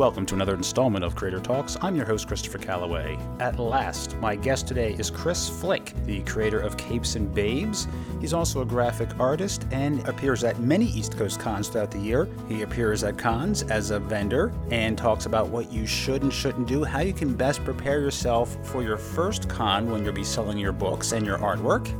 Welcome 0.00 0.24
to 0.24 0.34
another 0.34 0.54
installment 0.54 1.04
of 1.04 1.14
Creator 1.14 1.40
Talks. 1.40 1.76
I'm 1.82 1.94
your 1.94 2.06
host, 2.06 2.26
Christopher 2.26 2.56
Calloway. 2.56 3.18
At 3.38 3.58
last, 3.58 4.16
my 4.16 4.34
guest 4.34 4.66
today 4.66 4.94
is 4.98 5.10
Chris 5.10 5.50
Flick, 5.50 5.92
the 6.06 6.22
creator 6.22 6.58
of 6.58 6.78
Capes 6.78 7.16
and 7.16 7.34
Babes. 7.34 7.86
He's 8.18 8.32
also 8.32 8.62
a 8.62 8.64
graphic 8.64 9.10
artist 9.20 9.66
and 9.72 10.08
appears 10.08 10.42
at 10.42 10.58
many 10.58 10.86
East 10.86 11.18
Coast 11.18 11.38
cons 11.38 11.68
throughout 11.68 11.90
the 11.90 11.98
year. 11.98 12.26
He 12.48 12.62
appears 12.62 13.04
at 13.04 13.18
cons 13.18 13.62
as 13.64 13.90
a 13.90 14.00
vendor 14.00 14.54
and 14.70 14.96
talks 14.96 15.26
about 15.26 15.48
what 15.48 15.70
you 15.70 15.86
should 15.86 16.22
and 16.22 16.32
shouldn't 16.32 16.66
do, 16.66 16.82
how 16.82 17.00
you 17.00 17.12
can 17.12 17.34
best 17.34 17.62
prepare 17.62 18.00
yourself 18.00 18.56
for 18.66 18.82
your 18.82 18.96
first 18.96 19.50
con 19.50 19.90
when 19.90 20.02
you'll 20.02 20.14
be 20.14 20.24
selling 20.24 20.56
your 20.56 20.72
books 20.72 21.12
and 21.12 21.26
your 21.26 21.36
artwork. 21.36 21.94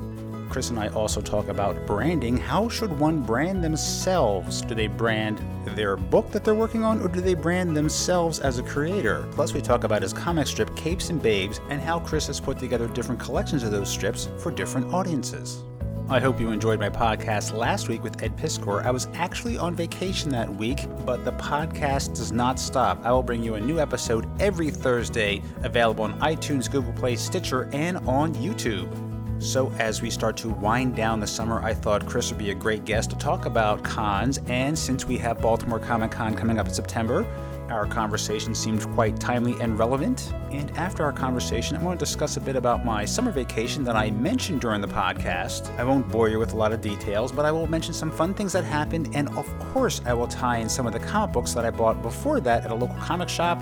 Chris 0.51 0.71
and 0.71 0.79
I 0.79 0.89
also 0.89 1.21
talk 1.21 1.49
about 1.49 1.87
branding. 1.87 2.37
How 2.37 2.69
should 2.69 2.99
one 2.99 3.23
brand 3.23 3.63
themselves? 3.63 4.61
Do 4.63 4.75
they 4.75 4.89
brand 4.89 5.41
their 5.77 5.97
book 5.97 6.31
that 6.33 6.45
they're 6.45 6.55
working 6.55 6.83
on, 6.83 7.01
or 7.01 7.09
do 7.09 7.21
they 7.21 7.35
brand 7.35 7.77
themselves 7.77 8.41
as 8.41 8.59
a 8.59 8.63
creator? 8.65 9.29
Plus, 9.31 9.55
we 9.55 9.61
talk 9.61 9.85
about 9.85 10.03
his 10.03 10.13
comic 10.13 10.49
strip, 10.49 10.75
Capes 10.75 11.09
and 11.11 11.23
Babes, 11.23 11.61
and 11.71 11.81
how 11.81 12.01
Chris 12.01 12.27
has 12.27 12.41
put 12.41 12.59
together 12.59 12.89
different 12.89 13.21
collections 13.21 13.63
of 13.63 13.71
those 13.71 13.89
strips 13.89 14.29
for 14.39 14.51
different 14.51 14.93
audiences. 14.93 15.63
I 16.09 16.19
hope 16.19 16.41
you 16.41 16.51
enjoyed 16.51 16.81
my 16.81 16.91
podcast 16.91 17.57
last 17.57 17.89
week 17.89 18.03
with 18.03 18.21
Ed 18.21 18.37
Piskor. 18.37 18.85
I 18.85 18.91
was 18.91 19.07
actually 19.15 19.57
on 19.57 19.77
vacation 19.77 20.29
that 20.31 20.53
week, 20.53 20.87
but 21.07 21.25
the 21.25 21.33
podcast 21.35 22.17
does 22.17 22.33
not 22.33 22.59
stop. 22.59 23.01
I 23.05 23.13
will 23.13 23.23
bring 23.23 23.45
you 23.45 23.55
a 23.55 23.61
new 23.61 23.79
episode 23.79 24.27
every 24.41 24.73
Thursday, 24.73 25.41
available 25.63 26.03
on 26.03 26.19
iTunes, 26.19 26.69
Google 26.69 26.93
Play, 26.95 27.15
Stitcher, 27.15 27.71
and 27.73 27.99
on 28.09 28.35
YouTube. 28.35 29.10
So, 29.41 29.73
as 29.79 30.03
we 30.03 30.11
start 30.11 30.37
to 30.39 30.51
wind 30.51 30.95
down 30.95 31.19
the 31.19 31.27
summer, 31.27 31.63
I 31.63 31.73
thought 31.73 32.07
Chris 32.07 32.29
would 32.29 32.37
be 32.37 32.51
a 32.51 32.55
great 32.55 32.85
guest 32.85 33.09
to 33.11 33.17
talk 33.17 33.47
about 33.47 33.83
cons. 33.83 34.39
And 34.49 34.79
since 34.79 35.07
we 35.07 35.17
have 35.17 35.41
Baltimore 35.41 35.79
Comic 35.79 36.11
Con 36.11 36.35
coming 36.35 36.59
up 36.59 36.69
in 36.69 36.75
September, 36.75 37.27
our 37.71 37.87
conversation 37.87 38.55
seemed 38.55 38.87
quite 38.93 39.19
timely 39.19 39.59
and 39.63 39.79
relevant. 39.79 40.35
And 40.51 40.71
after 40.77 41.05
our 41.05 41.13
conversation, 41.13 41.75
I 41.79 41.83
want 41.83 41.99
to 41.99 42.05
discuss 42.05 42.37
a 42.37 42.41
bit 42.41 42.55
about 42.55 42.85
my 42.85 43.07
summer 43.07 43.33
vacation 43.33 43.83
that 43.85 43.97
I 43.97 44.11
mentioned 44.11 44.61
during 44.61 44.83
the 44.83 44.89
podcast. 44.89 45.75
I 45.79 45.85
won't 45.85 46.07
bore 46.11 46.29
you 46.29 46.39
with 46.39 46.53
a 46.53 46.57
lot 46.57 46.73
of 46.73 46.83
details, 46.83 47.33
but 47.33 47.47
I 47.47 47.51
will 47.51 47.67
mention 47.67 47.95
some 47.95 48.11
fun 48.11 48.35
things 48.35 48.53
that 48.53 48.65
happened. 48.65 49.09
And 49.15 49.31
of 49.39 49.47
course, 49.73 50.03
I 50.05 50.13
will 50.13 50.29
tie 50.29 50.59
in 50.59 50.69
some 50.69 50.87
of 50.87 50.93
the 50.93 51.01
comic 51.01 51.33
books 51.33 51.55
that 51.55 51.65
I 51.65 51.71
bought 51.71 52.03
before 52.03 52.41
that 52.41 52.67
at 52.67 52.73
a 52.73 52.75
local 52.75 52.97
comic 52.97 53.31
shop 53.31 53.59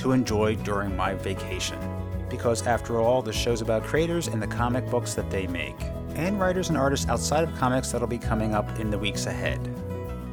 to 0.00 0.12
enjoy 0.12 0.56
during 0.56 0.94
my 0.94 1.14
vacation 1.14 2.01
because 2.32 2.66
after 2.66 2.98
all, 2.98 3.22
the 3.22 3.32
show's 3.32 3.60
about 3.60 3.84
creators 3.84 4.26
and 4.26 4.42
the 4.42 4.46
comic 4.48 4.90
books 4.90 5.14
that 5.14 5.30
they 5.30 5.46
make, 5.46 5.76
and 6.16 6.40
writers 6.40 6.70
and 6.70 6.78
artists 6.78 7.08
outside 7.08 7.44
of 7.44 7.54
comics 7.56 7.92
that'll 7.92 8.08
be 8.08 8.18
coming 8.18 8.54
up 8.54 8.80
in 8.80 8.90
the 8.90 8.98
weeks 8.98 9.26
ahead. 9.26 9.60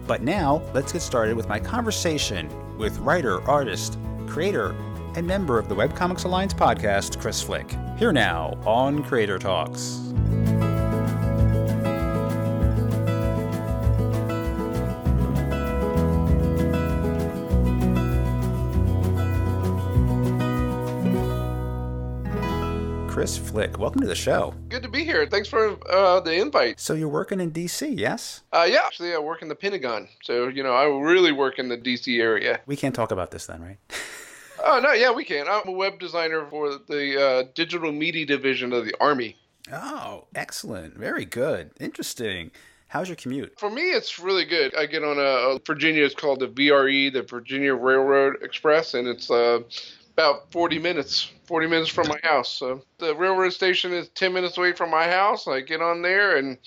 But 0.08 0.24
now, 0.24 0.64
let's 0.74 0.92
get 0.92 1.04
started 1.04 1.38
with 1.38 1.48
my 1.48 1.60
conversation 1.60 2.50
with 2.80 2.98
writer, 3.00 3.48
artist, 3.48 4.00
creator, 4.26 4.74
and 5.16 5.28
member 5.28 5.60
of 5.60 5.68
the 5.70 5.76
Webcomics 5.76 6.26
Alliance 6.26 6.54
podcast, 6.54 7.20
Chris 7.20 7.44
Flick. 7.44 7.76
Here 7.98 8.14
now 8.14 8.58
on 8.66 9.04
Creator 9.04 9.40
Talks. 9.40 10.14
Chris 23.20 23.38
Flick. 23.38 23.78
Welcome 23.78 24.00
to 24.00 24.08
the 24.08 24.16
show. 24.16 24.54
Good 24.70 24.82
to 24.82 24.88
be 24.88 25.04
here. 25.04 25.26
Thanks 25.26 25.50
for 25.50 25.78
uh, 25.92 26.22
the 26.22 26.36
invite. 26.36 26.80
So 26.80 26.94
you're 26.94 27.10
working 27.10 27.42
in 27.42 27.50
D.C., 27.50 27.86
yes? 27.86 28.44
Uh, 28.54 28.66
yeah, 28.66 28.80
actually, 28.86 29.14
I 29.14 29.18
work 29.18 29.42
in 29.42 29.50
the 29.50 29.56
Pentagon. 29.56 30.08
So 30.24 30.48
you 30.48 30.64
know, 30.64 30.72
I 30.72 30.86
really 30.86 31.34
work 31.34 31.60
in 31.60 31.68
the 31.68 31.76
D.C. 31.76 32.18
area. 32.22 32.62
We 32.66 32.78
can't 32.78 32.96
talk 32.96 33.12
about 33.12 33.32
this 33.32 33.46
then, 33.46 33.62
right? 33.62 33.78
oh 34.64 34.80
no, 34.82 34.94
yeah, 34.94 35.12
we 35.12 35.26
can. 35.26 35.50
I'm 35.50 35.68
a 35.68 35.72
web 35.74 36.00
designer 36.00 36.48
for 36.50 36.78
the 36.88 37.22
uh, 37.22 37.44
digital 37.56 37.92
media 37.92 38.26
division 38.26 38.72
of 38.72 38.86
the 38.86 38.96
Army. 39.02 39.36
Oh, 39.70 40.28
excellent. 40.34 40.96
Very 40.96 41.26
good. 41.26 41.72
Interesting. 41.78 42.52
How's 42.88 43.10
your 43.10 43.18
commute? 43.18 43.60
For 43.60 43.70
me, 43.70 43.82
it's 43.82 44.18
really 44.18 44.46
good. 44.46 44.74
I 44.78 44.86
get 44.86 45.04
on 45.04 45.18
a, 45.18 45.58
a 45.58 45.60
Virginia. 45.68 46.06
It's 46.06 46.16
called 46.16 46.40
the 46.40 46.48
VRE, 46.48 47.12
the 47.12 47.24
Virginia 47.24 47.76
Railroad 47.76 48.38
Express, 48.42 48.94
and 48.94 49.10
it's 49.10 49.30
uh, 49.30 49.60
about 50.14 50.54
40 50.54 50.80
minutes 50.80 51.34
40 51.50 51.66
minutes 51.66 51.90
from 51.90 52.08
my 52.08 52.20
house. 52.22 52.48
So 52.48 52.84
the 53.00 53.16
railroad 53.16 53.50
station 53.50 53.92
is 53.92 54.08
10 54.10 54.32
minutes 54.34 54.56
away 54.56 54.74
from 54.74 54.92
my 54.92 55.08
house. 55.08 55.48
I 55.48 55.62
get 55.62 55.82
on 55.82 56.04
there 56.04 56.38
and 56.38 56.60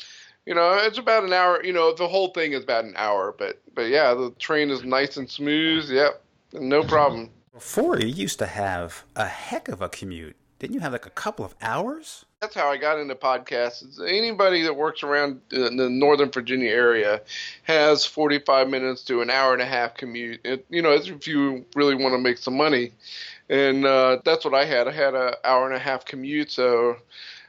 you 0.45 0.57
know 0.57 0.73
it's 0.75 0.99
about 0.99 1.23
an 1.23 1.33
hour 1.33 1.63
you 1.65 1.73
know 1.73 1.95
the 1.95 2.09
whole 2.09 2.31
thing 2.31 2.53
is 2.53 2.65
about 2.65 2.85
an 2.85 2.95
hour 2.97 3.33
but 3.39 3.63
but 3.77 3.83
yeah 3.83 4.13
the 4.13 4.33
train 4.41 4.71
is 4.71 4.83
nice 4.83 5.17
and 5.17 5.31
smooth. 5.31 5.89
Yep 5.89 6.21
no 6.55 6.83
problem. 6.83 7.31
Before 7.55 7.97
you 7.97 8.09
used 8.09 8.41
to 8.41 8.47
have 8.47 9.05
a 9.15 9.27
heck 9.27 9.69
of 9.69 9.81
a 9.83 9.89
commute. 9.89 10.35
Didn't 10.59 10.75
you 10.75 10.81
have 10.81 10.93
like 10.93 11.07
a 11.07 11.11
couple 11.11 11.45
of 11.45 11.55
hours? 11.63 12.25
That's 12.41 12.55
how 12.55 12.69
I 12.69 12.77
got 12.77 12.99
into 12.99 13.15
podcasts. 13.15 14.01
Anybody 14.01 14.63
that 14.63 14.77
works 14.77 15.05
around 15.05 15.41
in 15.53 15.77
the 15.77 15.89
Northern 15.89 16.31
Virginia 16.31 16.71
area 16.71 17.21
has 17.65 18.05
45 18.05 18.69
minutes 18.69 19.03
to 19.05 19.23
an 19.23 19.31
hour 19.31 19.53
and 19.53 19.63
a 19.63 19.67
half 19.67 19.95
commute. 19.95 20.41
It, 20.45 20.67
you 20.71 20.83
know, 20.83 20.93
if 20.93 21.27
you 21.27 21.67
really 21.77 21.95
want 21.95 22.15
to 22.15 22.19
make 22.19 22.39
some 22.39 22.57
money 22.57 22.93
and 23.53 23.85
uh, 23.85 24.19
that's 24.25 24.47
what 24.47 24.55
I 24.55 24.65
had. 24.65 24.89
I 24.89 24.93
had 24.93 25.15
an 25.15 25.35
hour 25.45 25.67
and 25.67 25.77
a 25.77 25.79
half 25.79 26.07
commute, 26.07 26.51
so 26.51 26.97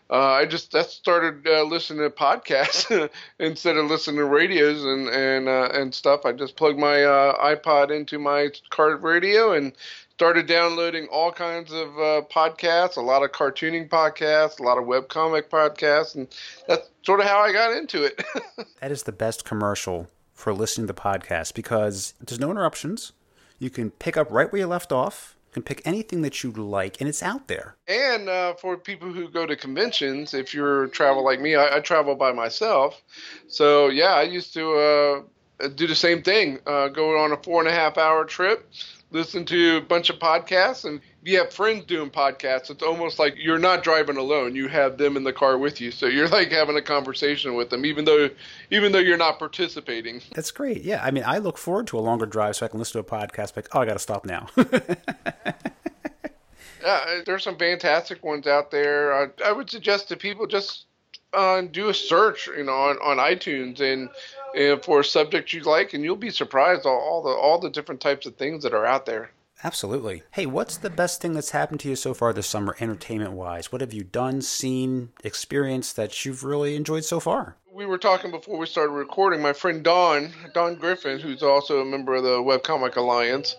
uh, 0.09 0.34
I 0.34 0.46
just 0.46 0.74
that 0.74 0.90
started 0.90 1.47
uh, 1.47 1.64
listening 1.64 2.00
to 2.02 2.09
podcasts 2.09 3.09
instead 3.40 3.78
of 3.78 3.86
listening 3.86 4.18
to 4.18 4.25
radios 4.25 4.84
and 4.84 5.08
and 5.08 5.47
uh, 5.47 5.69
and 5.74 5.96
stuff. 5.96 6.25
I 6.25 6.34
just 6.34 6.58
plugged 6.58 6.78
my 6.78 7.03
uh, 7.03 7.56
iPod 7.56 7.90
into 7.90 8.19
my 8.19 8.50
car 8.69 8.97
radio 8.97 9.53
and 9.53 9.72
started 10.09 10.46
downloading 10.46 11.08
all 11.08 11.31
kinds 11.31 11.72
of 11.72 11.88
uh, 11.97 12.22
podcasts, 12.30 12.97
a 12.97 13.02
lot 13.02 13.24
of 13.24 13.31
cartooning 13.31 13.88
podcasts, 13.88 14.59
a 14.59 14.64
lot 14.64 14.78
of 14.78 14.84
webcomic 14.84 15.44
podcasts, 15.44 16.16
and 16.16 16.28
that's 16.68 16.90
sort 17.03 17.22
of 17.22 17.28
how 17.28 17.40
I 17.40 17.53
got 17.53 17.72
into 17.72 18.03
it. 18.03 18.22
that 18.81 18.91
is 18.91 19.03
the 19.03 19.14
best 19.14 19.46
commercial 19.46 20.09
for 20.34 20.53
listening 20.53 20.88
to 20.88 20.94
podcasts 20.94 21.53
because 21.53 22.14
there's 22.20 22.41
no 22.41 22.52
interruptions. 22.52 23.14
You 23.58 23.70
can 23.70 23.90
pick 23.90 24.18
up 24.18 24.30
right 24.30 24.52
where 24.52 24.59
you 24.59 24.68
left 24.68 24.91
off 24.91 25.38
can 25.53 25.64
pick 25.64 25.81
anything 25.86 26.22
that 26.24 26.44
you 26.44 26.52
like, 26.52 27.00
and 27.00 27.08
it's 27.08 27.24
out 27.24 27.47
there. 27.47 27.75
And 27.88 28.28
uh, 28.28 28.56
for 28.56 28.78
people 28.78 29.12
who 29.12 29.30
go 29.30 29.46
to 29.46 29.56
conventions, 29.56 30.34
if 30.34 30.53
you're 30.53 30.88
travel 30.88 31.24
like 31.24 31.40
me, 31.40 31.56
I, 31.56 31.78
I 31.78 31.80
travel 31.80 32.16
by 32.16 32.31
myself. 32.31 33.02
So 33.47 33.90
yeah, 33.90 34.14
I 34.14 34.24
used 34.24 34.53
to 34.56 34.74
uh, 34.74 35.22
do 35.75 35.88
the 35.88 35.96
same 35.96 36.22
thing. 36.22 36.59
Uh, 36.66 36.88
go 36.88 37.18
on 37.24 37.31
a 37.31 37.38
four 37.38 37.59
and 37.59 37.69
a 37.69 37.72
half 37.72 37.97
hour 37.97 38.25
trip, 38.25 38.69
listen 39.12 39.46
to 39.46 39.78
a 39.78 39.81
bunch 39.81 40.09
of 40.09 40.18
podcasts, 40.19 40.86
and 40.86 41.00
if 41.22 41.31
you 41.31 41.38
have 41.38 41.53
friends 41.53 41.86
doing 41.86 42.09
podcasts, 42.09 42.69
it's 42.69 42.84
almost 42.84 43.19
like 43.19 43.36
you're 43.38 43.59
not 43.59 43.84
driving 43.84 44.18
alone. 44.18 44.56
You 44.56 44.68
have 44.68 44.97
them 44.97 45.16
in 45.16 45.24
the 45.24 45.31
car 45.31 45.58
with 45.58 45.80
you, 45.80 45.91
so 45.91 46.06
you're 46.08 46.28
like 46.28 46.52
having 46.52 46.75
a 46.75 46.81
conversation 46.81 47.56
with 47.56 47.69
them, 47.69 47.86
even 47.86 48.06
though 48.06 48.30
even 48.72 48.91
though 48.91 49.00
you're 49.00 49.18
not 49.18 49.40
participating. 49.40 50.22
That's 50.34 50.52
great. 50.52 50.81
Yeah, 50.81 51.03
I 51.03 51.12
mean, 51.12 51.24
I 51.25 51.38
look 51.38 51.58
forward 51.58 51.88
to 51.88 51.97
a 51.97 52.02
longer 52.02 52.25
drive 52.25 52.56
so 52.56 52.66
I 52.66 52.70
can 52.70 52.80
listen 52.80 53.02
to 53.03 53.08
a 53.08 53.20
podcast. 53.20 53.56
Like, 53.56 53.70
oh, 53.74 53.80
I 53.80 53.85
got 53.85 53.94
to 53.94 54.00
stop 54.00 54.25
now. 54.25 54.47
yeah, 56.81 57.22
there's 57.25 57.44
some 57.44 57.58
fantastic 57.58 58.24
ones 58.24 58.47
out 58.47 58.72
there. 58.72 59.14
I, 59.14 59.28
I 59.46 59.52
would 59.52 59.70
suggest 59.70 60.09
to 60.09 60.18
people 60.18 60.47
just 60.47 60.88
uh, 61.33 61.61
do 61.61 61.89
a 61.89 61.94
search, 61.94 62.47
you 62.47 62.63
know, 62.63 62.73
on, 62.73 62.97
on 62.97 63.17
iTunes 63.17 63.79
and, 63.81 64.09
and 64.55 64.83
for 64.83 64.99
a 64.99 65.03
subject 65.03 65.53
you 65.53 65.61
like, 65.61 65.94
and 65.94 66.03
you'll 66.03 66.16
be 66.16 66.29
surprised 66.29 66.85
all, 66.85 66.99
all 66.99 67.23
the 67.23 67.29
all 67.29 67.59
the 67.59 67.69
different 67.69 68.01
types 68.01 68.25
of 68.25 68.35
things 68.35 68.63
that 68.63 68.73
are 68.73 68.85
out 68.85 69.05
there. 69.05 69.31
Absolutely. 69.63 70.24
Hey, 70.31 70.46
what's 70.46 70.75
the 70.75 70.90
best 70.90 71.22
thing 71.22 71.34
that's 71.34 71.51
happened 71.51 71.79
to 71.81 71.90
you 71.90 71.96
so 71.96 72.13
far 72.13 72.34
this 72.34 72.47
summer, 72.47 72.75
entertainment 72.81 73.31
wise? 73.31 73.72
What 73.72 73.79
have 73.79 73.94
you 73.94 74.03
done, 74.03 74.41
seen, 74.41 75.09
experienced 75.23 75.96
that 75.96 76.26
you've 76.26 76.43
really 76.43 76.76
enjoyed 76.76 77.05
so 77.05 77.22
far? 77.22 77.55
We 77.72 77.85
were 77.87 77.97
talking 77.97 78.29
before 78.29 78.59
we 78.59 78.67
started 78.67 78.91
recording. 78.91 79.41
My 79.41 79.53
friend 79.53 79.82
Dawn, 79.82 80.32
Dawn 80.53 80.76
Griffin, 80.76 81.17
who's 81.17 81.41
also 81.41 81.79
a 81.79 81.85
member 81.85 82.14
of 82.14 82.23
the 82.23 82.37
Webcomic 82.37 82.97
Alliance, 82.97 83.55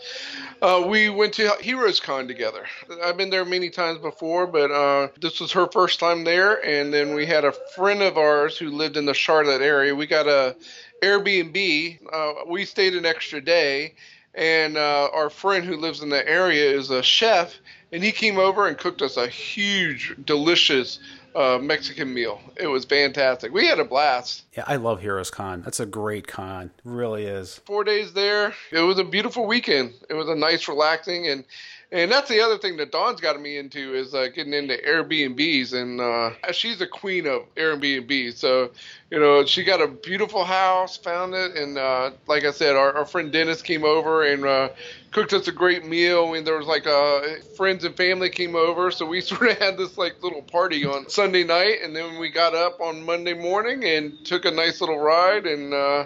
uh, 0.62 0.84
we 0.86 1.08
went 1.08 1.32
to 1.34 1.50
Heroes 1.60 1.98
Con 1.98 2.28
together. 2.28 2.64
I've 3.02 3.16
been 3.16 3.30
there 3.30 3.44
many 3.44 3.70
times 3.70 3.98
before, 3.98 4.46
but 4.46 4.70
uh, 4.70 5.08
this 5.20 5.40
was 5.40 5.50
her 5.52 5.66
first 5.72 5.98
time 5.98 6.22
there. 6.22 6.64
And 6.64 6.94
then 6.94 7.14
we 7.14 7.26
had 7.26 7.44
a 7.44 7.54
friend 7.74 8.02
of 8.02 8.16
ours 8.16 8.56
who 8.56 8.70
lived 8.70 8.96
in 8.96 9.06
the 9.06 9.14
Charlotte 9.14 9.62
area. 9.62 9.94
We 9.94 10.06
got 10.06 10.28
a 10.28 10.54
Airbnb. 11.02 11.98
Uh, 12.12 12.32
we 12.46 12.64
stayed 12.64 12.94
an 12.94 13.06
extra 13.06 13.40
day 13.40 13.94
and 14.34 14.76
uh, 14.76 15.08
our 15.12 15.30
friend 15.30 15.64
who 15.64 15.76
lives 15.76 16.02
in 16.02 16.08
the 16.08 16.28
area 16.28 16.70
is 16.70 16.90
a 16.90 17.02
chef, 17.02 17.54
and 17.92 18.02
he 18.02 18.12
came 18.12 18.38
over 18.38 18.66
and 18.66 18.76
cooked 18.76 19.02
us 19.02 19.16
a 19.16 19.28
huge, 19.28 20.14
delicious 20.24 20.98
uh, 21.34 21.58
Mexican 21.60 22.12
meal. 22.12 22.40
It 22.56 22.66
was 22.66 22.84
fantastic. 22.84 23.52
We 23.52 23.66
had 23.66 23.78
a 23.78 23.84
blast. 23.84 24.44
Yeah, 24.56 24.64
I 24.66 24.76
love 24.76 25.00
Heroes 25.00 25.30
Con. 25.30 25.62
That's 25.62 25.80
a 25.80 25.86
great 25.86 26.26
con. 26.26 26.70
It 26.78 26.82
really 26.84 27.24
is. 27.24 27.60
Four 27.66 27.84
days 27.84 28.12
there. 28.12 28.54
It 28.70 28.80
was 28.80 28.98
a 28.98 29.04
beautiful 29.04 29.46
weekend. 29.46 29.94
It 30.08 30.14
was 30.14 30.28
a 30.28 30.34
nice, 30.34 30.68
relaxing, 30.68 31.28
and 31.28 31.44
And 31.92 32.10
that's 32.10 32.28
the 32.28 32.40
other 32.40 32.58
thing 32.58 32.76
that 32.78 32.90
Dawn's 32.90 33.20
got 33.20 33.40
me 33.40 33.56
into 33.58 33.94
is 33.94 34.14
uh, 34.14 34.28
getting 34.34 34.52
into 34.52 34.76
Airbnbs, 34.76 35.72
and 35.74 36.00
uh, 36.00 36.52
she's 36.52 36.80
a 36.80 36.86
queen 36.86 37.26
of 37.26 37.42
Airbnbs. 37.54 38.36
So, 38.36 38.70
you 39.10 39.20
know, 39.20 39.44
she 39.44 39.64
got 39.64 39.80
a 39.80 39.86
beautiful 39.86 40.44
house, 40.44 40.96
found 40.96 41.34
it, 41.34 41.56
and 41.56 41.78
uh, 41.78 42.10
like 42.26 42.44
I 42.44 42.50
said, 42.50 42.74
our, 42.74 42.96
our 42.96 43.04
friend 43.04 43.30
Dennis 43.30 43.62
came 43.62 43.84
over 43.84 44.24
and 44.24 44.44
uh, 44.44 44.68
cooked 45.10 45.32
us 45.34 45.46
a 45.46 45.52
great 45.52 45.84
meal. 45.84 46.34
and 46.34 46.46
there 46.46 46.56
was 46.56 46.66
like 46.66 46.86
uh, 46.86 47.20
friends 47.56 47.84
and 47.84 47.96
family 47.96 48.30
came 48.30 48.56
over, 48.56 48.90
so 48.90 49.06
we 49.06 49.20
sort 49.20 49.50
of 49.50 49.58
had 49.58 49.76
this 49.76 49.96
like 49.96 50.22
little 50.22 50.42
party 50.42 50.84
on 50.84 51.08
Sunday 51.08 51.44
night, 51.44 51.78
and 51.82 51.94
then 51.94 52.18
we 52.18 52.30
got 52.30 52.54
up 52.54 52.80
on 52.80 53.04
Monday 53.04 53.34
morning 53.34 53.84
and 53.84 54.24
took 54.24 54.44
a 54.44 54.50
nice 54.50 54.80
little 54.80 54.98
ride 54.98 55.46
and. 55.46 55.72
Uh, 55.72 56.04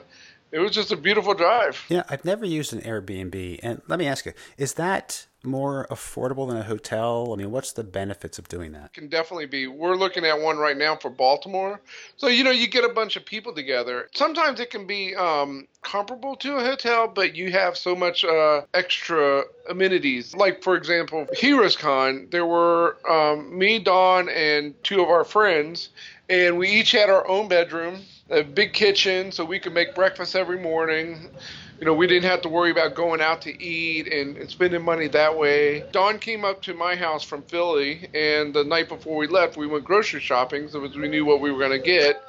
it 0.51 0.61
was 0.61 0.73
just 0.73 0.93
a 0.93 0.97
beautiful 0.97 1.35
drive. 1.35 1.85
Yeah, 1.91 2.05
I've 2.09 2.25
never 2.25 2.47
used 2.47 2.73
an 2.73 2.81
Airbnb. 2.81 3.61
And 3.63 3.83
let 3.87 3.99
me 3.99 4.07
ask 4.07 4.25
you, 4.25 4.33
is 4.57 4.75
that 4.75 5.27
more 5.49 5.87
affordable 5.91 6.49
than 6.49 6.57
a 6.57 6.63
hotel? 6.63 7.33
I 7.33 7.37
mean, 7.37 7.51
what's 7.51 7.73
the 7.73 7.85
benefits 7.85 8.39
of 8.39 8.49
doing 8.49 8.73
that? 8.73 8.87
It 8.87 8.93
can 8.93 9.09
definitely 9.09 9.47
be. 9.47 9.67
We're 9.67 9.97
looking 9.97 10.25
at 10.25 10.41
one 10.41 10.59
right 10.59 10.77
now 10.77 10.97
for 10.97 11.11
Baltimore. 11.11 11.81
So, 12.17 12.29
you 12.29 12.45
know, 12.45 12.51
you 12.51 12.69
get 12.69 12.85
a 12.85 12.89
bunch 12.89 13.17
of 13.17 13.25
people 13.25 13.53
together. 13.55 14.09
Sometimes 14.15 14.61
it 14.61 14.71
can 14.71 14.87
be 14.87 15.15
um, 15.17 15.67
comparable 15.83 16.37
to 16.37 16.57
a 16.57 16.61
hotel, 16.61 17.09
but 17.09 17.35
you 17.35 17.51
have 17.51 17.77
so 17.77 17.97
much 17.97 18.25
uh, 18.25 18.63
extra 18.75 19.43
amenities. 19.69 20.35
Like, 20.35 20.63
for 20.63 20.77
example, 20.77 21.27
Heroes 21.35 21.77
Con, 21.77 22.29
there 22.31 22.47
were 22.47 22.97
um, 23.09 23.57
me, 23.57 23.79
Dawn, 23.79 24.29
and 24.29 24.75
two 24.85 25.03
of 25.03 25.09
our 25.09 25.25
friends, 25.25 25.91
and 26.29 26.59
we 26.59 26.69
each 26.69 26.93
had 26.93 27.11
our 27.11 27.27
own 27.29 27.49
bedroom 27.49 28.01
a 28.31 28.43
big 28.43 28.73
kitchen 28.73 29.33
so 29.33 29.45
we 29.45 29.59
could 29.59 29.73
make 29.73 29.95
breakfast 29.95 30.37
every 30.37 30.59
morning. 30.59 31.31
You 31.79 31.85
know, 31.85 31.95
we 31.95 32.09
didn't 32.09 32.29
have 32.29 32.43
to 32.43 32.49
worry 32.49 32.73
about 32.73 32.97
going 32.97 33.21
out 33.21 33.43
to 33.43 33.63
eat 33.63 34.13
and, 34.13 34.37
and, 34.37 34.51
spending 34.51 34.83
money 34.83 35.07
that 35.09 35.39
way. 35.39 35.85
Dawn 35.93 36.19
came 36.19 36.45
up 36.45 36.61
to 36.63 36.75
my 36.75 36.97
house 36.97 37.23
from 37.23 37.43
Philly, 37.43 38.09
and 38.13 38.53
the 38.53 38.65
night 38.65 38.89
before 38.89 39.17
we 39.17 39.29
left, 39.29 39.57
we 39.57 39.69
went 39.69 39.85
grocery 39.85 40.21
shopping 40.21 40.69
so 40.69 40.81
we 40.81 41.09
knew 41.09 41.25
what 41.25 41.41
we 41.41 41.53
were 41.53 41.59
going 41.61 41.71
to 41.71 41.79
get. 41.79 42.21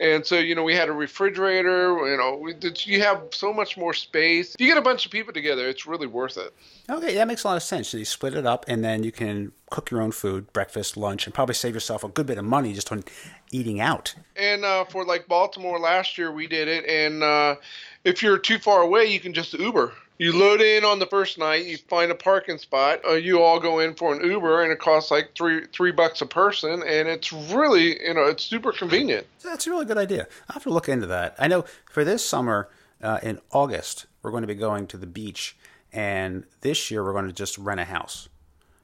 And 0.00 0.24
so, 0.24 0.38
you 0.38 0.54
know, 0.54 0.62
we 0.62 0.74
had 0.74 0.88
a 0.88 0.92
refrigerator. 0.92 1.98
You 2.08 2.16
know, 2.16 2.36
we, 2.36 2.54
you 2.84 3.02
have 3.02 3.22
so 3.32 3.52
much 3.52 3.76
more 3.76 3.92
space. 3.92 4.54
If 4.54 4.60
you 4.60 4.68
get 4.68 4.78
a 4.78 4.82
bunch 4.82 5.04
of 5.04 5.12
people 5.12 5.32
together, 5.32 5.68
it's 5.68 5.86
really 5.86 6.06
worth 6.06 6.36
it. 6.36 6.54
Okay, 6.88 7.14
that 7.14 7.26
makes 7.26 7.44
a 7.44 7.48
lot 7.48 7.56
of 7.56 7.62
sense. 7.62 7.88
So 7.88 7.98
you 7.98 8.04
split 8.04 8.34
it 8.34 8.46
up, 8.46 8.64
and 8.68 8.84
then 8.84 9.02
you 9.02 9.10
can 9.10 9.52
cook 9.70 9.90
your 9.90 10.00
own 10.00 10.12
food, 10.12 10.52
breakfast, 10.52 10.96
lunch, 10.96 11.26
and 11.26 11.34
probably 11.34 11.54
save 11.54 11.74
yourself 11.74 12.04
a 12.04 12.08
good 12.08 12.26
bit 12.26 12.38
of 12.38 12.44
money 12.44 12.72
just 12.72 12.92
on 12.92 13.02
eating 13.50 13.80
out. 13.80 14.14
And 14.36 14.64
uh, 14.64 14.84
for 14.84 15.04
like 15.04 15.26
Baltimore 15.26 15.78
last 15.80 16.16
year, 16.16 16.30
we 16.30 16.46
did 16.46 16.68
it. 16.68 16.84
And 16.86 17.22
uh, 17.22 17.56
if 18.04 18.22
you're 18.22 18.38
too 18.38 18.58
far 18.58 18.82
away, 18.82 19.06
you 19.06 19.20
can 19.20 19.34
just 19.34 19.52
Uber. 19.52 19.92
You 20.18 20.36
load 20.36 20.60
in 20.60 20.84
on 20.84 20.98
the 20.98 21.06
first 21.06 21.38
night, 21.38 21.64
you 21.66 21.76
find 21.76 22.10
a 22.10 22.14
parking 22.14 22.58
spot, 22.58 23.00
uh, 23.08 23.12
you 23.12 23.40
all 23.40 23.60
go 23.60 23.78
in 23.78 23.94
for 23.94 24.12
an 24.12 24.28
Uber, 24.28 24.64
and 24.64 24.72
it 24.72 24.80
costs 24.80 25.12
like 25.12 25.30
three 25.36 25.66
three 25.72 25.92
bucks 25.92 26.20
a 26.20 26.26
person, 26.26 26.82
and 26.82 27.08
it's 27.08 27.32
really 27.32 28.02
you 28.02 28.14
know 28.14 28.24
it's 28.24 28.42
super 28.42 28.72
convenient. 28.72 29.28
That's 29.44 29.68
a 29.68 29.70
really 29.70 29.84
good 29.84 29.96
idea. 29.96 30.26
I 30.48 30.54
have 30.54 30.64
to 30.64 30.70
look 30.70 30.88
into 30.88 31.06
that. 31.06 31.36
I 31.38 31.46
know 31.46 31.64
for 31.88 32.04
this 32.04 32.24
summer 32.24 32.68
uh, 33.00 33.20
in 33.22 33.38
August 33.52 34.06
we're 34.22 34.32
going 34.32 34.42
to 34.42 34.48
be 34.48 34.56
going 34.56 34.88
to 34.88 34.96
the 34.96 35.06
beach, 35.06 35.56
and 35.92 36.44
this 36.62 36.90
year 36.90 37.04
we're 37.04 37.12
going 37.12 37.28
to 37.28 37.32
just 37.32 37.56
rent 37.56 37.78
a 37.78 37.84
house. 37.84 38.28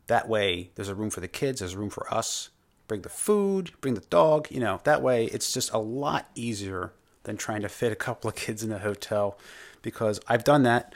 That 0.06 0.28
way, 0.28 0.70
there's 0.76 0.88
a 0.88 0.94
room 0.94 1.10
for 1.10 1.20
the 1.20 1.26
kids, 1.26 1.58
there's 1.58 1.74
room 1.74 1.90
for 1.90 2.12
us. 2.14 2.50
Bring 2.86 3.00
the 3.00 3.08
food, 3.08 3.72
bring 3.80 3.94
the 3.94 4.02
dog. 4.02 4.46
You 4.52 4.60
know 4.60 4.80
that 4.84 5.02
way 5.02 5.24
it's 5.24 5.52
just 5.52 5.72
a 5.72 5.78
lot 5.78 6.30
easier 6.36 6.92
than 7.24 7.36
trying 7.36 7.62
to 7.62 7.68
fit 7.68 7.90
a 7.90 7.96
couple 7.96 8.28
of 8.28 8.36
kids 8.36 8.62
in 8.62 8.70
a 8.70 8.78
hotel, 8.78 9.36
because 9.82 10.20
I've 10.28 10.44
done 10.44 10.62
that 10.62 10.94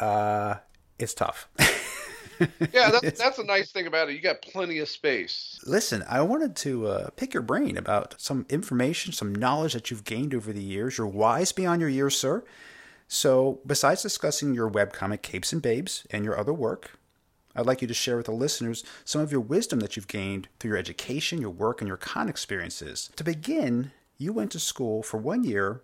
uh, 0.00 0.56
it's 0.98 1.14
tough. 1.14 1.48
yeah, 2.72 2.90
that's, 2.90 3.18
that's 3.18 3.38
a 3.38 3.44
nice 3.44 3.70
thing 3.70 3.86
about 3.86 4.08
it. 4.08 4.14
You 4.14 4.20
got 4.20 4.42
plenty 4.42 4.78
of 4.78 4.88
space. 4.88 5.60
Listen, 5.66 6.04
I 6.08 6.22
wanted 6.22 6.56
to 6.56 6.86
uh, 6.86 7.10
pick 7.10 7.34
your 7.34 7.42
brain 7.42 7.76
about 7.76 8.14
some 8.18 8.46
information, 8.48 9.12
some 9.12 9.34
knowledge 9.34 9.74
that 9.74 9.90
you've 9.90 10.04
gained 10.04 10.34
over 10.34 10.52
the 10.52 10.62
years. 10.62 10.98
You're 10.98 11.06
wise 11.06 11.52
beyond 11.52 11.80
your 11.80 11.90
years, 11.90 12.18
sir. 12.18 12.44
So, 13.08 13.60
besides 13.66 14.02
discussing 14.02 14.54
your 14.54 14.70
webcomic 14.70 15.22
Capes 15.22 15.52
and 15.52 15.60
Babes 15.60 16.06
and 16.10 16.24
your 16.24 16.38
other 16.38 16.54
work, 16.54 16.92
I'd 17.56 17.66
like 17.66 17.82
you 17.82 17.88
to 17.88 17.94
share 17.94 18.16
with 18.16 18.26
the 18.26 18.32
listeners 18.32 18.84
some 19.04 19.20
of 19.20 19.32
your 19.32 19.40
wisdom 19.40 19.80
that 19.80 19.96
you've 19.96 20.06
gained 20.06 20.48
through 20.58 20.70
your 20.70 20.78
education, 20.78 21.40
your 21.40 21.50
work, 21.50 21.80
and 21.80 21.88
your 21.88 21.96
con 21.96 22.28
experiences. 22.28 23.10
To 23.16 23.24
begin, 23.24 23.90
you 24.16 24.32
went 24.32 24.52
to 24.52 24.60
school 24.60 25.02
for 25.02 25.18
one 25.18 25.42
year 25.42 25.82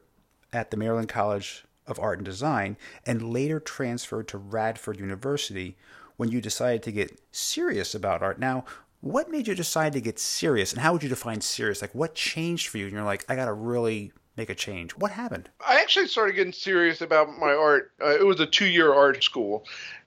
at 0.52 0.70
the 0.70 0.76
Maryland 0.76 1.08
College 1.08 1.65
of 1.86 1.98
Art 1.98 2.18
and 2.18 2.24
Design 2.24 2.76
and 3.04 3.32
later 3.32 3.60
transferred 3.60 4.28
to 4.28 4.38
Radford 4.38 4.98
University 4.98 5.76
when 6.16 6.30
you 6.30 6.40
decided 6.40 6.82
to 6.84 6.92
get 6.92 7.20
serious 7.32 7.94
about 7.94 8.22
art. 8.22 8.38
Now, 8.38 8.64
what 9.00 9.30
made 9.30 9.46
you 9.46 9.54
decide 9.54 9.92
to 9.92 10.00
get 10.00 10.18
serious 10.18 10.72
and 10.72 10.80
how 10.80 10.92
would 10.92 11.02
you 11.02 11.08
define 11.08 11.40
serious? 11.40 11.82
Like, 11.82 11.94
what 11.94 12.14
changed 12.14 12.68
for 12.68 12.78
you? 12.78 12.86
And 12.86 12.94
you're 12.94 13.04
like, 13.04 13.24
I 13.28 13.36
got 13.36 13.44
to 13.46 13.52
really 13.52 14.12
make 14.36 14.50
a 14.50 14.54
change. 14.54 14.92
What 14.92 15.10
happened? 15.10 15.48
I 15.66 15.80
actually 15.80 16.08
started 16.08 16.34
getting 16.34 16.52
serious 16.52 17.00
about 17.00 17.38
my 17.38 17.52
art. 17.52 17.92
Uh, 18.02 18.16
it 18.16 18.24
was 18.24 18.40
a 18.40 18.46
two 18.46 18.66
year 18.66 18.92
art 18.92 19.22
school. 19.22 19.64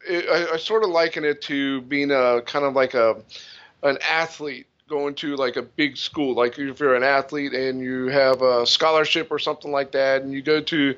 It, 0.08 0.26
I, 0.30 0.54
I 0.54 0.58
sort 0.58 0.84
of 0.84 0.90
liken 0.90 1.24
it 1.24 1.42
to 1.44 1.82
being 1.82 2.12
a 2.12 2.42
kind 2.46 2.66
of 2.66 2.74
like 2.74 2.94
a 2.94 3.22
an 3.84 3.98
athlete 4.08 4.68
going 4.90 5.14
to 5.14 5.36
like 5.36 5.56
a 5.56 5.62
big 5.62 5.96
school 5.96 6.34
like 6.34 6.58
if 6.58 6.80
you're 6.80 6.96
an 6.96 7.04
athlete 7.04 7.54
and 7.54 7.80
you 7.80 8.08
have 8.08 8.42
a 8.42 8.66
scholarship 8.66 9.28
or 9.30 9.38
something 9.38 9.72
like 9.72 9.92
that 9.92 10.24
and 10.24 10.34
you 10.34 10.42
go 10.42 10.60
to 10.60 10.96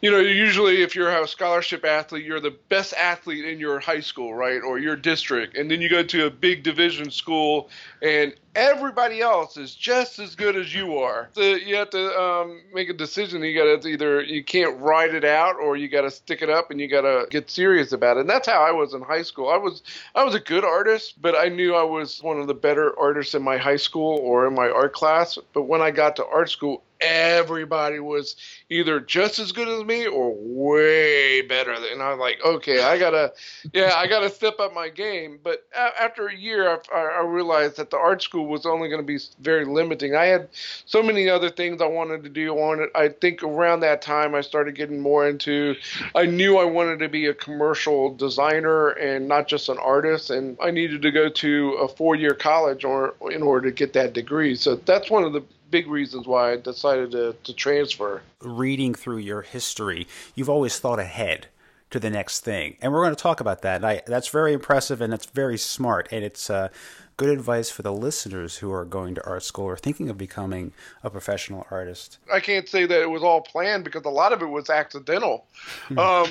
you 0.00 0.10
know, 0.10 0.18
usually 0.18 0.82
if 0.82 0.94
you're 0.94 1.10
a 1.10 1.26
scholarship 1.26 1.84
athlete, 1.84 2.24
you're 2.24 2.40
the 2.40 2.56
best 2.68 2.92
athlete 2.94 3.44
in 3.44 3.58
your 3.58 3.80
high 3.80 4.00
school, 4.00 4.34
right, 4.34 4.60
or 4.62 4.78
your 4.78 4.96
district, 4.96 5.56
and 5.56 5.70
then 5.70 5.80
you 5.80 5.88
go 5.88 6.02
to 6.02 6.26
a 6.26 6.30
big 6.30 6.62
division 6.62 7.10
school, 7.10 7.68
and 8.02 8.34
everybody 8.54 9.20
else 9.20 9.56
is 9.56 9.74
just 9.74 10.18
as 10.18 10.34
good 10.34 10.56
as 10.56 10.74
you 10.74 10.98
are. 10.98 11.28
So 11.32 11.42
you 11.42 11.76
have 11.76 11.90
to 11.90 12.20
um, 12.20 12.62
make 12.72 12.88
a 12.88 12.92
decision. 12.92 13.42
You 13.42 13.54
got 13.56 13.82
to 13.82 13.88
either 13.88 14.22
you 14.22 14.42
can't 14.42 14.78
ride 14.80 15.14
it 15.14 15.24
out, 15.24 15.56
or 15.56 15.76
you 15.76 15.88
got 15.88 16.02
to 16.02 16.10
stick 16.10 16.42
it 16.42 16.50
up, 16.50 16.70
and 16.70 16.80
you 16.80 16.88
got 16.88 17.02
to 17.02 17.26
get 17.30 17.50
serious 17.50 17.92
about 17.92 18.16
it. 18.16 18.20
And 18.20 18.30
that's 18.30 18.48
how 18.48 18.62
I 18.62 18.72
was 18.72 18.94
in 18.94 19.02
high 19.02 19.22
school. 19.22 19.48
I 19.48 19.56
was 19.56 19.82
I 20.14 20.24
was 20.24 20.34
a 20.34 20.40
good 20.40 20.64
artist, 20.64 21.20
but 21.20 21.34
I 21.34 21.48
knew 21.48 21.74
I 21.74 21.84
was 21.84 22.22
one 22.22 22.40
of 22.40 22.46
the 22.46 22.54
better 22.54 22.98
artists 22.98 23.34
in 23.34 23.42
my 23.42 23.56
high 23.56 23.76
school 23.76 24.18
or 24.18 24.46
in 24.46 24.54
my 24.54 24.68
art 24.68 24.92
class. 24.92 25.38
But 25.52 25.64
when 25.64 25.80
I 25.80 25.90
got 25.90 26.16
to 26.16 26.26
art 26.26 26.50
school, 26.50 26.82
everybody 27.00 28.00
was 28.00 28.36
either 28.70 29.00
just 29.00 29.38
as 29.38 29.52
good 29.52 29.68
as 29.68 29.84
me 29.84 30.06
or 30.06 30.34
way 30.38 31.42
better. 31.42 31.72
And 31.72 32.02
I'm 32.02 32.18
like, 32.18 32.38
okay, 32.44 32.82
I 32.82 32.98
gotta, 32.98 33.32
yeah, 33.72 33.92
I 33.94 34.06
gotta 34.06 34.30
step 34.30 34.58
up 34.58 34.74
my 34.74 34.88
game. 34.88 35.38
But 35.42 35.64
after 35.74 36.28
a 36.28 36.36
year, 36.36 36.68
I, 36.92 36.98
I 36.98 37.24
realized 37.24 37.76
that 37.76 37.90
the 37.90 37.98
art 37.98 38.22
school 38.22 38.37
was 38.42 38.66
only 38.66 38.88
going 38.88 39.00
to 39.00 39.06
be 39.06 39.18
very 39.40 39.64
limiting. 39.64 40.14
I 40.14 40.26
had 40.26 40.48
so 40.52 41.02
many 41.02 41.28
other 41.28 41.50
things 41.50 41.80
I 41.80 41.86
wanted 41.86 42.22
to 42.24 42.28
do. 42.28 42.52
I 42.52 42.56
wanted, 42.56 42.88
I 42.94 43.08
think 43.08 43.42
around 43.42 43.80
that 43.80 44.02
time, 44.02 44.34
I 44.34 44.40
started 44.40 44.74
getting 44.74 45.00
more 45.00 45.28
into. 45.28 45.74
I 46.14 46.26
knew 46.26 46.58
I 46.58 46.64
wanted 46.64 46.98
to 47.00 47.08
be 47.08 47.26
a 47.26 47.34
commercial 47.34 48.14
designer 48.14 48.90
and 48.90 49.28
not 49.28 49.48
just 49.48 49.68
an 49.68 49.78
artist, 49.78 50.30
and 50.30 50.56
I 50.60 50.70
needed 50.70 51.02
to 51.02 51.10
go 51.10 51.28
to 51.28 51.72
a 51.74 51.88
four-year 51.88 52.34
college 52.34 52.84
or 52.84 53.14
in 53.30 53.42
order 53.42 53.70
to 53.70 53.74
get 53.74 53.92
that 53.94 54.12
degree. 54.12 54.54
So 54.54 54.76
that's 54.76 55.10
one 55.10 55.24
of 55.24 55.32
the 55.32 55.42
big 55.70 55.86
reasons 55.86 56.26
why 56.26 56.52
I 56.52 56.56
decided 56.56 57.10
to, 57.12 57.36
to 57.44 57.52
transfer. 57.52 58.22
Reading 58.40 58.94
through 58.94 59.18
your 59.18 59.42
history, 59.42 60.06
you've 60.34 60.48
always 60.48 60.78
thought 60.78 60.98
ahead 60.98 61.46
to 61.90 61.98
the 61.98 62.10
next 62.10 62.40
thing. 62.40 62.76
And 62.80 62.92
we're 62.92 63.02
going 63.02 63.14
to 63.14 63.22
talk 63.22 63.40
about 63.40 63.62
that. 63.62 63.84
I, 63.84 64.02
that's 64.06 64.28
very 64.28 64.52
impressive 64.52 65.00
and 65.00 65.12
that's 65.12 65.26
very 65.26 65.58
smart. 65.58 66.08
And 66.10 66.24
it's 66.24 66.50
uh, 66.50 66.68
good 67.16 67.30
advice 67.30 67.70
for 67.70 67.82
the 67.82 67.92
listeners 67.92 68.58
who 68.58 68.72
are 68.72 68.84
going 68.84 69.14
to 69.14 69.26
art 69.26 69.42
school 69.42 69.64
or 69.66 69.76
thinking 69.76 70.08
of 70.08 70.18
becoming 70.18 70.72
a 71.02 71.10
professional 71.10 71.66
artist. 71.70 72.18
I 72.32 72.40
can't 72.40 72.68
say 72.68 72.86
that 72.86 73.02
it 73.02 73.10
was 73.10 73.22
all 73.22 73.40
planned 73.40 73.84
because 73.84 74.04
a 74.04 74.10
lot 74.10 74.32
of 74.32 74.42
it 74.42 74.46
was 74.46 74.70
accidental. 74.70 75.46
Hmm. 75.88 75.98
um, 75.98 76.26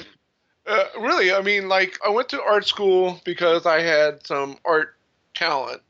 uh, 0.66 0.84
really, 1.00 1.32
I 1.32 1.42
mean, 1.42 1.70
like, 1.70 1.98
I 2.06 2.10
went 2.10 2.28
to 2.30 2.42
art 2.42 2.68
school 2.68 3.22
because 3.24 3.66
I 3.66 3.82
had 3.82 4.28
some 4.28 4.58
art 4.66 4.96
talent. 5.34 5.82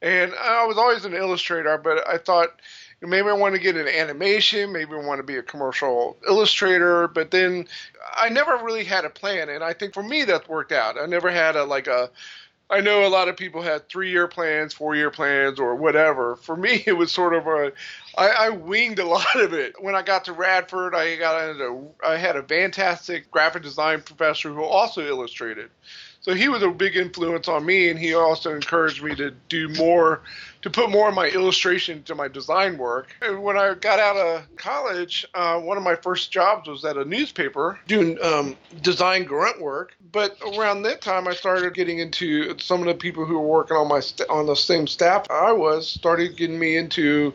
And 0.00 0.32
I 0.34 0.64
was 0.66 0.78
always 0.78 1.04
an 1.04 1.14
illustrator, 1.14 1.78
but 1.78 2.08
I 2.08 2.18
thought 2.18 2.60
maybe 3.02 3.28
I 3.28 3.32
want 3.32 3.54
to 3.54 3.60
get 3.60 3.76
an 3.76 3.88
animation, 3.88 4.72
maybe 4.72 4.94
I 4.94 5.04
want 5.04 5.18
to 5.18 5.24
be 5.24 5.36
a 5.36 5.42
commercial 5.42 6.16
illustrator, 6.26 7.08
but 7.08 7.30
then 7.30 7.66
I 8.14 8.28
never 8.28 8.56
really 8.58 8.84
had 8.84 9.04
a 9.04 9.10
plan, 9.10 9.48
and 9.48 9.62
I 9.64 9.72
think 9.72 9.94
for 9.94 10.02
me 10.02 10.24
that's 10.24 10.48
worked 10.48 10.72
out. 10.72 10.98
I 10.98 11.06
never 11.06 11.30
had 11.30 11.56
a 11.56 11.64
like 11.64 11.86
a 11.86 12.10
I 12.72 12.80
know 12.80 13.06
a 13.06 13.08
lot 13.08 13.28
of 13.28 13.36
people 13.36 13.60
had 13.60 13.86
three 13.88 14.10
year 14.10 14.26
plans, 14.26 14.72
four 14.72 14.96
year 14.96 15.10
plans, 15.10 15.60
or 15.60 15.74
whatever. 15.76 16.36
For 16.36 16.56
me, 16.56 16.82
it 16.86 16.94
was 16.94 17.12
sort 17.12 17.34
of 17.34 17.46
a, 17.46 17.72
I, 18.16 18.28
I 18.28 18.48
winged 18.48 18.98
a 18.98 19.06
lot 19.06 19.36
of 19.36 19.52
it. 19.52 19.74
When 19.80 19.94
I 19.94 20.02
got 20.02 20.24
to 20.24 20.32
Radford, 20.32 20.94
I 20.94 21.16
got 21.16 21.50
into, 21.50 21.90
I 22.04 22.16
had 22.16 22.36
a 22.36 22.42
fantastic 22.42 23.30
graphic 23.30 23.62
design 23.62 24.00
professor 24.00 24.52
who 24.52 24.62
also 24.62 25.06
illustrated. 25.06 25.70
So 26.22 26.34
he 26.34 26.48
was 26.48 26.62
a 26.62 26.70
big 26.70 26.96
influence 26.96 27.48
on 27.48 27.66
me, 27.66 27.90
and 27.90 27.98
he 27.98 28.14
also 28.14 28.54
encouraged 28.54 29.02
me 29.02 29.14
to 29.16 29.32
do 29.48 29.68
more 29.70 30.22
to 30.62 30.70
put 30.70 30.90
more 30.90 31.08
of 31.08 31.14
my 31.14 31.28
illustration 31.28 32.02
to 32.04 32.14
my 32.14 32.28
design 32.28 32.78
work. 32.78 33.14
And 33.20 33.42
when 33.42 33.56
I 33.56 33.74
got 33.74 33.98
out 33.98 34.16
of 34.16 34.56
college, 34.56 35.26
uh, 35.34 35.60
one 35.60 35.76
of 35.76 35.82
my 35.82 35.96
first 35.96 36.32
jobs 36.32 36.68
was 36.68 36.84
at 36.84 36.96
a 36.96 37.04
newspaper 37.04 37.78
doing 37.86 38.16
um, 38.22 38.56
design 38.80 39.24
grunt 39.24 39.60
work. 39.60 39.94
But 40.12 40.36
around 40.56 40.82
that 40.82 41.00
time, 41.00 41.26
I 41.26 41.34
started 41.34 41.74
getting 41.74 41.98
into 41.98 42.56
some 42.58 42.80
of 42.80 42.86
the 42.86 42.94
people 42.94 43.24
who 43.24 43.34
were 43.34 43.46
working 43.46 43.76
on 43.76 43.88
my 43.88 44.00
st- 44.00 44.28
on 44.28 44.46
the 44.46 44.54
same 44.54 44.86
staff 44.86 45.26
I 45.30 45.52
was 45.52 45.88
started 45.88 46.36
getting 46.36 46.58
me 46.58 46.76
into 46.76 47.34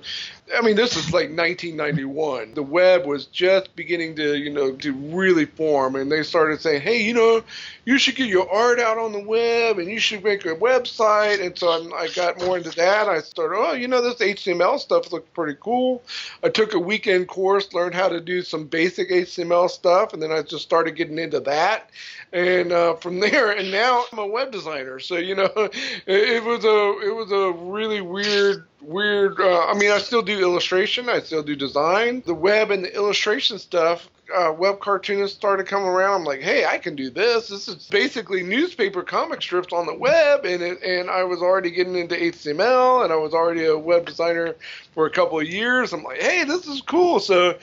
I 0.56 0.62
mean, 0.62 0.76
this 0.78 0.96
is 0.96 1.08
like 1.08 1.30
1991. 1.30 2.54
The 2.54 2.64
web 2.64 3.06
was 3.06 3.26
just 3.26 3.76
beginning 3.76 4.16
to, 4.16 4.38
you 4.38 4.50
know, 4.50 4.72
to 4.72 4.94
really 4.94 5.46
form, 5.46 5.96
and 5.96 6.10
they 6.10 6.24
started 6.24 6.62
saying, 6.62 6.82
"Hey, 6.82 7.02
you 7.02 7.14
know, 7.14 7.44
you 7.86 7.98
should 7.98 8.16
get 8.16 8.30
your 8.30 8.50
art 8.50 8.80
out 8.80 8.98
on 8.98 9.12
the 9.12 9.20
web, 9.20 9.78
and 9.78 9.90
you 9.90 10.00
should 10.00 10.24
make 10.24 10.46
a 10.46 10.56
website." 10.56 11.44
And 11.46 11.58
so 11.58 11.70
I, 11.70 12.04
I 12.04 12.08
got 12.10 12.40
more 12.40 12.58
into 12.58 12.70
that. 12.72 13.10
I 13.10 13.20
started, 13.20 13.58
oh, 13.58 13.74
you 13.74 13.88
know, 13.90 14.02
this 14.02 14.16
HTML 14.16 14.80
stuff 14.80 15.12
looks 15.12 15.30
pretty 15.34 15.58
cool. 15.60 16.02
I 16.44 16.50
took 16.50 16.74
a 16.74 16.80
weekend 16.80 17.28
course, 17.28 17.74
learned 17.74 17.96
how 17.96 18.08
to 18.08 18.22
do 18.22 18.42
some 18.42 18.66
basic 18.68 19.10
HTML 19.10 19.70
stuff, 19.70 20.14
and 20.14 20.22
then 20.22 20.32
I 20.32 20.44
just 20.44 20.64
started 20.64 20.96
getting 20.96 21.20
into 21.20 21.42
that. 21.42 21.90
And 22.32 22.72
uh, 22.72 22.96
from 22.96 23.20
there, 23.22 23.52
and 23.52 23.70
now 23.70 24.06
I'm 24.12 24.20
a 24.20 24.28
web 24.28 24.52
designer. 24.52 25.00
So 25.00 25.18
you 25.18 25.36
know, 25.36 25.52
it, 25.56 25.72
it 26.06 26.44
was 26.44 26.64
a 26.64 27.06
it 27.06 27.14
was 27.14 27.32
a 27.34 27.52
really 27.52 28.00
weird 28.00 28.66
weird. 28.88 29.40
Uh, 29.40 29.66
I 29.66 29.74
mean, 29.74 29.92
I 29.92 29.98
still 30.00 30.22
do 30.22 30.40
illustration. 30.40 31.10
I 31.10 31.20
still 31.20 31.44
do 31.44 31.56
design. 31.56 32.24
The 32.26 32.34
web 32.34 32.72
and 32.72 32.84
the 32.84 32.96
illustration 32.96 33.60
stuff. 33.60 34.10
Uh, 34.36 34.52
web 34.52 34.80
cartoonists 34.80 35.38
started 35.38 35.68
coming 35.68 35.88
around. 35.88 36.22
I'm 36.22 36.26
like, 36.26 36.42
hey, 36.42 36.66
I 36.66 36.78
can 36.78 36.96
do 36.96 37.10
this. 37.10 37.48
This 37.48 37.68
is 37.68 37.88
basically 37.88 38.44
newspaper 38.44 39.02
comic 39.02 39.42
strips 39.42 39.72
on 39.72 39.86
the 39.86 39.94
web, 39.94 40.44
and 40.44 40.62
it, 40.62 40.82
and 40.84 41.10
I 41.10 41.24
was 41.24 41.42
already 41.42 41.72
getting 41.72 41.96
into 41.96 42.16
HTML, 42.16 43.04
and 43.04 43.14
I 43.14 43.16
was 43.16 43.34
already 43.34 43.66
a 43.66 43.78
web 43.78 44.06
designer 44.06 44.56
for 44.94 45.06
a 45.06 45.10
couple 45.10 45.40
of 45.40 45.48
years. 45.48 45.94
I'm 45.94 46.04
like, 46.04 46.22
hey, 46.22 46.44
this 46.44 46.68
is 46.68 46.82
cool. 46.82 47.20
So 47.20 47.58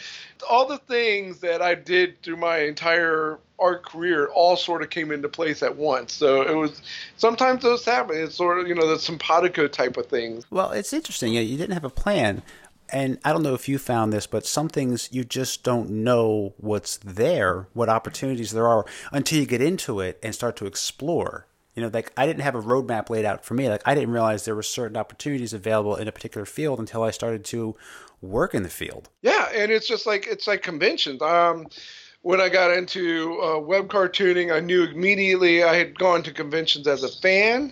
all 0.49 0.67
the 0.67 0.79
things 0.79 1.41
that 1.41 1.61
I 1.61 1.75
did 1.75 2.23
through 2.23 2.37
my 2.37 2.59
entire 2.61 3.39
art 3.59 3.85
career 3.85 4.27
all 4.35 4.57
sort 4.57 4.83
of 4.83 4.91
came 4.91 5.13
into 5.13 5.29
place 5.29 5.63
at 5.63 5.77
once. 5.77 6.13
So 6.13 6.43
it 6.43 6.55
was 6.55 6.83
sometimes 7.17 7.63
those 7.63 7.85
happen. 7.85 8.17
It's 8.17 8.35
sort 8.35 8.59
of 8.59 8.69
you 8.69 8.75
know 8.75 8.87
the 8.87 8.99
simpatico 8.99 9.69
type 9.69 9.97
of 9.97 10.07
things. 10.07 10.45
Well, 10.51 10.73
it's 10.73 10.93
interesting. 10.93 11.35
You 11.35 11.57
didn't 11.57 11.75
have 11.75 11.85
a 11.85 11.91
plan, 11.91 12.43
and 12.91 13.19
I 13.25 13.33
don't 13.33 13.43
know 13.43 13.55
if 13.55 13.69
you 13.69 13.79
found 13.79 14.13
this, 14.13 14.27
but 14.27 14.47
some 14.47 14.69
things 14.69 15.09
you 15.13 15.25
just 15.25 15.63
don't 15.63 15.91
know 15.91 16.55
what's 16.59 16.99
there, 16.99 17.69
what 17.73 17.89
opportunities 17.89 18.53
there 18.53 18.69
are 18.69 18.85
until 19.13 19.41
you 19.41 19.47
get 19.47 19.63
into 19.63 20.01
it 20.01 20.19
and 20.23 20.35
start 20.35 20.57
to 20.57 20.67
explore. 20.67 21.47
You 21.75 21.83
know, 21.83 21.91
like 21.93 22.13
I 22.17 22.25
didn't 22.27 22.43
have 22.43 22.55
a 22.55 22.63
roadmap 22.63 23.11
laid 23.11 23.25
out 23.25 23.45
for 23.45 23.55
me. 23.55 23.69
Like 23.69 23.83
I 23.85 23.95
didn't 23.95 24.11
realize 24.11 24.45
there 24.45 24.55
were 24.55 24.63
certain 24.63 24.97
opportunities 24.97 25.53
available 25.53 25.97
in 25.97 26.07
a 26.07 26.13
particular 26.13 26.45
field 26.45 26.79
until 26.79 27.03
I 27.03 27.11
started 27.11 27.45
to 27.47 27.75
work 28.23 28.55
in 28.55 28.63
the 28.63 28.69
field. 28.69 29.09
Yeah, 29.23 29.49
and 29.53 29.73
it's 29.73 29.89
just 29.89 30.07
like 30.07 30.27
it's 30.27 30.47
like 30.47 30.63
conventions. 30.63 31.21
Um, 31.21 31.67
when 32.25 32.41
I 32.41 32.49
got 32.49 32.75
into 32.75 33.39
uh, 33.43 33.59
web 33.59 33.89
cartooning, 33.89 34.51
I 34.51 34.59
knew 34.59 34.85
immediately 34.85 35.63
I 35.63 35.77
had 35.77 35.99
gone 35.99 36.23
to 36.23 36.33
conventions 36.33 36.87
as 36.87 37.03
a 37.03 37.09
fan. 37.09 37.71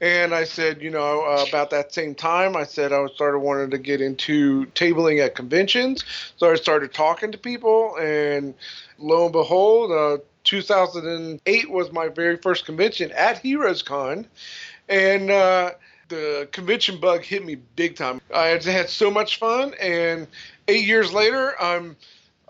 And 0.00 0.34
I 0.34 0.42
said, 0.42 0.82
you 0.82 0.90
know, 0.90 1.22
uh, 1.22 1.44
about 1.48 1.70
that 1.70 1.94
same 1.94 2.16
time, 2.16 2.56
I 2.56 2.64
said 2.64 2.92
I 2.92 3.06
started 3.14 3.38
wanting 3.38 3.70
to 3.70 3.78
get 3.78 4.00
into 4.00 4.66
tabling 4.74 5.24
at 5.24 5.36
conventions. 5.36 6.04
So 6.36 6.50
I 6.50 6.56
started 6.56 6.92
talking 6.92 7.30
to 7.30 7.38
people, 7.38 7.96
and 7.96 8.54
lo 8.98 9.26
and 9.26 9.32
behold, 9.32 9.92
uh, 9.92 10.20
2008 10.42 11.70
was 11.70 11.92
my 11.92 12.08
very 12.08 12.36
first 12.38 12.66
convention 12.66 13.12
at 13.12 13.38
Heroes 13.38 13.82
Con. 13.82 14.26
And 14.88 15.30
uh, 15.30 15.74
the 16.08 16.48
convention 16.50 16.98
bug 16.98 17.22
hit 17.22 17.44
me 17.44 17.54
big 17.76 17.94
time. 17.94 18.20
I 18.34 18.46
had 18.48 18.88
so 18.88 19.12
much 19.12 19.38
fun, 19.38 19.74
and 19.80 20.26
eight 20.66 20.84
years 20.86 21.12
later, 21.12 21.54
I'm 21.60 21.96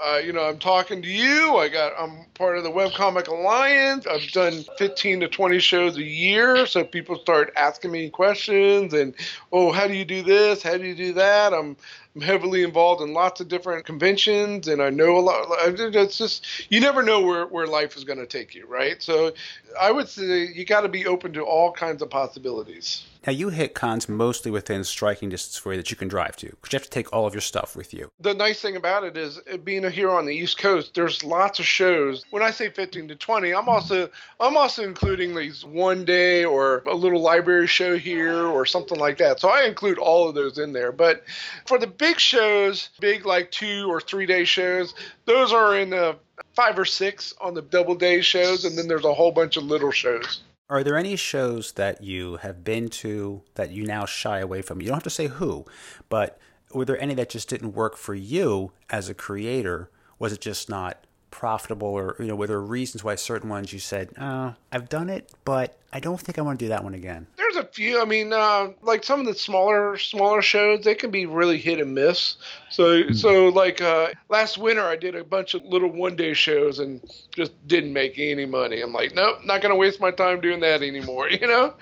uh, 0.02 0.18
you 0.18 0.32
know, 0.32 0.42
I'm 0.42 0.58
talking 0.58 1.00
to 1.02 1.08
you. 1.08 1.56
I 1.56 1.68
got 1.68 1.92
I'm 1.98 2.24
part 2.34 2.58
of 2.58 2.64
the 2.64 2.70
Webcomic 2.70 3.28
Alliance. 3.28 4.06
I've 4.06 4.26
done 4.32 4.64
15 4.76 5.20
to 5.20 5.28
20 5.28 5.58
shows 5.60 5.96
a 5.96 6.02
year, 6.02 6.66
so 6.66 6.84
people 6.84 7.18
start 7.18 7.52
asking 7.56 7.92
me 7.92 8.10
questions 8.10 8.94
and, 8.94 9.14
oh, 9.52 9.70
how 9.70 9.86
do 9.86 9.94
you 9.94 10.04
do 10.04 10.22
this? 10.22 10.62
How 10.62 10.76
do 10.76 10.84
you 10.84 10.94
do 10.94 11.12
that? 11.14 11.52
I'm 11.52 11.76
I'm 12.14 12.20
heavily 12.20 12.62
involved 12.62 13.00
in 13.00 13.14
lots 13.14 13.40
of 13.40 13.48
different 13.48 13.86
conventions, 13.86 14.68
and 14.68 14.82
I 14.82 14.90
know 14.90 15.16
a 15.16 15.20
lot. 15.20 15.46
It's 15.60 16.18
just 16.18 16.70
you 16.70 16.78
never 16.80 17.02
know 17.02 17.22
where 17.22 17.46
where 17.46 17.66
life 17.66 17.96
is 17.96 18.04
going 18.04 18.18
to 18.18 18.26
take 18.26 18.54
you, 18.54 18.66
right? 18.66 19.02
So 19.02 19.32
I 19.80 19.90
would 19.90 20.08
say 20.08 20.46
you 20.46 20.66
got 20.66 20.82
to 20.82 20.88
be 20.88 21.06
open 21.06 21.32
to 21.34 21.42
all 21.42 21.72
kinds 21.72 22.02
of 22.02 22.10
possibilities. 22.10 23.06
Now 23.26 23.32
you 23.32 23.50
hit 23.50 23.74
cons 23.74 24.08
mostly 24.08 24.50
within 24.50 24.82
striking 24.82 25.28
distance 25.28 25.56
for 25.56 25.72
you 25.72 25.76
that 25.76 25.90
you 25.90 25.96
can 25.96 26.08
drive 26.08 26.36
to, 26.38 26.46
because 26.46 26.72
you 26.72 26.76
have 26.76 26.84
to 26.84 26.90
take 26.90 27.12
all 27.12 27.26
of 27.26 27.34
your 27.34 27.40
stuff 27.40 27.76
with 27.76 27.94
you. 27.94 28.10
The 28.18 28.34
nice 28.34 28.60
thing 28.60 28.74
about 28.74 29.04
it 29.04 29.16
is 29.16 29.40
uh, 29.52 29.58
being 29.58 29.88
here 29.90 30.10
on 30.10 30.26
the 30.26 30.34
East 30.34 30.58
Coast, 30.58 30.94
there's 30.94 31.22
lots 31.22 31.60
of 31.60 31.64
shows. 31.64 32.24
When 32.30 32.42
I 32.42 32.50
say 32.50 32.68
15 32.68 33.08
to 33.08 33.14
20, 33.14 33.54
I'm 33.54 33.68
also 33.68 34.10
I'm 34.40 34.56
also 34.56 34.82
including 34.82 35.36
these 35.36 35.64
one 35.64 36.04
day 36.04 36.44
or 36.44 36.82
a 36.86 36.94
little 36.94 37.20
library 37.20 37.68
show 37.68 37.96
here 37.96 38.44
or 38.46 38.66
something 38.66 38.98
like 38.98 39.18
that. 39.18 39.38
So 39.38 39.48
I 39.48 39.64
include 39.64 39.98
all 39.98 40.28
of 40.28 40.34
those 40.34 40.58
in 40.58 40.72
there. 40.72 40.90
But 40.90 41.24
for 41.66 41.78
the 41.78 41.86
big 41.86 42.18
shows, 42.18 42.88
big 42.98 43.24
like 43.24 43.52
two 43.52 43.86
or 43.88 44.00
three 44.00 44.26
day 44.26 44.44
shows, 44.44 44.94
those 45.26 45.52
are 45.52 45.78
in 45.78 45.90
the 45.90 46.16
five 46.54 46.78
or 46.78 46.84
six 46.84 47.34
on 47.40 47.54
the 47.54 47.62
double 47.62 47.94
day 47.94 48.20
shows, 48.20 48.64
and 48.64 48.76
then 48.76 48.88
there's 48.88 49.04
a 49.04 49.14
whole 49.14 49.32
bunch 49.32 49.56
of 49.56 49.64
little 49.64 49.92
shows. 49.92 50.40
Are 50.72 50.82
there 50.82 50.96
any 50.96 51.16
shows 51.16 51.72
that 51.72 52.02
you 52.02 52.38
have 52.38 52.64
been 52.64 52.88
to 52.88 53.42
that 53.56 53.72
you 53.72 53.84
now 53.84 54.06
shy 54.06 54.38
away 54.38 54.62
from? 54.62 54.80
You 54.80 54.86
don't 54.86 54.96
have 54.96 55.02
to 55.02 55.10
say 55.10 55.26
who, 55.26 55.66
but 56.08 56.38
were 56.72 56.86
there 56.86 56.98
any 56.98 57.12
that 57.12 57.28
just 57.28 57.50
didn't 57.50 57.74
work 57.74 57.94
for 57.98 58.14
you 58.14 58.72
as 58.88 59.10
a 59.10 59.14
creator? 59.14 59.90
Was 60.18 60.32
it 60.32 60.40
just 60.40 60.70
not 60.70 61.06
profitable, 61.30 61.88
or 61.88 62.16
you 62.18 62.24
know, 62.24 62.34
were 62.34 62.46
there 62.46 62.58
reasons 62.58 63.04
why 63.04 63.16
certain 63.16 63.50
ones 63.50 63.74
you 63.74 63.78
said, 63.80 64.14
uh, 64.16 64.52
"I've 64.72 64.88
done 64.88 65.10
it, 65.10 65.30
but 65.44 65.78
I 65.92 66.00
don't 66.00 66.18
think 66.18 66.38
I 66.38 66.42
want 66.42 66.58
to 66.58 66.64
do 66.64 66.70
that 66.70 66.82
one 66.82 66.94
again"? 66.94 67.26
There's 67.52 67.64
a 67.64 67.68
few. 67.68 68.00
I 68.00 68.04
mean, 68.04 68.32
uh, 68.32 68.68
like 68.82 69.04
some 69.04 69.20
of 69.20 69.26
the 69.26 69.34
smaller 69.34 69.98
smaller 69.98 70.40
shows, 70.40 70.84
they 70.84 70.94
can 70.94 71.10
be 71.10 71.26
really 71.26 71.58
hit 71.58 71.80
and 71.80 71.94
miss. 71.94 72.36
So 72.70 73.02
mm. 73.02 73.16
so 73.16 73.48
like 73.48 73.82
uh, 73.82 74.08
last 74.30 74.56
winter, 74.56 74.82
I 74.82 74.96
did 74.96 75.14
a 75.14 75.24
bunch 75.24 75.52
of 75.54 75.62
little 75.64 75.90
one 75.90 76.16
day 76.16 76.32
shows 76.32 76.78
and 76.78 77.02
just 77.34 77.52
didn't 77.66 77.92
make 77.92 78.18
any 78.18 78.46
money. 78.46 78.80
I'm 78.80 78.92
like, 78.92 79.14
nope, 79.14 79.40
not 79.44 79.60
gonna 79.60 79.76
waste 79.76 80.00
my 80.00 80.10
time 80.10 80.40
doing 80.40 80.60
that 80.60 80.82
anymore. 80.82 81.28
You 81.42 81.48
know. 81.48 81.74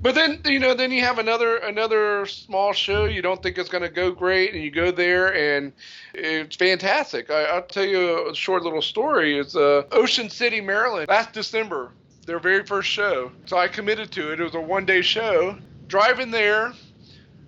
but 0.00 0.14
then 0.14 0.40
you 0.44 0.58
know, 0.58 0.74
then 0.74 0.90
you 0.90 1.02
have 1.02 1.18
another 1.18 1.58
another 1.58 2.26
small 2.26 2.72
show 2.72 3.04
you 3.04 3.22
don't 3.22 3.40
think 3.42 3.56
is 3.56 3.68
gonna 3.68 3.88
go 3.88 4.10
great, 4.10 4.54
and 4.54 4.62
you 4.62 4.70
go 4.70 4.90
there 4.90 5.34
and 5.34 5.72
it's 6.14 6.56
fantastic. 6.56 7.30
I, 7.30 7.54
will 7.54 7.62
tell 7.62 7.84
you 7.84 8.30
a 8.30 8.34
short 8.34 8.62
little 8.64 8.82
story. 8.82 9.38
It's 9.38 9.54
uh, 9.54 9.84
Ocean 9.92 10.30
City, 10.30 10.60
Maryland, 10.60 11.08
last 11.08 11.32
December 11.32 11.92
their 12.28 12.38
very 12.38 12.64
first 12.64 12.88
show. 12.88 13.32
So 13.46 13.56
I 13.56 13.66
committed 13.66 14.12
to 14.12 14.32
it. 14.32 14.38
It 14.38 14.44
was 14.44 14.54
a 14.54 14.60
one 14.60 14.84
day 14.86 15.02
show. 15.02 15.56
Driving 15.88 16.30
there, 16.30 16.74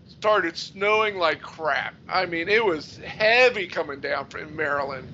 started 0.09 0.57
snowing 0.57 1.17
like 1.17 1.41
crap. 1.43 1.95
I 2.09 2.27
mean, 2.27 2.49
it 2.49 2.65
was 2.65 2.97
heavy 2.97 3.69
coming 3.69 4.01
down 4.01 4.29
from 4.29 4.57
Maryland. 4.57 5.07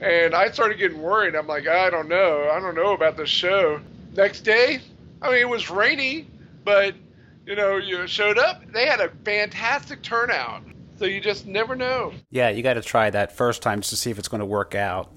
And 0.00 0.34
I 0.34 0.50
started 0.50 0.78
getting 0.78 1.00
worried. 1.00 1.36
I'm 1.36 1.46
like, 1.46 1.68
I 1.68 1.88
don't 1.88 2.08
know. 2.08 2.50
I 2.52 2.58
don't 2.58 2.74
know 2.74 2.92
about 2.92 3.16
this 3.16 3.30
show. 3.30 3.80
Next 4.16 4.40
day, 4.40 4.80
I 5.22 5.30
mean, 5.30 5.38
it 5.38 5.48
was 5.48 5.70
rainy, 5.70 6.26
but, 6.64 6.94
you 7.46 7.54
know, 7.54 7.76
you 7.76 8.04
showed 8.08 8.38
up. 8.38 8.62
They 8.72 8.86
had 8.86 9.00
a 9.00 9.10
fantastic 9.24 10.02
turnout. 10.02 10.64
So 10.98 11.04
you 11.04 11.20
just 11.20 11.46
never 11.46 11.76
know. 11.76 12.12
Yeah, 12.30 12.50
you 12.50 12.64
got 12.64 12.74
to 12.74 12.82
try 12.82 13.08
that 13.10 13.36
first 13.36 13.62
time 13.62 13.80
just 13.80 13.90
to 13.90 13.96
see 13.96 14.10
if 14.10 14.18
it's 14.18 14.28
going 14.28 14.40
to 14.40 14.46
work 14.46 14.74
out. 14.74 15.16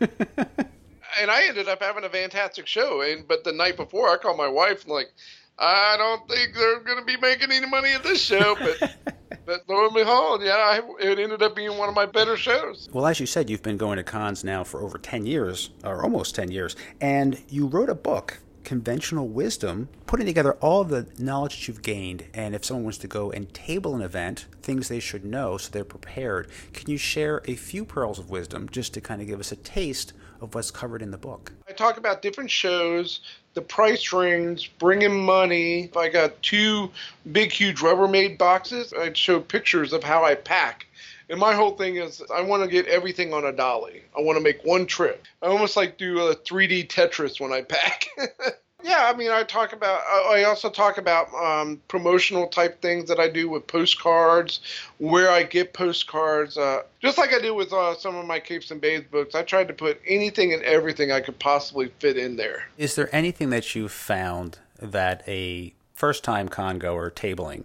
and 1.20 1.30
I 1.30 1.46
ended 1.48 1.68
up 1.68 1.82
having 1.82 2.04
a 2.04 2.08
fantastic 2.08 2.66
show. 2.66 3.02
And 3.02 3.26
but 3.26 3.44
the 3.44 3.52
night 3.52 3.76
before, 3.76 4.08
I 4.08 4.16
called 4.16 4.38
my 4.38 4.48
wife 4.48 4.84
and 4.84 4.92
like, 4.92 5.12
I 5.58 5.96
don't 5.98 6.28
think 6.28 6.54
they're 6.54 6.80
going 6.80 6.98
to 6.98 7.04
be 7.04 7.16
making 7.16 7.50
any 7.50 7.66
money 7.66 7.92
at 7.92 8.02
this 8.02 8.20
show, 8.20 8.56
but. 8.56 8.96
but 9.46 9.62
lo 9.66 9.86
and 9.86 9.94
behold, 9.94 10.42
yeah, 10.42 10.52
I, 10.52 10.82
it 11.00 11.18
ended 11.18 11.42
up 11.42 11.56
being 11.56 11.76
one 11.78 11.88
of 11.88 11.94
my 11.94 12.04
better 12.04 12.36
shows. 12.36 12.88
Well, 12.92 13.06
as 13.06 13.18
you 13.18 13.24
said, 13.24 13.48
you've 13.48 13.62
been 13.62 13.78
going 13.78 13.96
to 13.96 14.02
cons 14.02 14.44
now 14.44 14.62
for 14.62 14.82
over 14.82 14.98
10 14.98 15.24
years, 15.24 15.70
or 15.84 16.02
almost 16.02 16.34
10 16.34 16.50
years, 16.50 16.76
and 17.00 17.42
you 17.48 17.66
wrote 17.66 17.88
a 17.88 17.94
book 17.94 18.40
conventional 18.68 19.26
wisdom, 19.26 19.88
putting 20.04 20.26
together 20.26 20.52
all 20.60 20.84
the 20.84 21.06
knowledge 21.18 21.56
that 21.56 21.68
you've 21.68 21.80
gained, 21.80 22.26
and 22.34 22.54
if 22.54 22.62
someone 22.62 22.84
wants 22.84 22.98
to 22.98 23.08
go 23.08 23.30
and 23.30 23.54
table 23.54 23.94
an 23.94 24.02
event, 24.02 24.44
things 24.60 24.88
they 24.88 25.00
should 25.00 25.24
know 25.24 25.56
so 25.56 25.70
they're 25.70 25.84
prepared. 25.84 26.50
Can 26.74 26.90
you 26.90 26.98
share 26.98 27.40
a 27.46 27.54
few 27.54 27.86
pearls 27.86 28.18
of 28.18 28.28
wisdom 28.28 28.68
just 28.70 28.92
to 28.92 29.00
kind 29.00 29.22
of 29.22 29.26
give 29.26 29.40
us 29.40 29.52
a 29.52 29.56
taste 29.56 30.12
of 30.40 30.54
what's 30.54 30.70
covered 30.70 31.02
in 31.02 31.10
the 31.10 31.18
book? 31.18 31.52
I 31.68 31.72
talk 31.72 31.96
about 31.96 32.22
different 32.22 32.50
shows, 32.50 33.20
the 33.54 33.62
price 33.62 34.12
range, 34.12 34.72
bringing 34.78 35.24
money. 35.24 35.84
If 35.84 35.96
I 35.96 36.08
got 36.08 36.40
two 36.42 36.90
big, 37.32 37.52
huge 37.52 37.80
Rubbermaid 37.80 38.38
boxes, 38.38 38.92
I'd 38.98 39.16
show 39.16 39.40
pictures 39.40 39.92
of 39.92 40.02
how 40.02 40.24
I 40.24 40.34
pack 40.34 40.86
and 41.30 41.38
my 41.38 41.54
whole 41.54 41.72
thing 41.72 41.96
is 41.96 42.22
I 42.34 42.40
want 42.40 42.62
to 42.62 42.68
get 42.68 42.86
everything 42.86 43.34
on 43.34 43.44
a 43.44 43.52
dolly. 43.52 44.02
I 44.16 44.22
want 44.22 44.38
to 44.38 44.42
make 44.42 44.64
one 44.64 44.86
trip. 44.86 45.24
I 45.42 45.46
almost 45.46 45.76
like 45.76 45.98
do 45.98 46.18
a 46.20 46.34
3D 46.34 46.88
Tetris 46.88 47.40
when 47.40 47.52
I 47.52 47.62
pack. 47.62 48.06
Yeah, 48.82 49.10
I 49.12 49.16
mean, 49.16 49.30
I 49.30 49.42
talk 49.42 49.72
about. 49.72 50.02
I 50.06 50.44
also 50.44 50.70
talk 50.70 50.98
about 50.98 51.34
um, 51.34 51.80
promotional 51.88 52.46
type 52.46 52.80
things 52.80 53.08
that 53.08 53.18
I 53.18 53.28
do 53.28 53.48
with 53.48 53.66
postcards, 53.66 54.60
where 54.98 55.30
I 55.30 55.42
get 55.42 55.72
postcards. 55.72 56.56
Uh, 56.56 56.82
just 57.00 57.18
like 57.18 57.32
I 57.32 57.40
do 57.40 57.54
with 57.54 57.72
uh, 57.72 57.96
some 57.96 58.14
of 58.14 58.24
my 58.24 58.38
Capes 58.38 58.70
and 58.70 58.80
Babes 58.80 59.06
books, 59.10 59.34
I 59.34 59.42
tried 59.42 59.66
to 59.68 59.74
put 59.74 60.00
anything 60.06 60.52
and 60.52 60.62
everything 60.62 61.10
I 61.10 61.20
could 61.20 61.38
possibly 61.40 61.90
fit 61.98 62.16
in 62.16 62.36
there. 62.36 62.68
Is 62.76 62.94
there 62.94 63.14
anything 63.14 63.50
that 63.50 63.74
you 63.74 63.88
found 63.88 64.58
that 64.80 65.24
a 65.26 65.74
first-time 65.94 66.48
con 66.48 66.78
goer 66.78 67.10
tabling 67.10 67.64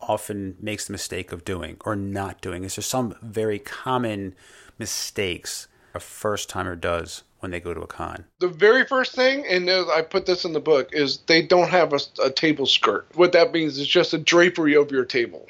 often 0.00 0.56
makes 0.60 0.84
the 0.84 0.92
mistake 0.92 1.32
of 1.32 1.46
doing 1.46 1.78
or 1.84 1.96
not 1.96 2.42
doing? 2.42 2.62
Is 2.62 2.76
there 2.76 2.82
some 2.82 3.16
very 3.22 3.58
common 3.58 4.34
mistakes 4.78 5.66
a 5.94 6.00
first 6.00 6.50
timer 6.50 6.76
does 6.76 7.22
when 7.40 7.50
they 7.50 7.60
go 7.60 7.74
to 7.74 7.80
a 7.80 7.86
con? 7.86 8.24
The 8.38 8.48
very 8.48 8.84
first 8.84 9.14
thing, 9.14 9.44
and 9.46 9.68
I 9.70 10.02
put 10.02 10.26
this 10.26 10.44
in 10.44 10.52
the 10.52 10.60
book, 10.60 10.90
is 10.92 11.18
they 11.26 11.42
don't 11.42 11.68
have 11.68 11.92
a, 11.92 12.00
a 12.24 12.30
table 12.30 12.66
skirt. 12.66 13.06
What 13.14 13.32
that 13.32 13.52
means 13.52 13.78
is 13.78 13.86
just 13.86 14.14
a 14.14 14.18
drapery 14.18 14.76
over 14.76 14.94
your 14.94 15.04
table. 15.04 15.46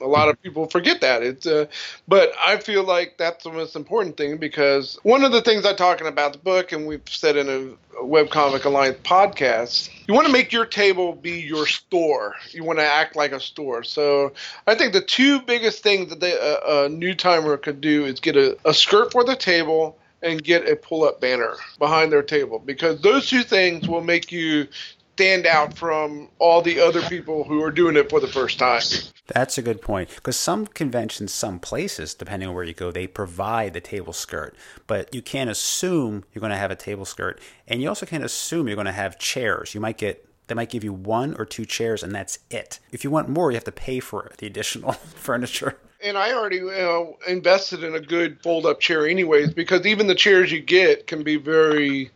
A 0.00 0.08
lot 0.08 0.28
of 0.28 0.42
people 0.42 0.66
forget 0.66 1.00
that. 1.00 1.22
It's, 1.22 1.46
uh, 1.46 1.66
but 2.06 2.32
I 2.44 2.58
feel 2.58 2.82
like 2.82 3.16
that's 3.16 3.44
the 3.44 3.52
most 3.52 3.76
important 3.76 4.16
thing 4.16 4.36
because 4.36 4.98
one 5.02 5.24
of 5.24 5.32
the 5.32 5.40
things 5.40 5.64
I'm 5.64 5.76
talking 5.76 6.08
about 6.08 6.32
the 6.32 6.40
book, 6.40 6.72
and 6.72 6.86
we've 6.86 7.00
said 7.06 7.36
in 7.36 7.48
a 7.48 8.02
Webcomic 8.02 8.64
Alliance 8.64 8.98
podcast, 9.04 9.88
you 10.06 10.12
want 10.12 10.26
to 10.26 10.32
make 10.32 10.52
your 10.52 10.66
table 10.66 11.14
be 11.14 11.40
your 11.40 11.66
store. 11.66 12.34
You 12.50 12.64
want 12.64 12.80
to 12.80 12.84
act 12.84 13.16
like 13.16 13.32
a 13.32 13.40
store. 13.40 13.84
So 13.84 14.32
I 14.66 14.74
think 14.74 14.92
the 14.92 15.00
two 15.00 15.40
biggest 15.40 15.82
things 15.82 16.10
that 16.10 16.20
they, 16.20 16.38
uh, 16.38 16.84
a 16.84 16.88
new 16.88 17.14
timer 17.14 17.56
could 17.56 17.80
do 17.80 18.04
is 18.04 18.20
get 18.20 18.36
a, 18.36 18.58
a 18.64 18.74
skirt 18.74 19.12
for 19.12 19.24
the 19.24 19.36
table 19.36 19.96
and 20.24 20.42
get 20.42 20.68
a 20.68 20.74
pull 20.74 21.04
up 21.04 21.20
banner 21.20 21.54
behind 21.78 22.10
their 22.10 22.22
table 22.22 22.58
because 22.58 23.00
those 23.02 23.28
two 23.28 23.42
things 23.42 23.86
will 23.86 24.02
make 24.02 24.32
you 24.32 24.66
stand 25.14 25.46
out 25.46 25.76
from 25.78 26.28
all 26.40 26.60
the 26.60 26.80
other 26.80 27.00
people 27.02 27.44
who 27.44 27.62
are 27.62 27.70
doing 27.70 27.96
it 27.96 28.10
for 28.10 28.18
the 28.18 28.26
first 28.26 28.58
time. 28.58 28.82
That's 29.28 29.56
a 29.58 29.62
good 29.62 29.80
point 29.80 30.10
because 30.14 30.36
some 30.36 30.66
conventions, 30.66 31.32
some 31.32 31.60
places, 31.60 32.14
depending 32.14 32.48
on 32.48 32.54
where 32.54 32.64
you 32.64 32.74
go, 32.74 32.90
they 32.90 33.06
provide 33.06 33.74
the 33.74 33.80
table 33.80 34.12
skirt, 34.12 34.56
but 34.86 35.14
you 35.14 35.22
can't 35.22 35.48
assume 35.48 36.24
you're 36.32 36.40
going 36.40 36.50
to 36.50 36.58
have 36.58 36.72
a 36.72 36.76
table 36.76 37.04
skirt, 37.04 37.40
and 37.68 37.80
you 37.80 37.88
also 37.88 38.06
can't 38.06 38.24
assume 38.24 38.66
you're 38.66 38.76
going 38.76 38.86
to 38.86 38.92
have 38.92 39.18
chairs. 39.18 39.74
You 39.74 39.80
might 39.80 39.98
get 39.98 40.28
they 40.46 40.54
might 40.54 40.68
give 40.68 40.84
you 40.84 40.92
one 40.92 41.34
or 41.38 41.46
two 41.46 41.64
chairs, 41.64 42.02
and 42.02 42.14
that's 42.14 42.38
it. 42.50 42.78
If 42.92 43.02
you 43.02 43.10
want 43.10 43.30
more, 43.30 43.50
you 43.50 43.56
have 43.56 43.64
to 43.64 43.72
pay 43.72 44.00
for 44.00 44.30
the 44.38 44.46
additional 44.46 44.92
furniture 45.14 45.78
and 46.04 46.18
I 46.18 46.32
already 46.32 46.60
uh, 46.60 47.04
invested 47.26 47.82
in 47.82 47.94
a 47.94 48.00
good 48.00 48.40
fold 48.42 48.66
up 48.66 48.78
chair, 48.78 49.06
anyways, 49.06 49.54
because 49.54 49.86
even 49.86 50.06
the 50.06 50.14
chairs 50.14 50.52
you 50.52 50.60
get 50.60 51.06
can 51.06 51.22
be 51.22 51.36
very 51.36 52.10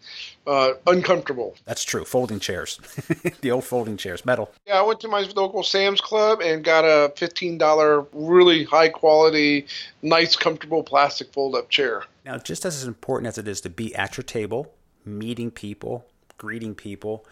uh, 0.47 0.75
uncomfortable. 0.87 1.57
That's 1.65 1.85
true. 1.85 2.05
Folding 2.05 2.39
chairs, 2.39 2.79
the 3.41 3.51
old 3.51 3.65
folding 3.65 3.97
chairs, 3.97 4.25
metal. 4.25 4.53
Yeah, 4.67 4.79
I 4.79 4.83
went 4.83 5.01
to 5.01 5.09
my 5.09 5.21
local 5.35 5.63
Sam's 5.63 6.01
Club 6.01 6.41
and 6.41 6.63
got 6.63 6.83
a 6.83 7.13
fifteen 7.17 7.59
dollar, 7.59 8.07
really 8.13 8.65
high 8.65 8.91
quality, 8.91 9.67
nice, 10.03 10.37
comfortable 10.37 10.83
plastic 10.83 11.33
fold 11.33 11.55
up 11.55 11.71
chair. 11.71 12.05
Now, 12.25 12.39
just 12.39 12.65
as 12.65 12.85
important 12.85 13.29
as 13.29 13.39
it 13.39 13.49
is 13.49 13.61
to 13.63 13.71
be 13.71 13.95
at 13.95 14.17
your 14.17 14.25
table, 14.25 14.73
meeting 15.05 15.51
people, 15.51 16.07
greeting 16.37 16.75
people, 16.75 17.27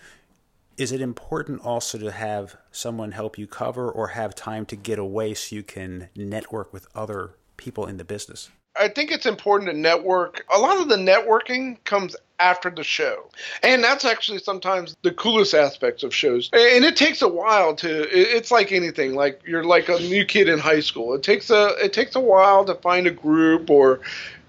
is 0.76 0.92
it 0.92 1.00
important 1.00 1.64
also 1.64 1.98
to 1.98 2.12
have 2.12 2.56
someone 2.70 3.12
help 3.12 3.38
you 3.38 3.46
cover 3.46 3.90
or 3.90 4.08
have 4.08 4.34
time 4.34 4.66
to 4.66 4.76
get 4.76 4.98
away 4.98 5.34
so 5.34 5.56
you 5.56 5.62
can 5.62 6.08
network 6.14 6.72
with 6.72 6.86
other 6.94 7.34
people 7.56 7.86
in 7.86 7.96
the 7.96 8.04
business? 8.04 8.50
I 8.78 8.88
think 8.88 9.10
it's 9.10 9.24
important 9.24 9.70
to 9.70 9.76
network. 9.76 10.44
A 10.54 10.58
lot 10.58 10.78
of 10.78 10.88
the 10.88 10.96
networking 10.96 11.82
comes 11.84 12.14
after 12.38 12.68
the 12.68 12.84
show. 12.84 13.30
And 13.62 13.82
that's 13.82 14.04
actually 14.04 14.38
sometimes 14.38 14.94
the 15.02 15.12
coolest 15.12 15.54
aspects 15.54 16.02
of 16.02 16.14
shows. 16.14 16.50
And 16.52 16.84
it 16.84 16.94
takes 16.94 17.22
a 17.22 17.28
while 17.28 17.74
to 17.76 18.06
it's 18.10 18.50
like 18.50 18.72
anything, 18.72 19.14
like 19.14 19.40
you're 19.46 19.64
like 19.64 19.88
a 19.88 19.98
new 20.00 20.26
kid 20.26 20.48
in 20.48 20.58
high 20.58 20.80
school. 20.80 21.14
It 21.14 21.22
takes 21.22 21.48
a 21.48 21.68
it 21.82 21.94
takes 21.94 22.14
a 22.14 22.20
while 22.20 22.66
to 22.66 22.74
find 22.74 23.06
a 23.06 23.10
group 23.10 23.70
or 23.70 24.00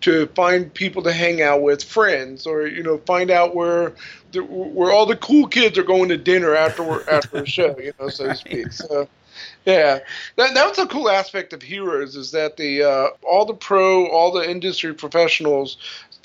to 0.02 0.28
find 0.36 0.72
people 0.74 1.02
to 1.04 1.14
hang 1.14 1.42
out 1.42 1.62
with, 1.62 1.84
friends, 1.84 2.46
or 2.46 2.68
you 2.68 2.84
know, 2.84 2.98
find 3.00 3.32
out 3.32 3.56
where 3.56 3.94
the, 4.38 4.44
where 4.44 4.92
all 4.92 5.06
the 5.06 5.16
cool 5.18 5.48
kids 5.48 5.78
are 5.78 5.84
going 5.84 6.10
to 6.10 6.18
dinner 6.18 6.56
after 6.56 7.10
after 7.10 7.38
a 7.38 7.46
show, 7.46 7.78
you 7.80 7.94
know, 8.00 8.10
so 8.10 8.28
to 8.28 8.36
speak. 8.36 8.72
So, 8.72 9.08
yeah, 9.66 10.00
that 10.36 10.54
that 10.54 10.68
was 10.68 10.80
a 10.80 10.88
cool 10.88 11.10
aspect 11.10 11.54
of 11.54 11.62
Heroes 11.62 12.16
is 12.16 12.32
that 12.32 12.58
the 12.58 12.84
uh, 12.84 13.08
all 13.28 13.46
the 13.46 13.54
pro, 13.54 14.08
all 14.08 14.32
the 14.32 14.50
industry 14.50 14.94
professionals 14.94 15.78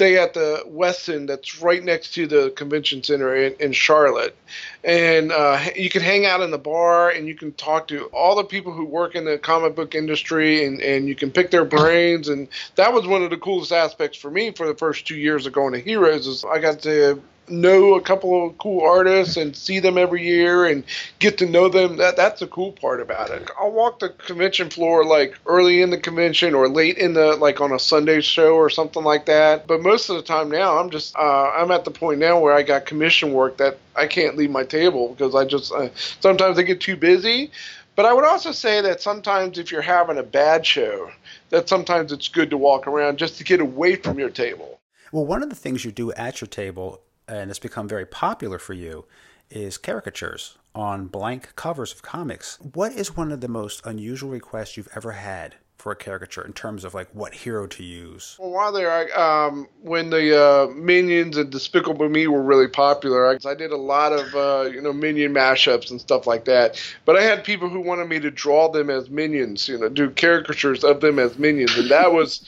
stay 0.02 0.16
at 0.16 0.32
the 0.32 0.64
Westin 0.66 1.26
that's 1.26 1.60
right 1.60 1.84
next 1.84 2.14
to 2.14 2.26
the 2.26 2.50
convention 2.56 3.02
center 3.02 3.36
in, 3.36 3.54
in 3.60 3.72
Charlotte. 3.72 4.34
And 4.82 5.30
uh, 5.30 5.60
you 5.76 5.90
can 5.90 6.00
hang 6.00 6.24
out 6.24 6.40
in 6.40 6.50
the 6.50 6.58
bar 6.58 7.10
and 7.10 7.28
you 7.28 7.34
can 7.34 7.52
talk 7.52 7.88
to 7.88 8.06
all 8.06 8.34
the 8.34 8.44
people 8.44 8.72
who 8.72 8.86
work 8.86 9.14
in 9.14 9.24
the 9.26 9.38
comic 9.38 9.76
book 9.76 9.94
industry 9.94 10.64
and, 10.64 10.80
and 10.80 11.08
you 11.08 11.14
can 11.14 11.30
pick 11.30 11.50
their 11.50 11.66
brains. 11.66 12.28
And 12.28 12.48
that 12.76 12.92
was 12.92 13.06
one 13.06 13.22
of 13.22 13.30
the 13.30 13.36
coolest 13.36 13.70
aspects 13.70 14.16
for 14.16 14.30
me 14.30 14.50
for 14.50 14.66
the 14.66 14.74
first 14.74 15.06
two 15.06 15.16
years 15.16 15.46
of 15.46 15.52
going 15.52 15.74
to 15.74 15.78
Heroes 15.78 16.26
is 16.26 16.44
I 16.44 16.58
got 16.58 16.80
to 16.80 17.22
know 17.48 17.94
a 17.94 18.00
couple 18.00 18.46
of 18.46 18.56
cool 18.58 18.82
artists 18.82 19.36
and 19.36 19.56
see 19.56 19.80
them 19.80 19.98
every 19.98 20.26
year 20.26 20.64
and 20.64 20.84
get 21.18 21.38
to 21.38 21.46
know 21.46 21.68
them. 21.68 21.96
That 21.96 22.16
that's 22.16 22.40
the 22.40 22.46
cool 22.46 22.72
part 22.72 23.00
about 23.00 23.30
it. 23.30 23.50
I'll 23.58 23.72
walk 23.72 23.98
the 23.98 24.10
convention 24.10 24.70
floor 24.70 25.04
like 25.04 25.38
early 25.46 25.82
in 25.82 25.90
the 25.90 25.98
convention 25.98 26.54
or 26.54 26.68
late 26.68 26.98
in 26.98 27.14
the 27.14 27.36
like 27.36 27.60
on 27.60 27.72
a 27.72 27.78
Sunday 27.78 28.20
show 28.20 28.54
or 28.54 28.70
something 28.70 29.04
like 29.04 29.26
that. 29.26 29.66
But 29.66 29.82
most 29.82 30.08
of 30.08 30.16
the 30.16 30.22
time 30.22 30.50
now, 30.50 30.78
I'm 30.78 30.90
just 30.90 31.16
uh, 31.16 31.50
I'm 31.50 31.70
at 31.70 31.84
the 31.84 31.90
point 31.90 32.20
now 32.20 32.38
where 32.38 32.54
I 32.54 32.62
got 32.62 32.86
commission 32.86 33.32
work 33.32 33.56
that 33.58 33.78
I 33.96 34.06
can't 34.06 34.36
leave 34.36 34.50
my 34.50 34.64
table 34.64 35.08
because 35.08 35.34
I 35.34 35.44
just 35.44 35.72
uh, 35.72 35.88
sometimes 35.94 36.58
I 36.58 36.62
get 36.62 36.80
too 36.80 36.96
busy. 36.96 37.50
But 37.94 38.06
I 38.06 38.14
would 38.14 38.24
also 38.24 38.52
say 38.52 38.80
that 38.80 39.02
sometimes 39.02 39.58
if 39.58 39.70
you're 39.70 39.82
having 39.82 40.16
a 40.16 40.22
bad 40.22 40.64
show, 40.64 41.10
that 41.50 41.68
sometimes 41.68 42.10
it's 42.10 42.28
good 42.28 42.48
to 42.48 42.56
walk 42.56 42.86
around 42.86 43.18
just 43.18 43.36
to 43.36 43.44
get 43.44 43.60
away 43.60 43.96
from 43.96 44.18
your 44.18 44.30
table. 44.30 44.80
Well, 45.12 45.26
one 45.26 45.42
of 45.42 45.50
the 45.50 45.56
things 45.56 45.84
you 45.84 45.92
do 45.92 46.10
at 46.12 46.40
your 46.40 46.48
table 46.48 47.02
and 47.40 47.50
it's 47.50 47.58
become 47.58 47.88
very 47.88 48.06
popular 48.06 48.58
for 48.58 48.74
you, 48.74 49.04
is 49.50 49.78
caricatures 49.78 50.56
on 50.74 51.06
blank 51.06 51.54
covers 51.56 51.92
of 51.92 52.02
comics. 52.02 52.58
What 52.74 52.92
is 52.92 53.16
one 53.16 53.32
of 53.32 53.40
the 53.40 53.48
most 53.48 53.84
unusual 53.84 54.30
requests 54.30 54.76
you've 54.76 54.88
ever 54.94 55.12
had 55.12 55.56
for 55.82 55.90
a 55.90 55.96
caricature 55.96 56.44
in 56.46 56.52
terms 56.52 56.84
of 56.84 56.94
like 56.94 57.08
what 57.12 57.34
hero 57.34 57.66
to 57.66 57.82
use? 57.82 58.36
Well, 58.38 58.50
while 58.50 58.72
there, 58.72 59.18
um, 59.18 59.66
when 59.82 60.10
the 60.10 60.40
uh, 60.40 60.66
Minions 60.68 61.36
and 61.36 61.50
Despicable 61.50 62.08
Me 62.08 62.28
were 62.28 62.42
really 62.42 62.68
popular, 62.68 63.28
I, 63.28 63.36
I 63.44 63.54
did 63.54 63.72
a 63.72 63.76
lot 63.76 64.12
of 64.12 64.34
uh, 64.34 64.70
you 64.70 64.80
know 64.80 64.92
Minion 64.92 65.34
mashups 65.34 65.90
and 65.90 66.00
stuff 66.00 66.26
like 66.26 66.44
that. 66.44 66.80
But 67.04 67.16
I 67.16 67.22
had 67.22 67.42
people 67.42 67.68
who 67.68 67.80
wanted 67.80 68.08
me 68.08 68.20
to 68.20 68.30
draw 68.30 68.70
them 68.70 68.90
as 68.90 69.10
Minions, 69.10 69.68
you 69.68 69.76
know, 69.76 69.88
do 69.88 70.08
caricatures 70.10 70.84
of 70.84 71.00
them 71.00 71.18
as 71.18 71.38
Minions, 71.38 71.76
and 71.76 71.90
that 71.90 72.12
was. 72.12 72.44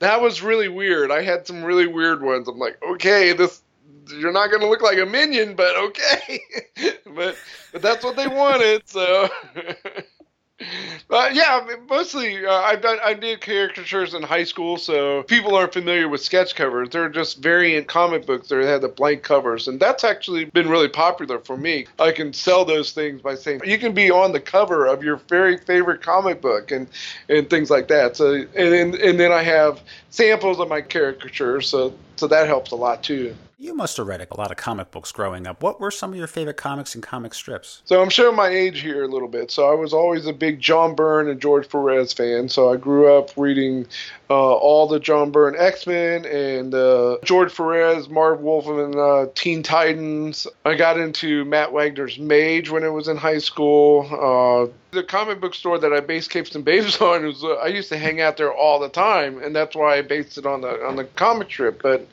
That 0.00 0.20
was 0.20 0.42
really 0.42 0.68
weird. 0.68 1.12
I 1.12 1.22
had 1.22 1.46
some 1.46 1.64
really 1.64 1.86
weird 1.86 2.20
ones. 2.20 2.48
I'm 2.48 2.58
like, 2.58 2.76
okay, 2.82 3.32
this 3.32 3.62
you're 4.10 4.32
not 4.32 4.48
going 4.48 4.60
to 4.60 4.68
look 4.68 4.82
like 4.82 4.98
a 4.98 5.06
minion, 5.06 5.54
but 5.54 5.76
okay. 5.76 6.40
but 7.14 7.36
but 7.72 7.82
that's 7.82 8.04
what 8.04 8.16
they 8.16 8.28
wanted, 8.28 8.88
so. 8.88 9.28
But 11.08 11.34
yeah, 11.34 11.66
mostly 11.88 12.46
uh, 12.46 12.52
I've 12.52 12.80
done 12.80 12.98
I 13.02 13.14
did 13.14 13.40
caricatures 13.40 14.14
in 14.14 14.22
high 14.22 14.44
school, 14.44 14.76
so 14.76 15.24
people 15.24 15.56
aren't 15.56 15.72
familiar 15.72 16.08
with 16.08 16.22
sketch 16.22 16.54
covers. 16.54 16.90
They're 16.90 17.08
just 17.08 17.42
variant 17.42 17.88
comic 17.88 18.24
books 18.24 18.48
that 18.48 18.64
have 18.64 18.80
the 18.80 18.88
blank 18.88 19.22
covers, 19.22 19.66
and 19.66 19.80
that's 19.80 20.04
actually 20.04 20.44
been 20.46 20.68
really 20.68 20.88
popular 20.88 21.40
for 21.40 21.56
me. 21.56 21.86
I 21.98 22.12
can 22.12 22.32
sell 22.32 22.64
those 22.64 22.92
things 22.92 23.20
by 23.20 23.34
saying 23.34 23.62
you 23.64 23.78
can 23.78 23.94
be 23.94 24.10
on 24.10 24.32
the 24.32 24.40
cover 24.40 24.86
of 24.86 25.02
your 25.02 25.16
very 25.28 25.58
favorite 25.58 26.02
comic 26.02 26.40
book 26.40 26.70
and 26.70 26.86
and 27.28 27.50
things 27.50 27.68
like 27.68 27.88
that. 27.88 28.16
So 28.16 28.34
and 28.34 28.74
and, 28.74 28.94
and 28.94 29.18
then 29.18 29.32
I 29.32 29.42
have 29.42 29.82
samples 30.10 30.60
of 30.60 30.68
my 30.68 30.80
caricatures, 30.80 31.68
so 31.68 31.94
so 32.16 32.28
that 32.28 32.46
helps 32.46 32.70
a 32.70 32.76
lot 32.76 33.02
too. 33.02 33.34
You 33.56 33.74
must 33.74 33.96
have 33.98 34.08
read 34.08 34.26
a 34.28 34.36
lot 34.36 34.50
of 34.50 34.56
comic 34.56 34.90
books 34.90 35.12
growing 35.12 35.46
up. 35.46 35.62
What 35.62 35.80
were 35.80 35.92
some 35.92 36.10
of 36.10 36.18
your 36.18 36.26
favorite 36.26 36.56
comics 36.56 36.94
and 36.94 37.02
comic 37.02 37.34
strips? 37.34 37.82
So 37.84 38.02
I'm 38.02 38.10
showing 38.10 38.34
my 38.34 38.48
age 38.48 38.80
here 38.80 39.04
a 39.04 39.08
little 39.08 39.28
bit. 39.28 39.50
So 39.52 39.70
I 39.70 39.74
was 39.74 39.92
always 39.92 40.26
a 40.26 40.32
big 40.32 40.60
John 40.60 40.96
Byrne 40.96 41.28
and 41.28 41.40
George 41.40 41.68
Perez 41.68 42.12
fan. 42.12 42.48
So 42.48 42.72
I 42.72 42.76
grew 42.76 43.16
up 43.16 43.30
reading 43.36 43.86
uh, 44.28 44.54
all 44.54 44.88
the 44.88 44.98
John 44.98 45.30
Byrne 45.30 45.54
X 45.56 45.86
Men 45.86 46.24
and 46.24 46.74
uh, 46.74 47.18
George 47.22 47.54
Perez, 47.54 48.08
Marv 48.08 48.40
Wolfman, 48.40 48.98
uh, 48.98 49.26
Teen 49.36 49.62
Titans. 49.62 50.48
I 50.64 50.74
got 50.74 50.98
into 50.98 51.44
Matt 51.44 51.72
Wagner's 51.72 52.18
Mage 52.18 52.70
when 52.70 52.82
I 52.82 52.88
was 52.88 53.06
in 53.06 53.16
high 53.16 53.38
school. 53.38 54.08
Uh, 54.10 54.72
the 54.90 55.04
comic 55.04 55.40
book 55.40 55.54
store 55.54 55.78
that 55.78 55.92
I 55.92 56.00
based 56.00 56.30
Capes 56.30 56.54
and 56.54 56.64
Babes 56.64 56.96
on 57.00 57.24
was 57.24 57.44
uh, 57.44 57.54
I 57.54 57.68
used 57.68 57.88
to 57.90 57.98
hang 57.98 58.20
out 58.20 58.36
there 58.36 58.52
all 58.52 58.80
the 58.80 58.88
time, 58.88 59.40
and 59.42 59.54
that's 59.54 59.76
why 59.76 59.98
I 59.98 60.02
based 60.02 60.38
it 60.38 60.46
on 60.46 60.62
the 60.62 60.84
on 60.84 60.96
the 60.96 61.04
comic 61.04 61.48
strip. 61.50 61.82
But 61.82 62.08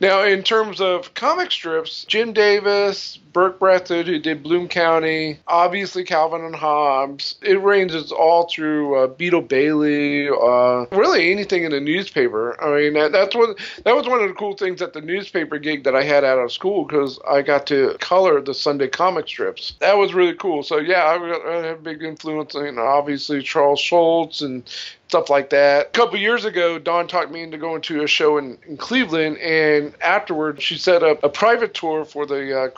Now, 0.00 0.22
in 0.24 0.42
terms 0.42 0.80
of 0.80 1.14
comic 1.14 1.50
strips, 1.50 2.04
Jim 2.04 2.32
Davis, 2.32 3.18
Berke 3.38 3.60
Breathed, 3.60 4.08
who 4.08 4.18
did 4.18 4.42
Bloom 4.42 4.66
County, 4.66 5.38
obviously 5.46 6.02
Calvin 6.02 6.44
and 6.44 6.56
Hobbes. 6.56 7.36
It 7.40 7.62
ranges 7.62 8.10
all 8.10 8.48
through 8.48 8.96
uh, 8.96 9.06
Beetle 9.06 9.42
Bailey, 9.42 10.28
uh, 10.28 10.86
really 10.90 11.30
anything 11.30 11.62
in 11.62 11.70
the 11.70 11.78
newspaper. 11.78 12.60
I 12.60 12.80
mean, 12.80 12.94
that, 12.94 13.12
that's 13.12 13.36
what 13.36 13.56
that 13.84 13.94
was 13.94 14.08
one 14.08 14.20
of 14.20 14.26
the 14.26 14.34
cool 14.34 14.56
things 14.56 14.82
at 14.82 14.92
the 14.92 15.00
newspaper 15.00 15.60
gig 15.60 15.84
that 15.84 15.94
I 15.94 16.02
had 16.02 16.24
out 16.24 16.38
of 16.38 16.50
school 16.50 16.84
because 16.84 17.20
I 17.30 17.42
got 17.42 17.64
to 17.68 17.96
color 18.00 18.40
the 18.40 18.54
Sunday 18.54 18.88
comic 18.88 19.28
strips. 19.28 19.74
That 19.78 19.96
was 19.96 20.14
really 20.14 20.34
cool. 20.34 20.64
So 20.64 20.78
yeah, 20.78 21.04
I, 21.04 21.48
I 21.48 21.56
had 21.58 21.64
a 21.66 21.76
big 21.76 22.02
influence. 22.02 22.56
Obviously 22.56 23.44
Charles 23.44 23.78
Schulz 23.78 24.42
and 24.42 24.68
stuff 25.08 25.30
like 25.30 25.50
that. 25.50 25.86
A 25.86 25.90
couple 25.90 26.18
years 26.18 26.44
ago, 26.44 26.78
Dawn 26.78 27.08
talked 27.08 27.32
me 27.32 27.42
into 27.42 27.56
going 27.56 27.80
to 27.82 28.02
a 28.02 28.06
show 28.06 28.36
in, 28.36 28.58
in 28.66 28.76
Cleveland, 28.76 29.38
and 29.38 29.94
afterward, 30.02 30.60
she 30.60 30.76
set 30.76 31.02
up 31.02 31.24
a 31.24 31.30
private 31.30 31.72
tour 31.74 32.04
for 32.04 32.26
the 32.26 32.64
uh, 32.64 32.68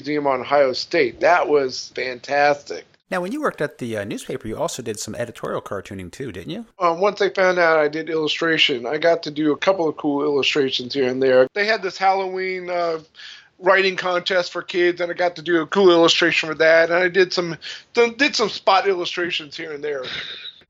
Museum 0.00 0.26
on 0.26 0.40
Ohio 0.40 0.72
State. 0.72 1.20
That 1.20 1.48
was 1.48 1.92
fantastic. 1.94 2.86
Now, 3.10 3.20
when 3.20 3.32
you 3.32 3.40
worked 3.40 3.60
at 3.60 3.78
the 3.78 3.98
uh, 3.98 4.04
newspaper, 4.04 4.46
you 4.48 4.56
also 4.56 4.82
did 4.82 4.98
some 4.98 5.14
editorial 5.14 5.60
cartooning 5.60 6.10
too, 6.10 6.32
didn't 6.32 6.50
you? 6.50 6.64
Um, 6.78 7.00
once 7.00 7.18
they 7.18 7.28
found 7.28 7.58
out 7.58 7.78
I 7.78 7.88
did 7.88 8.08
illustration, 8.08 8.86
I 8.86 8.98
got 8.98 9.22
to 9.24 9.30
do 9.30 9.52
a 9.52 9.56
couple 9.56 9.88
of 9.88 9.96
cool 9.96 10.22
illustrations 10.22 10.94
here 10.94 11.08
and 11.08 11.22
there. 11.22 11.48
They 11.54 11.66
had 11.66 11.82
this 11.82 11.98
Halloween. 11.98 12.70
Uh, 12.70 13.00
writing 13.62 13.94
contest 13.94 14.50
for 14.52 14.62
kids, 14.62 15.02
and 15.02 15.12
I 15.12 15.14
got 15.14 15.36
to 15.36 15.42
do 15.42 15.60
a 15.60 15.66
cool 15.66 15.90
illustration 15.90 16.48
for 16.48 16.54
that. 16.54 16.88
And 16.88 16.98
I 16.98 17.08
did 17.08 17.30
some 17.30 17.58
did 17.92 18.34
some 18.34 18.48
spot 18.48 18.88
illustrations 18.88 19.54
here 19.54 19.72
and 19.72 19.84
there. 19.84 20.02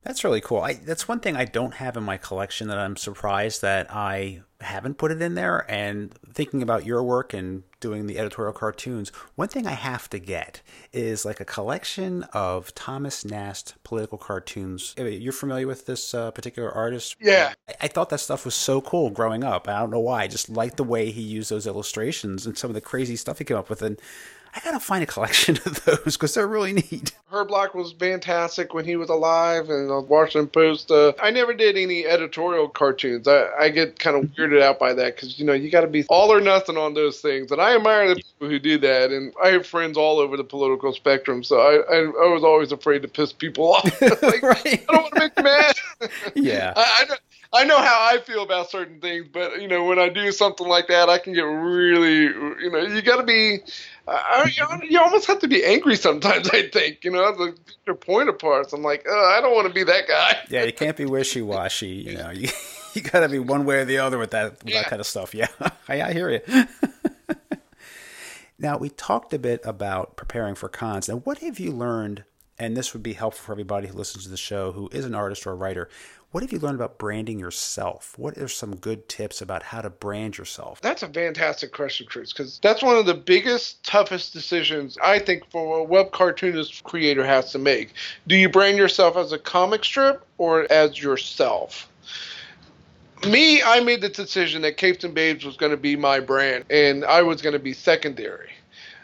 That's 0.03 0.25
really 0.25 0.41
cool. 0.41 0.59
I, 0.59 0.73
that's 0.73 1.07
one 1.07 1.21
thing 1.21 1.37
I 1.37 1.45
don't 1.45 1.75
have 1.75 1.95
in 1.95 2.03
my 2.03 2.17
collection 2.17 2.67
that 2.67 2.77
I'm 2.77 2.97
surprised 2.97 3.61
that 3.61 3.87
I 3.95 4.41
haven't 4.61 4.97
put 4.97 5.11
it 5.11 5.21
in 5.21 5.35
there. 5.35 5.69
And 5.69 6.13
thinking 6.33 6.61
about 6.61 6.85
your 6.85 7.03
work 7.03 7.33
and 7.33 7.63
doing 7.79 8.07
the 8.07 8.19
editorial 8.19 8.53
cartoons, 8.53 9.09
one 9.35 9.47
thing 9.47 9.67
I 9.67 9.71
have 9.71 10.09
to 10.11 10.19
get 10.19 10.61
is 10.93 11.25
like 11.25 11.39
a 11.39 11.45
collection 11.45 12.23
of 12.33 12.73
Thomas 12.75 13.25
Nast 13.25 13.75
political 13.83 14.17
cartoons. 14.17 14.93
You're 14.97 15.33
familiar 15.33 15.67
with 15.67 15.85
this 15.85 16.13
uh, 16.13 16.31
particular 16.31 16.71
artist? 16.71 17.15
Yeah. 17.19 17.53
I, 17.67 17.73
I, 17.81 17.87
thought 17.87 18.09
that 18.09 18.19
stuff 18.19 18.45
was 18.45 18.55
so 18.55 18.81
cool 18.81 19.09
growing 19.09 19.43
up. 19.43 19.67
I 19.67 19.79
don't 19.79 19.91
know 19.91 19.99
why. 19.99 20.23
I 20.23 20.27
just 20.27 20.49
liked 20.49 20.77
the 20.77 20.83
way 20.83 21.11
he 21.11 21.21
used 21.21 21.49
those 21.49 21.67
illustrations 21.67 22.45
and 22.45 22.57
some 22.57 22.69
of 22.69 22.75
the 22.75 22.81
crazy 22.81 23.15
stuff 23.15 23.39
he 23.39 23.43
came 23.43 23.57
up 23.57 23.69
with. 23.69 23.81
And 23.81 23.99
I 24.53 24.59
gotta 24.59 24.79
find 24.79 25.01
a 25.01 25.05
collection 25.05 25.57
of 25.65 25.83
those 25.85 26.17
because 26.17 26.33
they're 26.33 26.47
really 26.47 26.73
neat. 26.73 27.13
Herb 27.31 27.47
Block 27.47 27.73
was 27.73 27.93
fantastic 27.93 28.73
when 28.73 28.83
he 28.83 28.97
was 28.97 29.09
alive, 29.09 29.69
and 29.69 29.89
the 29.89 30.01
Washington 30.01 30.47
Post. 30.47 30.91
Uh, 30.91 31.13
I 31.21 31.31
never 31.31 31.53
did 31.53 31.77
any 31.77 32.05
editorial 32.05 32.67
cartoons. 32.67 33.27
I, 33.27 33.47
I 33.59 33.69
get 33.69 33.99
kind 33.99 34.17
of 34.17 34.29
weirded 34.31 34.61
out 34.61 34.79
by 34.79 34.93
that 34.93 35.15
because 35.15 35.39
you 35.39 35.45
know 35.45 35.53
you 35.53 35.69
got 35.69 35.81
to 35.81 35.87
be 35.87 36.05
all 36.09 36.31
or 36.31 36.41
nothing 36.41 36.77
on 36.77 36.93
those 36.93 37.21
things, 37.21 37.51
and 37.51 37.61
I 37.61 37.75
admire 37.75 38.09
the 38.09 38.15
people 38.15 38.49
who 38.49 38.59
do 38.59 38.77
that. 38.79 39.11
And 39.11 39.33
I 39.41 39.49
have 39.49 39.65
friends 39.65 39.97
all 39.97 40.19
over 40.19 40.35
the 40.35 40.43
political 40.43 40.91
spectrum, 40.93 41.43
so 41.43 41.59
I 41.59 41.75
I, 41.93 41.99
I 41.99 42.33
was 42.33 42.43
always 42.43 42.71
afraid 42.71 43.01
to 43.03 43.07
piss 43.07 43.31
people 43.31 43.73
off. 43.73 44.01
like, 44.21 44.43
right. 44.43 44.85
I 44.89 44.93
don't 44.93 45.03
want 45.03 45.13
to 45.13 45.19
make 45.19 45.35
them 45.35 45.45
mad. 45.45 45.75
yeah. 46.35 46.73
I, 46.75 47.05
I 47.09 47.15
I 47.53 47.65
know 47.65 47.77
how 47.77 48.09
I 48.09 48.19
feel 48.19 48.43
about 48.43 48.69
certain 48.69 49.01
things, 49.01 49.27
but 49.31 49.61
you 49.61 49.67
know, 49.67 49.83
when 49.83 49.99
I 49.99 50.07
do 50.07 50.31
something 50.31 50.67
like 50.67 50.87
that, 50.87 51.09
I 51.09 51.17
can 51.17 51.33
get 51.33 51.41
really, 51.41 52.23
you 52.23 52.71
know, 52.71 52.79
you 52.79 53.01
got 53.01 53.17
to 53.17 53.23
be 53.23 53.59
I, 54.07 54.79
you 54.89 54.99
almost 54.99 55.27
have 55.27 55.39
to 55.39 55.47
be 55.47 55.63
angry 55.63 55.95
sometimes. 55.95 56.49
I 56.49 56.69
think 56.69 57.03
you 57.03 57.11
know 57.11 57.35
the 57.35 57.55
your 57.85 57.95
point 57.95 58.29
apart. 58.29 58.73
I'm 58.73 58.81
like, 58.81 59.05
oh, 59.07 59.35
I 59.37 59.41
don't 59.41 59.53
want 59.53 59.67
to 59.67 59.73
be 59.73 59.83
that 59.83 60.07
guy. 60.07 60.37
Yeah, 60.49 60.63
you 60.63 60.73
can't 60.73 60.97
be 60.97 61.05
wishy 61.05 61.41
washy. 61.41 61.87
You 61.87 62.17
know, 62.17 62.29
you 62.31 62.49
you 62.93 63.01
got 63.01 63.21
to 63.21 63.29
be 63.29 63.39
one 63.39 63.65
way 63.65 63.77
or 63.77 63.85
the 63.85 63.99
other 63.99 64.17
with 64.17 64.31
that 64.31 64.63
with 64.63 64.73
yeah. 64.73 64.81
that 64.81 64.89
kind 64.89 64.99
of 64.99 65.07
stuff. 65.07 65.33
Yeah, 65.33 65.47
I, 65.87 66.01
I 66.01 66.13
hear 66.13 66.29
you. 66.29 66.67
now 68.59 68.77
we 68.77 68.89
talked 68.89 69.33
a 69.33 69.39
bit 69.39 69.61
about 69.63 70.17
preparing 70.17 70.55
for 70.55 70.67
cons. 70.67 71.07
Now, 71.07 71.17
what 71.17 71.39
have 71.39 71.59
you 71.59 71.71
learned? 71.71 72.23
And 72.59 72.77
this 72.77 72.93
would 72.93 73.01
be 73.01 73.13
helpful 73.13 73.43
for 73.43 73.51
everybody 73.53 73.87
who 73.87 73.95
listens 73.95 74.25
to 74.25 74.29
the 74.29 74.37
show 74.37 74.71
who 74.71 74.87
is 74.91 75.03
an 75.03 75.15
artist 75.15 75.47
or 75.47 75.51
a 75.51 75.55
writer. 75.55 75.89
What 76.31 76.43
have 76.43 76.53
you 76.53 76.59
learned 76.59 76.75
about 76.75 76.97
branding 76.97 77.39
yourself? 77.39 78.17
What 78.17 78.37
are 78.37 78.47
some 78.47 78.77
good 78.77 79.09
tips 79.09 79.41
about 79.41 79.63
how 79.63 79.81
to 79.81 79.89
brand 79.89 80.37
yourself? 80.37 80.79
That's 80.79 81.03
a 81.03 81.09
fantastic 81.09 81.73
question, 81.73 82.07
Chris, 82.09 82.31
because 82.31 82.57
that's 82.59 82.81
one 82.81 82.95
of 82.95 83.05
the 83.05 83.13
biggest, 83.13 83.83
toughest 83.83 84.31
decisions 84.31 84.97
I 85.03 85.19
think 85.19 85.49
for 85.51 85.79
a 85.79 85.83
web 85.83 86.13
cartoonist 86.13 86.85
creator 86.85 87.25
has 87.25 87.51
to 87.51 87.59
make. 87.59 87.95
Do 88.27 88.37
you 88.37 88.47
brand 88.47 88.77
yourself 88.77 89.17
as 89.17 89.33
a 89.33 89.37
comic 89.37 89.83
strip 89.83 90.25
or 90.37 90.71
as 90.71 91.01
yourself? 91.01 91.89
Me, 93.27 93.61
I 93.61 93.81
made 93.81 93.99
the 93.99 94.07
decision 94.07 94.61
that 94.61 94.77
Capes 94.77 95.03
and 95.03 95.13
Babes 95.13 95.43
was 95.43 95.57
going 95.57 95.71
to 95.71 95.77
be 95.77 95.97
my 95.97 96.21
brand, 96.21 96.63
and 96.69 97.03
I 97.03 97.23
was 97.23 97.41
going 97.41 97.53
to 97.53 97.59
be 97.59 97.73
secondary. 97.73 98.51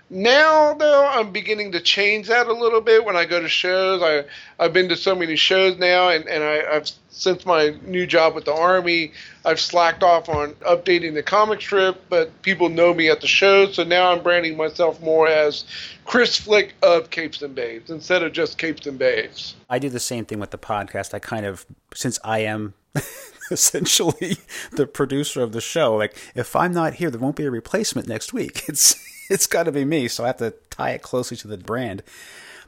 Now, 0.09 0.73
though, 0.73 1.05
I'm 1.05 1.31
beginning 1.33 1.73
to 1.73 1.81
change 1.81 2.27
that 2.27 2.47
a 2.47 2.53
little 2.53 2.79
bit 2.79 3.03
when 3.03 3.17
I 3.17 3.25
go 3.25 3.41
to 3.41 3.49
shows. 3.49 4.01
I 4.01 4.23
I've 4.57 4.71
been 4.71 4.87
to 4.87 4.95
so 4.95 5.13
many 5.13 5.35
shows 5.35 5.77
now, 5.77 6.07
and 6.09 6.25
and 6.27 6.43
I, 6.43 6.75
I've 6.75 6.89
since 7.09 7.45
my 7.45 7.75
new 7.83 8.07
job 8.07 8.33
with 8.33 8.45
the 8.45 8.53
army, 8.53 9.11
I've 9.43 9.59
slacked 9.59 10.03
off 10.03 10.29
on 10.29 10.53
updating 10.55 11.13
the 11.13 11.23
comic 11.23 11.59
strip, 11.59 12.01
but 12.09 12.41
people 12.41 12.69
know 12.69 12.93
me 12.93 13.09
at 13.09 13.19
the 13.19 13.27
shows, 13.27 13.75
so 13.75 13.83
now 13.83 14.11
I'm 14.11 14.23
branding 14.23 14.55
myself 14.55 15.01
more 15.01 15.27
as 15.27 15.65
Chris 16.05 16.37
Flick 16.37 16.75
of 16.83 17.09
Capes 17.09 17.41
and 17.41 17.53
Babes 17.53 17.89
instead 17.89 18.23
of 18.23 18.31
just 18.31 18.57
Capes 18.57 18.87
and 18.87 18.97
Babes. 18.97 19.55
I 19.69 19.77
do 19.79 19.89
the 19.89 19.99
same 19.99 20.23
thing 20.23 20.39
with 20.39 20.51
the 20.51 20.57
podcast. 20.57 21.13
I 21.13 21.19
kind 21.19 21.45
of 21.45 21.65
since 21.93 22.17
I 22.23 22.39
am 22.39 22.75
essentially 23.51 24.37
the 24.71 24.87
producer 24.87 25.41
of 25.41 25.51
the 25.51 25.61
show, 25.61 25.97
like 25.97 26.15
if 26.33 26.55
I'm 26.55 26.71
not 26.71 26.93
here, 26.93 27.09
there 27.09 27.19
won't 27.19 27.35
be 27.35 27.45
a 27.45 27.51
replacement 27.51 28.07
next 28.07 28.31
week. 28.31 28.63
It's 28.69 28.95
it's 29.29 29.47
got 29.47 29.63
to 29.63 29.71
be 29.71 29.85
me, 29.85 30.07
so 30.07 30.23
I 30.23 30.27
have 30.27 30.37
to 30.37 30.53
tie 30.69 30.91
it 30.91 31.01
closely 31.01 31.37
to 31.37 31.47
the 31.47 31.57
brand. 31.57 32.03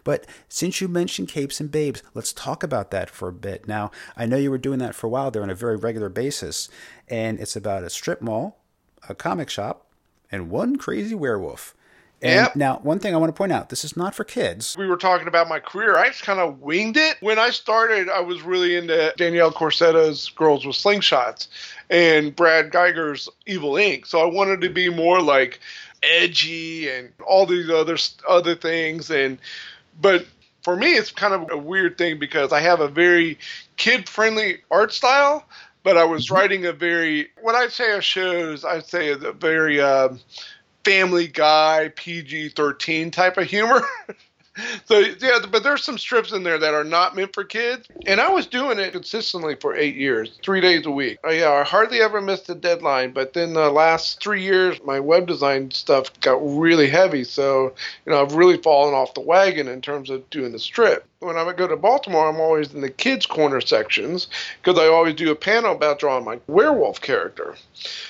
But 0.03 0.25
since 0.47 0.81
you 0.81 0.87
mentioned 0.87 1.27
Capes 1.27 1.59
and 1.59 1.69
Babes, 1.69 2.01
let's 2.13 2.33
talk 2.33 2.63
about 2.63 2.91
that 2.91 3.09
for 3.09 3.27
a 3.27 3.33
bit. 3.33 3.67
Now, 3.67 3.91
I 4.15 4.25
know 4.25 4.37
you 4.37 4.49
were 4.49 4.57
doing 4.57 4.79
that 4.79 4.95
for 4.95 5.07
a 5.07 5.09
while 5.09 5.29
there 5.29 5.43
on 5.43 5.49
a 5.49 5.55
very 5.55 5.75
regular 5.75 6.09
basis, 6.09 6.69
and 7.07 7.39
it's 7.39 7.55
about 7.55 7.83
a 7.83 7.89
strip 7.89 8.21
mall, 8.21 8.57
a 9.07 9.15
comic 9.15 9.49
shop, 9.49 9.85
and 10.31 10.49
one 10.49 10.77
crazy 10.77 11.15
werewolf. 11.15 11.75
And 12.21 12.47
yep. 12.47 12.55
now, 12.55 12.79
one 12.83 12.99
thing 12.99 13.15
I 13.15 13.17
want 13.17 13.33
to 13.33 13.37
point 13.37 13.53
out 13.53 13.69
this 13.69 13.85
is 13.85 13.95
not 13.95 14.13
for 14.13 14.25
kids. 14.25 14.75
We 14.77 14.87
were 14.87 14.97
talking 14.97 15.27
about 15.27 15.47
my 15.47 15.59
career. 15.59 15.97
I 15.97 16.07
just 16.07 16.23
kind 16.23 16.39
of 16.39 16.59
winged 16.59 16.97
it. 16.97 17.15
When 17.21 17.39
I 17.39 17.49
started, 17.49 18.09
I 18.09 18.19
was 18.19 18.41
really 18.41 18.75
into 18.75 19.13
Danielle 19.15 19.53
Corsetto's 19.53 20.29
Girls 20.29 20.65
with 20.65 20.75
Slingshots 20.75 21.47
and 21.89 22.35
Brad 22.35 22.71
Guigar's 22.71 23.29
Evil 23.45 23.73
Inc. 23.73 24.05
So 24.05 24.19
I 24.19 24.25
wanted 24.25 24.59
to 24.61 24.69
be 24.69 24.89
more 24.89 25.21
like 25.21 25.61
edgy 26.03 26.89
and 26.89 27.11
all 27.25 27.45
these 27.45 27.69
other 27.69 27.97
other 28.27 28.55
things 28.55 29.09
and 29.09 29.37
but 30.01 30.25
for 30.63 30.75
me 30.75 30.93
it's 30.93 31.11
kind 31.11 31.33
of 31.33 31.49
a 31.51 31.57
weird 31.57 31.97
thing 31.97 32.19
because 32.19 32.53
I 32.53 32.61
have 32.61 32.79
a 32.79 32.87
very 32.87 33.37
kid 33.77 34.07
friendly 34.07 34.59
art 34.71 34.93
style 34.93 35.45
but 35.83 35.97
I 35.97 36.05
was 36.05 36.25
mm-hmm. 36.25 36.35
writing 36.35 36.65
a 36.65 36.73
very 36.73 37.29
when 37.41 37.55
I 37.55 37.67
say 37.67 37.97
a 37.97 38.01
shows 38.01 38.63
I 38.63 38.79
say 38.79 39.09
a 39.09 39.17
very 39.17 39.81
uh, 39.81 40.09
family 40.83 41.27
guy 41.27 41.91
PG 41.95 42.49
13 42.49 43.11
type 43.11 43.37
of 43.37 43.47
humor 43.47 43.81
so 44.85 44.99
yeah, 44.99 45.39
but 45.49 45.63
there's 45.63 45.83
some 45.83 45.97
strips 45.97 46.31
in 46.31 46.43
there 46.43 46.57
that 46.57 46.73
are 46.73 46.83
not 46.83 47.15
meant 47.15 47.33
for 47.33 47.43
kids, 47.43 47.87
and 48.05 48.19
I 48.19 48.29
was 48.29 48.47
doing 48.47 48.79
it 48.79 48.91
consistently 48.91 49.55
for 49.55 49.75
eight 49.75 49.95
years, 49.95 50.39
three 50.43 50.61
days 50.61 50.85
a 50.85 50.91
week. 50.91 51.19
Uh, 51.25 51.31
yeah, 51.31 51.51
I 51.51 51.63
hardly 51.63 52.01
ever 52.01 52.21
missed 52.21 52.49
a 52.49 52.55
deadline. 52.55 53.11
But 53.11 53.33
then 53.33 53.53
the 53.53 53.69
last 53.69 54.21
three 54.21 54.43
years, 54.43 54.79
my 54.83 54.99
web 54.99 55.27
design 55.27 55.71
stuff 55.71 56.17
got 56.21 56.39
really 56.41 56.89
heavy, 56.89 57.23
so 57.23 57.73
you 58.05 58.11
know 58.11 58.21
I've 58.21 58.35
really 58.35 58.57
fallen 58.57 58.93
off 58.93 59.13
the 59.13 59.21
wagon 59.21 59.67
in 59.67 59.81
terms 59.81 60.09
of 60.09 60.29
doing 60.29 60.51
the 60.51 60.59
strip 60.59 61.08
when 61.19 61.35
I 61.35 61.51
go 61.51 61.67
to 61.67 61.75
Baltimore, 61.75 62.29
I'm 62.29 62.39
always 62.39 62.73
in 62.73 62.79
the 62.79 62.89
kids' 62.89 63.25
corner 63.25 63.59
sections 63.59 64.27
because 64.61 64.79
I 64.79 64.87
always 64.87 65.15
do 65.15 65.31
a 65.31 65.35
panel 65.35 65.73
about 65.73 65.99
drawing 65.99 66.23
my 66.23 66.39
werewolf 66.47 67.01
character. 67.01 67.55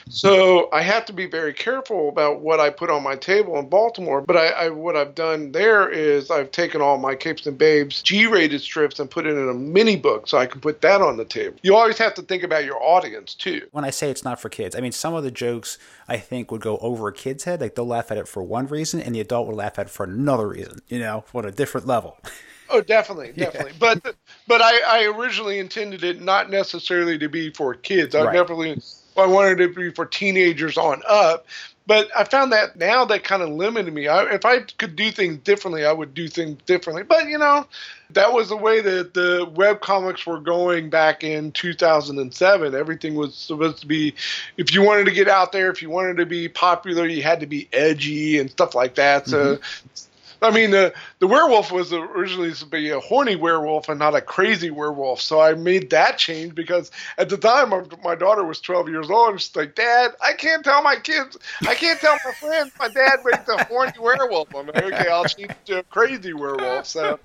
So 0.10 0.70
I 0.72 0.84
have 0.84 1.06
to 1.06 1.14
be 1.14 1.26
very 1.26 1.54
careful 1.54 2.10
about 2.10 2.42
what 2.42 2.60
I 2.60 2.70
put 2.70 2.92
on 2.92 3.02
my 3.02 3.16
table 3.16 3.58
in 3.58 3.68
Baltimore. 3.68 4.22
But 4.22 4.38
I, 4.38 4.48
I 4.50 4.70
what 4.70 4.96
I've 4.96 5.16
done 5.16 5.52
there 5.54 5.90
is 5.90 6.30
I've 6.30 6.52
taken 6.52 6.82
all 6.82 7.00
my 7.00 7.16
Capes 7.16 7.48
and 7.48 7.58
Babes 7.58 8.04
G-rated 8.04 8.62
strips 8.62 9.00
and 9.00 9.10
put 9.10 9.26
it 9.26 9.36
in 9.36 9.50
a 9.50 9.56
mini 9.56 9.96
book 9.96 10.28
so 10.28 10.38
I 10.38 10.46
can 10.46 10.62
put 10.62 10.82
that 10.82 11.02
on 11.02 11.18
the 11.18 11.26
table. 11.26 11.58
You 11.64 11.76
always 11.76 11.98
have 11.98 12.14
to 12.16 12.22
think 12.22 12.44
about 12.44 12.64
your 12.64 12.82
audience 12.82 13.34
too. 13.34 13.68
When 13.72 13.86
I 13.86 13.90
say 13.90 14.12
it's 14.12 14.24
not 14.24 14.40
for 14.40 14.50
kids, 14.50 14.76
I 14.76 14.82
mean 14.82 14.92
some 14.92 15.16
of 15.16 15.24
the 15.24 15.32
jokes 15.32 15.80
I 16.08 16.18
think 16.18 16.52
would 16.52 16.62
go 16.62 16.78
over 16.78 17.08
a 17.08 17.14
kid's 17.14 17.46
head. 17.46 17.60
Like 17.60 17.74
they'll 17.74 17.88
laugh 17.88 18.12
at 18.12 18.18
it 18.18 18.28
for 18.28 18.44
one 18.44 18.68
reason, 18.68 19.02
and 19.02 19.16
the 19.16 19.20
adult 19.20 19.48
will 19.48 19.56
laugh 19.56 19.80
at 19.80 19.88
it 19.88 19.90
for 19.90 20.04
another 20.04 20.48
reason. 20.48 20.82
You 20.90 21.00
know, 21.00 21.24
on 21.34 21.46
a 21.46 21.52
different 21.52 21.88
level. 21.88 22.20
Oh, 22.70 22.82
definitely, 22.82 23.32
definitely. 23.34 23.72
Yeah. 23.72 23.96
But 24.04 24.16
but 24.48 24.62
I, 24.62 25.02
I 25.02 25.06
originally 25.06 25.60
intended 25.60 26.04
it 26.04 26.22
not 26.22 26.50
necessarily 26.50 27.18
to 27.18 27.30
be 27.30 27.52
for 27.52 27.74
kids. 27.74 28.16
I 28.16 28.26
right. 28.26 28.34
definitely 28.34 28.82
I 29.18 29.26
wanted 29.26 29.60
it 29.60 29.74
to 29.74 29.74
be 29.74 29.92
for 29.92 30.06
teenagers 30.06 30.78
on 30.78 31.02
up. 31.08 31.46
But 31.90 32.08
I 32.16 32.24
found 32.24 32.52
that 32.52 32.76
now 32.76 33.04
that 33.06 33.24
kind 33.24 33.42
of 33.42 33.50
limited 33.50 33.92
me. 33.92 34.08
I, 34.08 34.24
if 34.26 34.46
I 34.46 34.60
could 34.60 34.96
do 34.96 35.10
things 35.10 35.38
differently, 35.38 35.86
I 35.86 35.92
would 35.92 36.14
do 36.14 36.28
things 36.28 36.62
differently. 36.68 37.02
But 37.02 37.28
you 37.28 37.40
know, 37.40 37.66
that 38.12 38.32
was 38.32 38.50
the 38.50 38.58
way 38.58 38.80
that 38.80 39.16
the 39.16 39.52
web 39.56 39.82
comics 39.82 40.24
were 40.24 40.40
going 40.40 40.92
back 40.92 41.24
in 41.24 41.52
2007. 41.52 42.76
Everything 42.76 43.16
was 43.16 43.34
supposed 43.34 43.80
to 43.80 43.88
be, 43.88 44.14
if 44.56 44.72
you 44.72 44.84
wanted 44.84 45.06
to 45.06 45.12
get 45.12 45.28
out 45.28 45.52
there, 45.52 45.72
if 45.72 45.82
you 45.82 45.90
wanted 45.90 46.18
to 46.18 46.28
be 46.28 46.48
popular, 46.48 47.08
you 47.08 47.24
had 47.24 47.40
to 47.40 47.48
be 47.48 47.68
edgy 47.74 48.38
and 48.38 48.52
stuff 48.52 48.76
like 48.76 48.94
that. 48.94 49.28
So 49.28 49.56
mm-hmm. 49.56 50.09
I 50.42 50.52
mean, 50.52 50.72
the 50.72 50.94
the 51.20 51.28
werewolf 51.28 51.72
was 51.72 51.92
originally 51.92 52.54
supposed 52.54 52.60
to 52.60 52.66
be 52.68 52.90
a 52.90 53.00
horny 53.00 53.36
werewolf 53.36 53.90
and 53.90 54.00
not 54.00 54.16
a 54.16 54.22
crazy 54.22 54.72
werewolf. 54.72 55.22
So 55.22 55.40
I 55.42 55.54
made 55.54 55.90
that 55.90 56.18
change 56.18 56.56
because 56.56 56.92
at 57.18 57.30
the 57.30 57.38
time 57.38 57.70
my, 58.04 58.16
daughter 58.16 58.44
was 58.44 58.60
12 58.62 58.90
years 58.90 59.10
old. 59.10 59.32
And 59.32 59.42
she's 59.42 59.56
like, 59.56 59.76
Dad, 59.76 60.12
I 60.22 60.34
can't 60.34 60.64
tell 60.64 60.82
my 60.82 60.96
kids, 60.96 61.38
I 61.68 61.76
can't 61.76 62.00
tell 62.00 62.18
my 62.26 62.32
friends 62.34 62.72
my 62.80 62.90
dad 62.90 63.20
makes 63.26 63.48
a 63.50 63.64
horny 63.66 63.94
werewolf. 64.00 64.54
I'm 64.56 64.68
like, 64.68 64.84
okay, 64.84 65.10
I'll 65.10 65.26
change 65.26 65.52
to 65.66 65.80
a 65.80 65.84
crazy 65.84 66.34
werewolf. 66.34 66.86
So, 66.86 67.20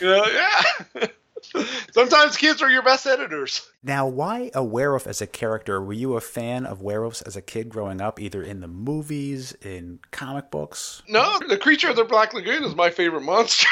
you 0.00 0.06
know, 0.06 0.26
yeah. 0.26 1.06
Sometimes 1.92 2.36
kids 2.36 2.62
are 2.62 2.70
your 2.70 2.82
best 2.82 3.06
editors. 3.06 3.68
Now, 3.82 4.06
why 4.06 4.50
a 4.54 4.62
werewolf 4.62 5.06
as 5.06 5.20
a 5.20 5.26
character? 5.26 5.80
Were 5.80 5.92
you 5.92 6.16
a 6.16 6.20
fan 6.20 6.66
of 6.66 6.82
werewolves 6.82 7.22
as 7.22 7.36
a 7.36 7.42
kid 7.42 7.68
growing 7.68 8.00
up, 8.00 8.20
either 8.20 8.42
in 8.42 8.60
the 8.60 8.68
movies, 8.68 9.52
in 9.62 10.00
comic 10.10 10.50
books? 10.50 11.02
No, 11.08 11.38
the 11.48 11.58
creature 11.58 11.88
of 11.90 11.96
the 11.96 12.04
Black 12.04 12.34
Lagoon 12.34 12.64
is 12.64 12.74
my 12.74 12.90
favorite 12.90 13.22
monster. 13.22 13.68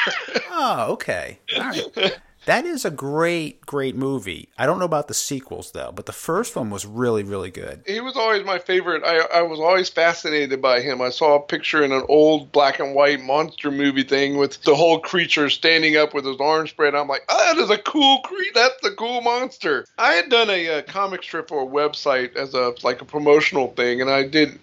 oh, 0.51 0.93
okay. 0.93 1.39
All 1.55 1.63
right. 1.63 2.17
That 2.49 2.65
is 2.65 2.83
a 2.83 2.89
great, 2.89 3.63
great 3.67 3.95
movie. 3.95 4.49
I 4.57 4.65
don't 4.65 4.79
know 4.79 4.85
about 4.85 5.07
the 5.07 5.13
sequels 5.13 5.71
though, 5.71 5.91
but 5.93 6.07
the 6.07 6.11
first 6.11 6.55
one 6.55 6.71
was 6.71 6.83
really, 6.83 7.21
really 7.21 7.51
good. 7.51 7.83
He 7.85 7.99
was 7.99 8.17
always 8.17 8.43
my 8.43 8.57
favorite. 8.57 9.03
I, 9.03 9.19
I 9.37 9.41
was 9.43 9.59
always 9.59 9.87
fascinated 9.87 10.59
by 10.59 10.81
him. 10.81 10.99
I 10.99 11.11
saw 11.11 11.35
a 11.35 11.39
picture 11.39 11.83
in 11.83 11.91
an 11.91 12.03
old 12.09 12.51
black 12.51 12.79
and 12.79 12.95
white 12.95 13.21
monster 13.21 13.69
movie 13.69 14.01
thing 14.01 14.37
with 14.37 14.63
the 14.63 14.73
whole 14.73 14.99
creature 14.99 15.47
standing 15.51 15.95
up 15.95 16.15
with 16.15 16.25
his 16.25 16.37
arms 16.39 16.71
spread. 16.71 16.95
I'm 16.95 17.07
like, 17.07 17.21
oh, 17.29 17.53
that 17.53 17.61
is 17.61 17.69
a 17.69 17.77
cool 17.77 18.17
creature. 18.21 18.51
That's 18.55 18.83
a 18.83 18.95
cool 18.95 19.21
monster. 19.21 19.85
I 19.99 20.13
had 20.13 20.29
done 20.31 20.49
a, 20.49 20.79
a 20.79 20.81
comic 20.81 21.21
strip 21.21 21.51
or 21.51 21.61
a 21.61 21.67
website 21.67 22.35
as 22.35 22.55
a 22.55 22.73
like 22.81 22.99
a 22.99 23.05
promotional 23.05 23.73
thing, 23.73 24.01
and 24.01 24.09
I 24.09 24.27
did 24.27 24.57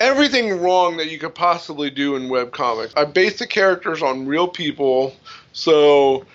everything 0.00 0.60
wrong 0.60 0.96
that 0.96 1.12
you 1.12 1.18
could 1.20 1.36
possibly 1.36 1.90
do 1.90 2.16
in 2.16 2.28
web 2.28 2.50
comics. 2.50 2.92
I 2.96 3.04
based 3.04 3.38
the 3.38 3.46
characters 3.46 4.02
on 4.02 4.26
real 4.26 4.48
people, 4.48 5.14
so 5.52 6.26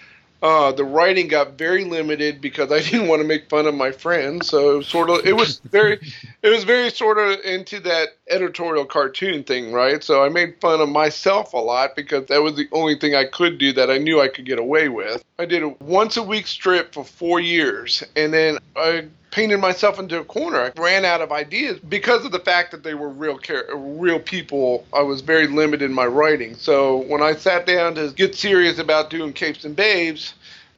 uh, 0.46 0.72
the 0.72 0.84
writing 0.84 1.28
got 1.28 1.58
very 1.58 1.84
limited 1.86 2.40
because 2.40 2.72
I 2.72 2.80
didn't 2.90 3.08
want 3.08 3.20
to 3.22 3.28
make 3.28 3.50
fun 3.50 3.66
of 3.66 3.74
my 3.74 3.92
friends. 3.92 4.48
So 4.48 4.80
sort 4.82 5.10
of 5.10 5.26
it 5.26 5.36
was 5.36 5.58
very 5.58 6.00
it 6.44 6.50
was 6.50 6.64
very 6.64 6.92
sort 6.92 7.18
of 7.18 7.40
into 7.44 7.80
that 7.80 8.10
editorial 8.30 8.86
cartoon 8.86 9.44
thing, 9.44 9.72
right? 9.72 10.04
So 10.04 10.24
I 10.24 10.30
made 10.30 10.62
fun 10.62 10.82
of 10.82 10.90
myself 10.90 11.54
a 11.54 11.58
lot 11.58 11.96
because 11.96 12.28
that 12.28 12.44
was 12.44 12.56
the 12.56 12.68
only 12.72 12.96
thing 12.96 13.16
I 13.16 13.26
could 13.26 13.58
do 13.58 13.74
that 13.74 13.90
I 13.90 13.98
knew 13.98 14.22
I 14.22 14.28
could 14.28 14.46
get 14.46 14.60
away 14.60 14.88
with. 14.88 15.24
I 15.40 15.46
did 15.46 15.64
a 15.64 15.70
once 15.70 16.16
a 16.16 16.24
week 16.24 16.46
strip 16.46 16.94
for 16.94 17.04
four 17.04 17.40
years, 17.40 18.04
and 18.16 18.32
then 18.32 18.60
I 18.76 19.06
painted 19.36 19.60
myself 19.60 20.00
into 20.00 20.18
a 20.18 20.24
corner. 20.24 20.62
I 20.62 20.82
ran 20.82 21.04
out 21.04 21.20
of 21.20 21.30
ideas 21.30 21.78
because 21.90 22.24
of 22.24 22.32
the 22.32 22.40
fact 22.40 22.72
that 22.72 22.84
they 22.84 22.94
were 22.94 23.10
real 23.10 23.38
real 23.76 24.18
people. 24.18 24.86
I 24.94 25.02
was 25.02 25.20
very 25.20 25.46
limited 25.46 25.84
in 25.84 25.94
my 25.94 26.06
writing. 26.06 26.56
So 26.56 27.04
when 27.10 27.22
I 27.22 27.36
sat 27.36 27.66
down 27.66 27.96
to 27.96 28.14
get 28.16 28.34
serious 28.34 28.80
about 28.80 29.10
doing 29.10 29.34
Capes 29.34 29.66
and 29.66 29.76
Babes, 29.76 30.36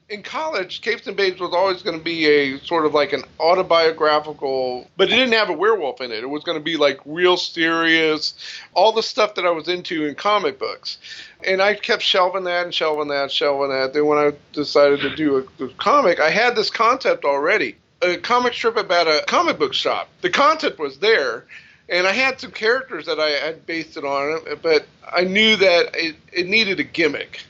in 0.10 0.24
college, 0.24 0.82
Capes 0.82 1.06
and 1.06 1.16
Babes 1.16 1.40
was 1.40 1.54
always 1.54 1.84
going 1.84 2.00
to 2.00 2.04
be 2.04 2.26
a 2.26 2.58
sort 2.62 2.88
of 2.88 2.96
like 2.96 3.14
an 3.14 3.22
autobiographical, 3.40 4.90
but 4.98 5.10
it 5.10 5.16
didn't 5.16 5.34
have 5.34 5.50
a 5.50 5.54
werewolf 5.54 6.02
in 6.02 6.12
it. 6.12 6.24
It 6.24 6.30
was 6.30 6.44
going 6.44 6.58
to 6.58 6.64
be 6.64 6.78
like 6.78 7.00
real 7.06 7.38
serious, 7.38 8.34
all 8.74 8.92
the 8.92 9.04
stuff 9.04 9.36
that 9.36 9.46
I 9.46 9.52
was 9.52 9.68
into 9.68 10.08
in 10.08 10.16
comic 10.16 10.58
books. 10.58 10.98
And 11.46 11.62
I 11.62 11.76
kept 11.76 12.02
shelving 12.02 12.46
that 12.46 12.66
and 12.66 12.74
shelving 12.74 13.10
that, 13.10 13.24
and 13.24 13.32
shelving 13.32 13.70
that. 13.70 13.94
Then 13.94 14.08
when 14.08 14.18
I 14.18 14.32
decided 14.52 15.02
to 15.02 15.16
do 15.16 15.46
a, 15.60 15.64
a 15.64 15.70
comic, 15.74 16.20
I 16.20 16.32
had 16.32 16.56
this 16.56 16.72
concept 16.72 17.24
already 17.24 17.76
a 18.02 18.18
comic 18.18 18.54
strip 18.54 18.78
about 18.78 19.08
a 19.08 19.24
comic 19.28 19.58
book 19.58 19.74
shop. 19.74 20.10
The 20.22 20.30
content 20.30 20.78
was 20.80 21.00
there, 21.00 21.46
and 21.90 22.06
I 22.06 22.12
had 22.12 22.40
some 22.40 22.52
characters 22.52 23.06
that 23.06 23.20
I 23.20 23.30
had 23.30 23.66
based 23.66 23.98
it 23.98 24.04
on, 24.04 24.42
but 24.62 24.86
I 25.10 25.24
knew 25.24 25.56
that 25.58 25.96
it, 25.96 26.16
it 26.32 26.48
needed 26.48 26.80
a 26.80 26.84
gimmick. 26.84 27.42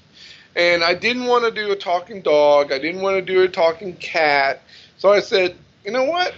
And 0.55 0.83
I 0.83 0.95
didn't 0.95 1.25
want 1.25 1.45
to 1.45 1.51
do 1.51 1.71
a 1.71 1.75
talking 1.75 2.21
dog. 2.21 2.71
I 2.71 2.79
didn't 2.79 3.01
want 3.01 3.15
to 3.17 3.21
do 3.21 3.43
a 3.43 3.47
talking 3.47 3.95
cat. 3.95 4.61
So 4.97 5.11
I 5.11 5.19
said, 5.19 5.55
you 5.85 5.91
know 5.91 6.05
what? 6.05 6.33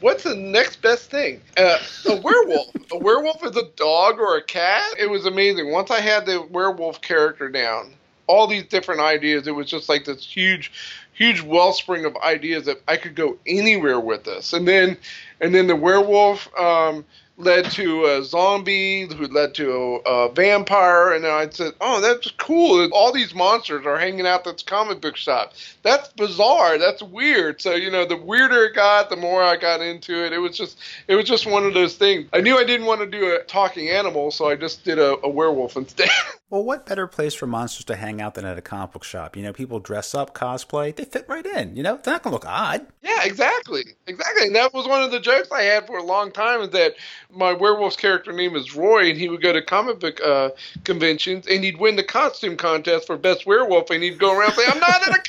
What's 0.00 0.24
the 0.24 0.34
next 0.34 0.82
best 0.82 1.10
thing? 1.10 1.40
Uh, 1.56 1.78
a 2.08 2.16
werewolf. 2.16 2.74
a 2.90 2.96
werewolf 2.96 3.44
is 3.44 3.56
a 3.56 3.68
dog 3.76 4.18
or 4.18 4.36
a 4.36 4.42
cat. 4.42 4.94
It 4.98 5.08
was 5.08 5.26
amazing. 5.26 5.70
Once 5.70 5.90
I 5.90 6.00
had 6.00 6.26
the 6.26 6.42
werewolf 6.42 7.02
character 7.02 7.48
down, 7.48 7.94
all 8.26 8.46
these 8.46 8.64
different 8.64 9.00
ideas, 9.00 9.46
it 9.46 9.54
was 9.54 9.68
just 9.68 9.88
like 9.88 10.04
this 10.06 10.24
huge 10.24 10.72
huge 11.12 11.42
wellspring 11.42 12.04
of 12.04 12.16
ideas 12.16 12.66
that 12.66 12.82
I 12.88 12.96
could 12.96 13.14
go 13.14 13.38
anywhere 13.46 14.00
with 14.00 14.24
this. 14.24 14.52
And 14.52 14.66
then, 14.66 14.96
and 15.40 15.54
then 15.54 15.66
the 15.66 15.76
werewolf 15.76 16.48
um, 16.58 17.04
led 17.36 17.70
to 17.72 18.04
a 18.04 18.22
zombie, 18.22 19.06
who 19.06 19.26
led 19.26 19.54
to 19.54 20.00
a, 20.06 20.10
a 20.10 20.32
vampire, 20.32 21.12
and 21.12 21.26
I 21.26 21.48
said, 21.50 21.72
"Oh, 21.80 22.00
that's 22.00 22.30
cool! 22.32 22.88
All 22.92 23.12
these 23.12 23.34
monsters 23.34 23.86
are 23.86 23.98
hanging 23.98 24.26
out 24.26 24.46
at 24.46 24.54
this 24.56 24.62
comic 24.62 25.00
book 25.00 25.16
shop. 25.16 25.54
That's 25.82 26.08
bizarre. 26.10 26.78
That's 26.78 27.02
weird." 27.02 27.60
So 27.60 27.74
you 27.74 27.90
know, 27.90 28.04
the 28.04 28.16
weirder 28.16 28.66
it 28.66 28.74
got, 28.74 29.10
the 29.10 29.16
more 29.16 29.42
I 29.42 29.56
got 29.56 29.80
into 29.80 30.24
it. 30.24 30.32
It 30.32 30.38
was 30.38 30.56
just, 30.56 30.78
it 31.08 31.16
was 31.16 31.24
just 31.24 31.46
one 31.46 31.64
of 31.66 31.74
those 31.74 31.96
things. 31.96 32.28
I 32.32 32.40
knew 32.40 32.58
I 32.58 32.64
didn't 32.64 32.86
want 32.86 33.00
to 33.00 33.06
do 33.06 33.34
a 33.34 33.42
talking 33.44 33.88
animal, 33.88 34.30
so 34.30 34.48
I 34.48 34.56
just 34.56 34.84
did 34.84 34.98
a, 34.98 35.16
a 35.22 35.28
werewolf 35.28 35.76
instead. 35.76 36.10
Well, 36.52 36.64
what 36.64 36.84
better 36.84 37.06
place 37.06 37.32
for 37.32 37.46
monsters 37.46 37.86
to 37.86 37.96
hang 37.96 38.20
out 38.20 38.34
than 38.34 38.44
at 38.44 38.58
a 38.58 38.60
comic 38.60 38.92
book 38.92 39.04
shop? 39.04 39.38
You 39.38 39.42
know, 39.42 39.54
people 39.54 39.80
dress 39.80 40.14
up, 40.14 40.34
cosplay, 40.34 40.94
they 40.94 41.06
fit 41.06 41.24
right 41.26 41.46
in. 41.46 41.74
You 41.76 41.82
know, 41.82 41.98
they're 42.04 42.12
not 42.12 42.22
gonna 42.22 42.34
look 42.34 42.44
odd. 42.46 42.86
Yeah, 43.00 43.24
exactly, 43.24 43.84
exactly. 44.06 44.48
And 44.48 44.54
that 44.54 44.74
was 44.74 44.86
one 44.86 45.02
of 45.02 45.10
the 45.10 45.18
jokes 45.18 45.50
I 45.50 45.62
had 45.62 45.86
for 45.86 45.96
a 45.96 46.02
long 46.02 46.30
time 46.30 46.60
is 46.60 46.68
that 46.72 46.96
my 47.30 47.54
werewolf's 47.54 47.96
character 47.96 48.34
name 48.34 48.54
is 48.54 48.76
Roy, 48.76 49.08
and 49.08 49.18
he 49.18 49.30
would 49.30 49.40
go 49.40 49.54
to 49.54 49.62
comic 49.62 49.98
book 50.00 50.20
uh, 50.20 50.50
conventions 50.84 51.46
and 51.46 51.64
he'd 51.64 51.80
win 51.80 51.96
the 51.96 52.04
costume 52.04 52.58
contest 52.58 53.06
for 53.06 53.16
best 53.16 53.46
werewolf, 53.46 53.88
and 53.88 54.02
he'd 54.02 54.18
go 54.18 54.38
around 54.38 54.52
saying, 54.52 54.68
"I'm 54.72 54.78
not 54.78 55.08
in 55.08 55.14
a 55.14 55.22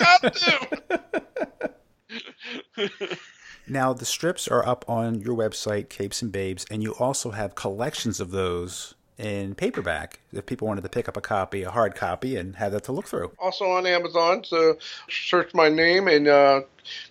costume." 2.81 3.17
now 3.69 3.93
the 3.93 4.03
strips 4.03 4.49
are 4.49 4.67
up 4.67 4.83
on 4.89 5.21
your 5.21 5.37
website, 5.37 5.87
Capes 5.87 6.21
and 6.21 6.33
Babes, 6.33 6.65
and 6.69 6.83
you 6.83 6.93
also 6.95 7.31
have 7.31 7.55
collections 7.55 8.19
of 8.19 8.31
those 8.31 8.95
in 9.17 9.55
paperback 9.55 10.19
if 10.31 10.45
people 10.45 10.67
wanted 10.67 10.81
to 10.81 10.89
pick 10.89 11.07
up 11.07 11.17
a 11.17 11.21
copy, 11.21 11.63
a 11.63 11.71
hard 11.71 11.95
copy, 11.95 12.35
and 12.35 12.55
have 12.55 12.71
that 12.71 12.83
to 12.85 12.91
look 12.91 13.07
through. 13.07 13.31
Also 13.39 13.65
on 13.65 13.85
Amazon, 13.85 14.43
so 14.43 14.77
search 15.09 15.53
my 15.53 15.69
name 15.69 16.07
and 16.07 16.27
uh, 16.27 16.61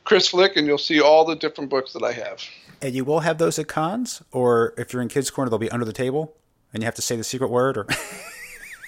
Chris 0.04 0.28
Flick, 0.28 0.56
and 0.56 0.66
you'll 0.66 0.78
see 0.78 1.00
all 1.00 1.24
the 1.24 1.36
different 1.36 1.70
books 1.70 1.92
that 1.92 2.02
I 2.02 2.12
have. 2.12 2.42
And 2.80 2.94
you 2.94 3.04
will 3.04 3.20
have 3.20 3.38
those 3.38 3.58
at 3.58 3.68
cons, 3.68 4.22
or 4.32 4.74
if 4.76 4.92
you're 4.92 5.02
in 5.02 5.08
Kids 5.08 5.30
Corner, 5.30 5.48
they'll 5.48 5.58
be 5.58 5.70
under 5.70 5.86
the 5.86 5.92
table, 5.92 6.34
and 6.72 6.82
you 6.82 6.86
have 6.86 6.96
to 6.96 7.02
say 7.02 7.16
the 7.16 7.24
secret 7.24 7.50
word, 7.50 7.76
or. 7.76 7.86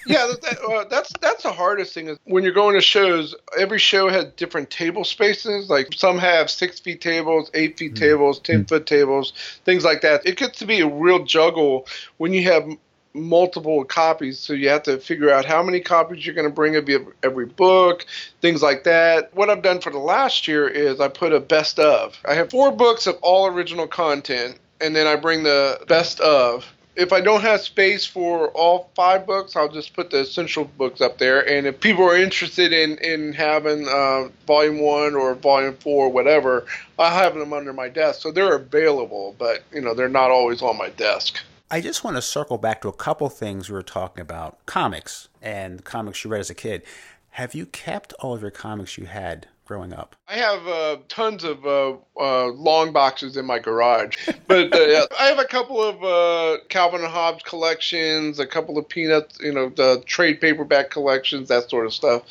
yeah, 0.06 0.26
that, 0.26 0.58
uh, 0.60 0.84
that's 0.90 1.12
that's 1.20 1.42
the 1.44 1.52
hardest 1.52 1.94
thing 1.94 2.08
is 2.08 2.18
when 2.24 2.44
you're 2.44 2.52
going 2.52 2.74
to 2.74 2.80
shows. 2.80 3.34
Every 3.58 3.78
show 3.78 4.08
has 4.08 4.26
different 4.36 4.70
table 4.70 5.04
spaces. 5.04 5.70
Like 5.70 5.92
some 5.94 6.18
have 6.18 6.50
six 6.50 6.80
feet 6.80 7.00
tables, 7.00 7.50
eight 7.54 7.78
feet 7.78 7.94
mm-hmm. 7.94 8.04
tables, 8.04 8.40
ten 8.40 8.64
foot 8.64 8.86
tables, 8.86 9.32
things 9.64 9.84
like 9.84 10.02
that. 10.02 10.26
It 10.26 10.36
gets 10.36 10.58
to 10.58 10.66
be 10.66 10.80
a 10.80 10.88
real 10.88 11.24
juggle 11.24 11.86
when 12.18 12.32
you 12.32 12.42
have 12.44 12.68
multiple 13.14 13.84
copies, 13.84 14.38
so 14.38 14.52
you 14.52 14.68
have 14.68 14.82
to 14.82 14.98
figure 14.98 15.30
out 15.30 15.44
how 15.44 15.62
many 15.62 15.80
copies 15.80 16.26
you're 16.26 16.34
going 16.34 16.48
to 16.48 16.54
bring 16.54 16.76
of 16.76 16.88
every 17.22 17.46
book, 17.46 18.04
things 18.40 18.62
like 18.62 18.84
that. 18.84 19.32
What 19.34 19.50
I've 19.50 19.62
done 19.62 19.80
for 19.80 19.90
the 19.90 19.98
last 19.98 20.48
year 20.48 20.66
is 20.68 21.00
I 21.00 21.08
put 21.08 21.32
a 21.32 21.40
best 21.40 21.78
of. 21.78 22.18
I 22.24 22.34
have 22.34 22.50
four 22.50 22.72
books 22.72 23.06
of 23.06 23.16
all 23.22 23.46
original 23.46 23.86
content, 23.86 24.58
and 24.80 24.94
then 24.94 25.06
I 25.06 25.16
bring 25.16 25.44
the 25.44 25.80
best 25.86 26.20
of. 26.20 26.66
If 26.96 27.12
I 27.12 27.20
don't 27.20 27.40
have 27.40 27.60
space 27.60 28.06
for 28.06 28.50
all 28.50 28.90
five 28.94 29.26
books, 29.26 29.56
I'll 29.56 29.68
just 29.68 29.94
put 29.94 30.10
the 30.10 30.20
essential 30.20 30.64
books 30.64 31.00
up 31.00 31.18
there. 31.18 31.40
And 31.40 31.66
if 31.66 31.80
people 31.80 32.04
are 32.04 32.16
interested 32.16 32.72
in 32.72 32.98
in 32.98 33.32
having 33.32 33.88
uh, 33.88 34.28
volume 34.46 34.80
one 34.80 35.16
or 35.16 35.34
volume 35.34 35.76
four, 35.76 36.06
or 36.06 36.12
whatever, 36.12 36.66
I 36.96 37.12
have 37.12 37.34
them 37.34 37.52
under 37.52 37.72
my 37.72 37.88
desk, 37.88 38.22
so 38.22 38.30
they're 38.30 38.54
available. 38.54 39.34
But 39.38 39.64
you 39.72 39.80
know, 39.80 39.94
they're 39.94 40.08
not 40.08 40.30
always 40.30 40.62
on 40.62 40.78
my 40.78 40.90
desk. 40.90 41.40
I 41.70 41.80
just 41.80 42.04
want 42.04 42.16
to 42.16 42.22
circle 42.22 42.58
back 42.58 42.82
to 42.82 42.88
a 42.88 42.92
couple 42.92 43.28
things 43.28 43.68
we 43.68 43.74
were 43.74 43.82
talking 43.82 44.20
about 44.20 44.64
comics 44.66 45.28
and 45.40 45.82
comics 45.82 46.22
you 46.22 46.30
read 46.30 46.40
as 46.40 46.50
a 46.50 46.54
kid. 46.54 46.82
Have 47.30 47.54
you 47.54 47.66
kept 47.66 48.12
all 48.20 48.34
of 48.34 48.42
your 48.42 48.50
comics 48.50 48.98
you 48.98 49.06
had 49.06 49.48
growing 49.64 49.92
up? 49.92 50.14
I 50.28 50.34
have 50.34 50.66
uh, 50.66 50.98
tons 51.08 51.42
of 51.42 51.64
uh, 51.66 51.94
uh, 52.20 52.46
long 52.48 52.92
boxes 52.92 53.36
in 53.36 53.46
my 53.46 53.58
garage, 53.58 54.28
but 54.46 54.72
uh, 54.74 55.06
I 55.18 55.24
have 55.26 55.38
a 55.38 55.46
couple 55.46 55.82
of 55.82 56.04
uh, 56.04 56.62
Calvin 56.68 57.00
and 57.00 57.10
Hobbes 57.10 57.42
collections, 57.42 58.38
a 58.38 58.46
couple 58.46 58.78
of 58.78 58.88
Peanuts, 58.88 59.40
you 59.40 59.52
know, 59.52 59.70
the 59.70 60.02
trade 60.06 60.40
paperback 60.40 60.90
collections, 60.90 61.48
that 61.48 61.70
sort 61.70 61.86
of 61.86 61.94
stuff. 61.94 62.22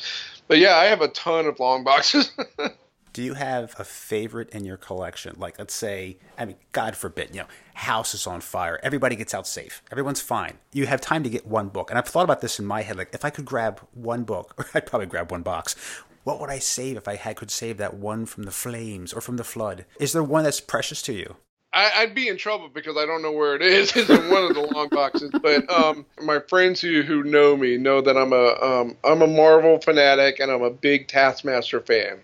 But 0.46 0.58
yeah, 0.58 0.76
I 0.76 0.84
have 0.84 1.00
a 1.00 1.08
ton 1.08 1.46
of 1.46 1.58
long 1.58 1.84
boxes. 1.84 2.30
Do 3.14 3.22
you 3.22 3.34
have 3.34 3.76
a 3.78 3.84
favorite 3.84 4.50
in 4.50 4.64
your 4.64 4.76
collection? 4.76 5.36
Like, 5.38 5.56
let's 5.56 5.72
say, 5.72 6.18
I 6.36 6.46
mean, 6.46 6.56
God 6.72 6.96
forbid, 6.96 7.28
you 7.30 7.42
know, 7.42 7.46
house 7.74 8.12
is 8.12 8.26
on 8.26 8.40
fire. 8.40 8.80
Everybody 8.82 9.14
gets 9.14 9.32
out 9.32 9.46
safe. 9.46 9.84
Everyone's 9.92 10.20
fine. 10.20 10.58
You 10.72 10.86
have 10.86 11.00
time 11.00 11.22
to 11.22 11.30
get 11.30 11.46
one 11.46 11.68
book. 11.68 11.90
And 11.90 11.98
I've 11.98 12.08
thought 12.08 12.24
about 12.24 12.40
this 12.40 12.58
in 12.58 12.66
my 12.66 12.82
head. 12.82 12.96
Like, 12.96 13.14
if 13.14 13.24
I 13.24 13.30
could 13.30 13.44
grab 13.44 13.80
one 13.92 14.24
book, 14.24 14.68
I'd 14.74 14.86
probably 14.86 15.06
grab 15.06 15.30
one 15.30 15.42
box. 15.42 15.76
What 16.24 16.40
would 16.40 16.50
I 16.50 16.58
save 16.58 16.96
if 16.96 17.06
I 17.06 17.14
had 17.14 17.36
could 17.36 17.52
save 17.52 17.76
that 17.76 17.94
one 17.94 18.26
from 18.26 18.42
the 18.42 18.50
flames 18.50 19.12
or 19.12 19.20
from 19.20 19.36
the 19.36 19.44
flood? 19.44 19.84
Is 20.00 20.12
there 20.12 20.24
one 20.24 20.42
that's 20.42 20.60
precious 20.60 21.00
to 21.02 21.12
you? 21.12 21.36
I, 21.72 22.04
would 22.04 22.14
be 22.16 22.28
in 22.28 22.36
trouble 22.36 22.68
because 22.68 22.96
I 22.96 23.06
don't 23.06 23.22
know 23.22 23.32
where 23.32 23.54
it 23.54 23.62
is. 23.62 23.92
It's 23.96 24.10
in 24.10 24.28
one 24.28 24.42
of 24.42 24.54
the 24.54 24.62
long 24.74 24.88
boxes. 24.88 25.30
But 25.40 25.70
um, 25.70 26.04
my 26.20 26.40
friends 26.40 26.80
who, 26.80 27.02
who 27.02 27.22
know 27.22 27.56
me 27.56 27.76
know 27.76 28.00
that 28.00 28.16
I'm 28.16 28.32
a 28.32 28.56
um, 28.60 28.96
I'm 29.04 29.22
a 29.22 29.26
Marvel 29.28 29.80
fanatic 29.80 30.40
and 30.40 30.50
I'm 30.50 30.62
a 30.62 30.70
big 30.70 31.06
Taskmaster 31.06 31.80
fan. 31.80 32.20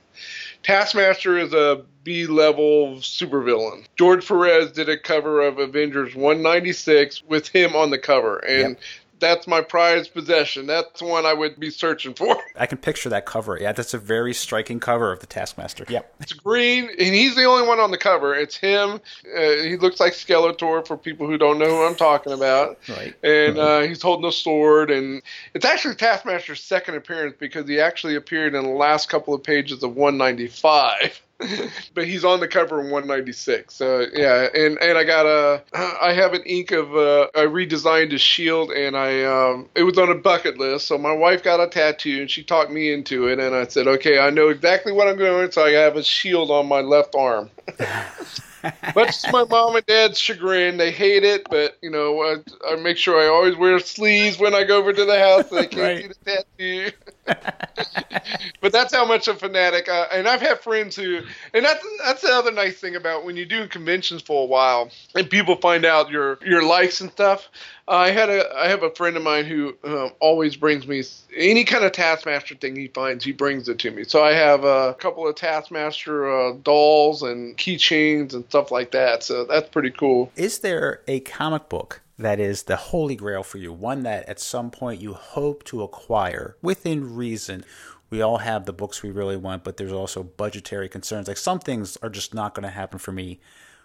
Taskmaster 0.62 1.38
is 1.38 1.52
a 1.52 1.84
B 2.02 2.26
level 2.26 2.96
supervillain. 2.96 3.84
George 3.96 4.26
Perez 4.26 4.72
did 4.72 4.88
a 4.88 4.98
cover 4.98 5.40
of 5.40 5.58
Avengers 5.58 6.14
196 6.14 7.22
with 7.28 7.48
him 7.48 7.76
on 7.76 7.90
the 7.90 7.98
cover, 7.98 8.38
and 8.38 8.76
yep 8.76 8.80
that's 9.20 9.46
my 9.46 9.60
prized 9.60 10.12
possession. 10.12 10.66
That's 10.66 11.00
the 11.00 11.06
one 11.06 11.26
I 11.26 11.34
would 11.34 11.60
be 11.60 11.70
searching 11.70 12.14
for. 12.14 12.36
I 12.56 12.66
can 12.66 12.78
picture 12.78 13.08
that 13.10 13.26
cover. 13.26 13.58
Yeah, 13.60 13.72
that's 13.72 13.94
a 13.94 13.98
very 13.98 14.34
striking 14.34 14.80
cover 14.80 15.12
of 15.12 15.20
the 15.20 15.26
Taskmaster. 15.26 15.84
Yep. 15.88 16.14
It's 16.20 16.34
green, 16.34 16.84
and 16.84 17.14
he's 17.14 17.34
the 17.34 17.44
only 17.44 17.66
one 17.66 17.80
on 17.80 17.90
the 17.90 17.98
cover. 17.98 18.34
It's 18.34 18.56
him. 18.56 19.00
Uh, 19.34 19.62
he 19.62 19.76
looks 19.76 19.98
like 19.98 20.12
Skeletor 20.12 20.86
for 20.86 20.96
people 20.96 21.26
who 21.26 21.38
don't 21.38 21.58
know 21.58 21.66
who 21.66 21.82
I'm 21.84 21.96
talking 21.96 22.32
about. 22.32 22.78
Right. 22.88 23.14
And 23.24 23.58
uh, 23.58 23.80
he's 23.80 24.02
holding 24.02 24.26
a 24.26 24.32
sword, 24.32 24.90
and 24.90 25.22
it's 25.54 25.64
actually 25.64 25.94
Taskmaster's 25.96 26.62
second 26.62 26.94
appearance 26.94 27.36
because 27.38 27.66
he 27.66 27.80
actually 27.80 28.16
appeared 28.16 28.54
in 28.54 28.62
the 28.62 28.70
last 28.70 29.08
couple 29.08 29.34
of 29.34 29.42
pages 29.42 29.82
of 29.82 29.96
195. 29.96 31.20
but 31.94 32.06
he's 32.06 32.24
on 32.24 32.40
the 32.40 32.48
cover 32.48 32.80
in 32.80 32.90
196. 32.90 33.74
So 33.74 34.06
yeah, 34.12 34.48
and 34.54 34.78
and 34.78 34.98
I 34.98 35.04
got 35.04 35.26
a 35.26 35.62
I 35.74 36.12
have 36.12 36.34
an 36.34 36.42
ink 36.42 36.70
of 36.70 36.94
uh, 36.94 37.28
I 37.34 37.46
redesigned 37.46 38.12
his 38.12 38.20
shield 38.20 38.70
and 38.70 38.96
I 38.96 39.24
um 39.24 39.68
it 39.74 39.84
was 39.84 39.98
on 39.98 40.10
a 40.10 40.14
bucket 40.14 40.58
list. 40.58 40.86
So 40.86 40.98
my 40.98 41.12
wife 41.12 41.42
got 41.42 41.60
a 41.60 41.68
tattoo 41.68 42.20
and 42.20 42.30
she 42.30 42.42
talked 42.42 42.70
me 42.70 42.92
into 42.92 43.28
it 43.28 43.38
and 43.38 43.54
I 43.54 43.66
said 43.66 43.86
okay 43.86 44.18
I 44.18 44.30
know 44.30 44.48
exactly 44.48 44.92
what 44.92 45.08
I'm 45.08 45.16
going 45.16 45.50
so 45.50 45.64
I 45.64 45.70
have 45.70 45.96
a 45.96 46.02
shield 46.02 46.50
on 46.50 46.66
my 46.66 46.80
left 46.80 47.14
arm. 47.14 47.50
Much 48.94 49.22
to 49.22 49.32
my 49.32 49.44
mom 49.44 49.76
and 49.76 49.86
dad's 49.86 50.18
chagrin, 50.18 50.76
they 50.76 50.90
hate 50.90 51.24
it, 51.24 51.46
but 51.48 51.78
you 51.82 51.90
know, 51.90 52.20
I, 52.22 52.36
I, 52.68 52.76
make 52.76 52.96
sure 52.96 53.20
I 53.20 53.26
always 53.28 53.56
wear 53.56 53.78
sleeves 53.78 54.38
when 54.38 54.54
I 54.54 54.64
go 54.64 54.78
over 54.78 54.92
to 54.92 55.04
the 55.04 55.18
house 55.18 55.48
so 55.48 55.56
they 55.56 55.66
can't 55.66 55.82
right. 55.82 56.02
see 56.02 56.08
the 56.08 56.92
tattoo. 56.94 56.96
but 58.60 58.72
that's 58.72 58.94
how 58.94 59.06
much 59.06 59.28
a 59.28 59.34
fanatic. 59.34 59.88
I, 59.88 60.02
and 60.12 60.28
I've 60.28 60.40
had 60.40 60.60
friends 60.60 60.96
who, 60.96 61.20
and 61.54 61.64
that's 61.64 61.84
that's 62.04 62.22
the 62.22 62.32
other 62.32 62.52
nice 62.52 62.78
thing 62.78 62.96
about 62.96 63.24
when 63.24 63.36
you 63.36 63.46
do 63.46 63.68
conventions 63.68 64.22
for 64.22 64.42
a 64.42 64.46
while, 64.46 64.90
and 65.14 65.28
people 65.30 65.56
find 65.56 65.84
out 65.84 66.10
your 66.10 66.38
your 66.44 66.62
likes 66.64 67.00
and 67.00 67.10
stuff. 67.10 67.48
I 67.88 68.10
had 68.10 68.28
a 68.28 68.44
I 68.56 68.68
have 68.68 68.82
a 68.82 68.90
friend 68.90 69.16
of 69.16 69.22
mine 69.22 69.44
who 69.44 69.74
um, 69.84 70.12
always 70.20 70.56
brings 70.56 70.86
me 70.86 71.02
any 71.36 71.64
kind 71.64 71.84
of 71.84 71.92
Taskmaster 71.92 72.54
thing 72.54 72.76
he 72.76 72.88
finds. 72.88 73.24
He 73.24 73.32
brings 73.32 73.68
it 73.68 73.78
to 73.80 73.90
me. 73.90 74.04
So 74.04 74.22
I 74.22 74.32
have 74.32 74.64
a 74.64 74.94
couple 74.94 75.26
of 75.26 75.34
Taskmaster 75.34 76.30
uh, 76.30 76.52
dolls 76.62 77.22
and 77.22 77.56
keychains 77.56 78.34
and 78.34 78.44
stuff 78.46 78.70
like 78.70 78.92
that. 78.92 79.22
So 79.22 79.44
that's 79.44 79.68
pretty 79.68 79.90
cool. 79.90 80.30
Is 80.36 80.60
there 80.60 81.02
a 81.08 81.20
comic 81.20 81.68
book 81.68 82.00
that 82.18 82.38
is 82.38 82.64
the 82.64 82.76
holy 82.76 83.16
grail 83.16 83.42
for 83.42 83.58
you? 83.58 83.72
One 83.72 84.02
that 84.02 84.28
at 84.28 84.38
some 84.38 84.70
point 84.70 85.00
you 85.00 85.14
hope 85.14 85.64
to 85.64 85.82
acquire 85.82 86.56
within 86.62 87.16
reason. 87.16 87.64
We 88.10 88.22
all 88.22 88.38
have 88.38 88.66
the 88.66 88.72
books 88.72 89.02
we 89.02 89.10
really 89.10 89.36
want, 89.36 89.62
but 89.64 89.76
there's 89.76 89.92
also 89.92 90.22
budgetary 90.24 90.88
concerns. 90.88 91.28
Like 91.28 91.36
some 91.36 91.60
things 91.60 91.96
are 92.02 92.08
just 92.08 92.34
not 92.34 92.54
going 92.54 92.64
to 92.64 92.70
happen 92.70 92.98
for 92.98 93.12
me, 93.12 93.40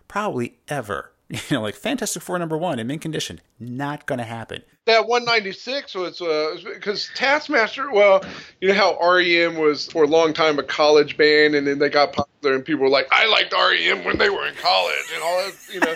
probably 0.08 0.58
ever. 0.68 1.12
You 1.30 1.40
know, 1.52 1.62
like 1.62 1.76
Fantastic 1.76 2.22
Four 2.22 2.38
number 2.38 2.58
one 2.58 2.78
in 2.78 2.86
mint 2.88 3.02
condition, 3.02 3.42
not 3.60 4.06
going 4.06 4.20
to 4.20 4.26
happen. 4.26 4.62
That 4.86 5.08
196 5.08 5.96
was 5.96 6.20
because 6.64 7.10
uh, 7.10 7.18
Taskmaster. 7.18 7.92
Well, 7.92 8.24
you 8.62 8.68
know 8.68 8.76
how 8.76 8.98
REM 9.00 9.56
was 9.56 9.88
for 9.88 10.04
a 10.04 10.08
long 10.08 10.34
time 10.34 10.60
a 10.60 10.64
college 10.64 11.18
band, 11.18 11.56
and 11.56 11.66
then 11.66 11.80
they 11.80 11.90
got 11.90 12.14
popular, 12.14 12.56
and 12.56 12.64
people 12.64 12.84
were 12.84 12.90
like, 12.90 13.08
"I 13.12 13.26
liked 13.26 13.54
REM 13.54 14.04
when 14.06 14.20
they 14.20 14.30
were 14.30 14.46
in 14.46 14.54
college," 14.56 15.12
and 15.14 15.24
all 15.24 15.38
that. 15.38 15.56
You 15.74 15.80
know. 15.80 15.96